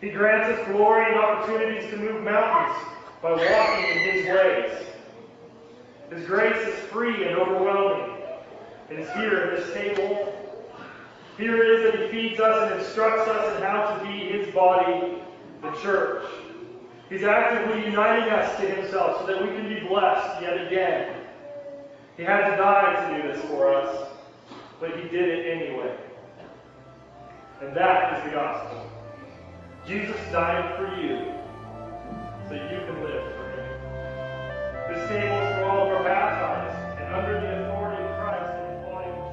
He 0.02 0.10
grants 0.10 0.58
us 0.58 0.68
glory 0.68 1.06
and 1.12 1.20
opportunities 1.20 1.88
to 1.92 1.98
move 1.98 2.24
mountains 2.24 2.76
by 3.22 3.34
walking 3.34 3.86
in 3.86 3.98
His 4.00 4.26
ways. 4.26 4.88
His 6.10 6.26
grace 6.26 6.68
is 6.68 6.80
free 6.90 7.28
and 7.28 7.38
overwhelming. 7.38 8.18
It 8.90 8.98
is 8.98 9.12
here 9.12 9.38
at 9.38 9.58
this 9.58 9.74
table. 9.76 10.34
Here 11.38 11.62
it 11.62 11.70
is 11.70 11.92
that 11.92 12.02
He 12.02 12.30
feeds 12.30 12.40
us 12.40 12.72
and 12.72 12.82
instructs 12.82 13.30
us 13.30 13.58
in 13.58 13.62
how 13.62 13.96
to 13.96 14.04
be 14.04 14.32
His 14.32 14.52
body, 14.56 15.22
the 15.62 15.72
church. 15.84 16.26
He's 17.10 17.24
actively 17.24 17.86
uniting 17.86 18.30
us 18.34 18.60
to 18.60 18.68
himself 18.68 19.22
so 19.22 19.28
that 19.28 19.42
we 19.42 19.48
can 19.56 19.70
be 19.70 19.80
blessed 19.88 20.42
yet 20.42 20.68
again. 20.68 21.22
He 22.18 22.24
had 22.24 22.52
to 22.52 22.58
die 22.58 23.10
to 23.10 23.22
do 23.22 23.28
this 23.32 23.46
for 23.46 23.74
us, 23.74 24.10
but 24.82 24.98
he 24.98 25.08
did 25.08 25.30
it 25.30 25.46
anyway. 25.46 25.96
And 27.62 27.76
that 27.76 28.18
is 28.18 28.24
the 28.26 28.32
gospel. 28.32 28.92
Jesus 29.88 30.18
died 30.34 30.76
for 30.76 31.02
you 31.02 31.32
so 32.50 32.56
you 32.56 32.80
can 32.86 33.04
live 33.04 33.24
for 33.36 33.46
him. 33.56 33.70
This 34.90 35.10
table 35.10 35.38
is 35.38 35.56
for 35.56 35.64
all 35.64 35.88
who 35.88 35.96
are 35.96 36.04
baptized 36.04 37.02
and 37.02 37.16
under 37.16 37.40
the 37.40 37.64
authority 37.64 38.04
of 38.04 38.10
Christ 38.20 38.54
and 38.54 38.66
the 38.68 38.90
body 38.90 39.12
the 39.12 39.28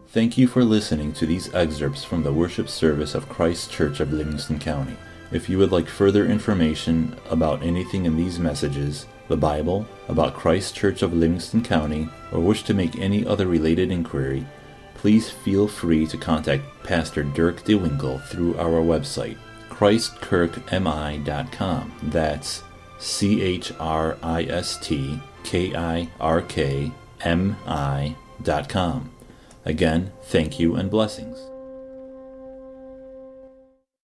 church. 0.00 0.08
Thank 0.08 0.38
you 0.38 0.48
for 0.48 0.64
listening 0.64 1.12
to 1.12 1.26
these 1.26 1.52
excerpts 1.54 2.02
from 2.02 2.22
the 2.22 2.32
worship 2.32 2.70
service 2.70 3.14
of 3.14 3.28
Christ 3.28 3.72
Kirk 3.72 4.00
of 4.00 4.10
Livingston 4.10 4.58
County. 4.58 4.96
If 5.30 5.48
you 5.48 5.58
would 5.58 5.70
like 5.72 5.88
further 5.88 6.26
information 6.26 7.16
about 7.28 7.62
anything 7.62 8.06
in 8.06 8.16
these 8.16 8.38
messages, 8.38 9.04
the 9.28 9.36
Bible, 9.36 9.86
about 10.08 10.34
Christ 10.34 10.74
Kirk 10.76 11.02
of 11.02 11.12
Livingston 11.12 11.62
County, 11.62 12.08
or 12.32 12.40
wish 12.40 12.62
to 12.64 12.72
make 12.72 12.98
any 12.98 13.26
other 13.26 13.46
related 13.46 13.90
inquiry, 13.90 14.46
please 14.94 15.28
feel 15.30 15.68
free 15.68 16.06
to 16.06 16.16
contact 16.16 16.64
Pastor 16.82 17.22
Dirk 17.22 17.62
DeWinkle 17.64 18.24
through 18.24 18.56
our 18.56 18.80
website, 18.80 19.36
christkirkmi.com. 19.68 21.92
That's 22.04 22.62
C 22.98 23.42
H 23.42 23.70
R 23.78 24.16
I 24.22 24.44
S 24.44 24.78
T 24.78 25.20
K 25.44 25.74
I 25.74 26.08
R 26.20 26.40
K 26.42 26.90
M 27.20 27.56
I 27.66 28.16
dot 28.42 28.68
com. 28.68 29.10
Again, 29.64 30.12
thank 30.24 30.58
you 30.58 30.74
and 30.76 30.90
blessings. 30.90 31.38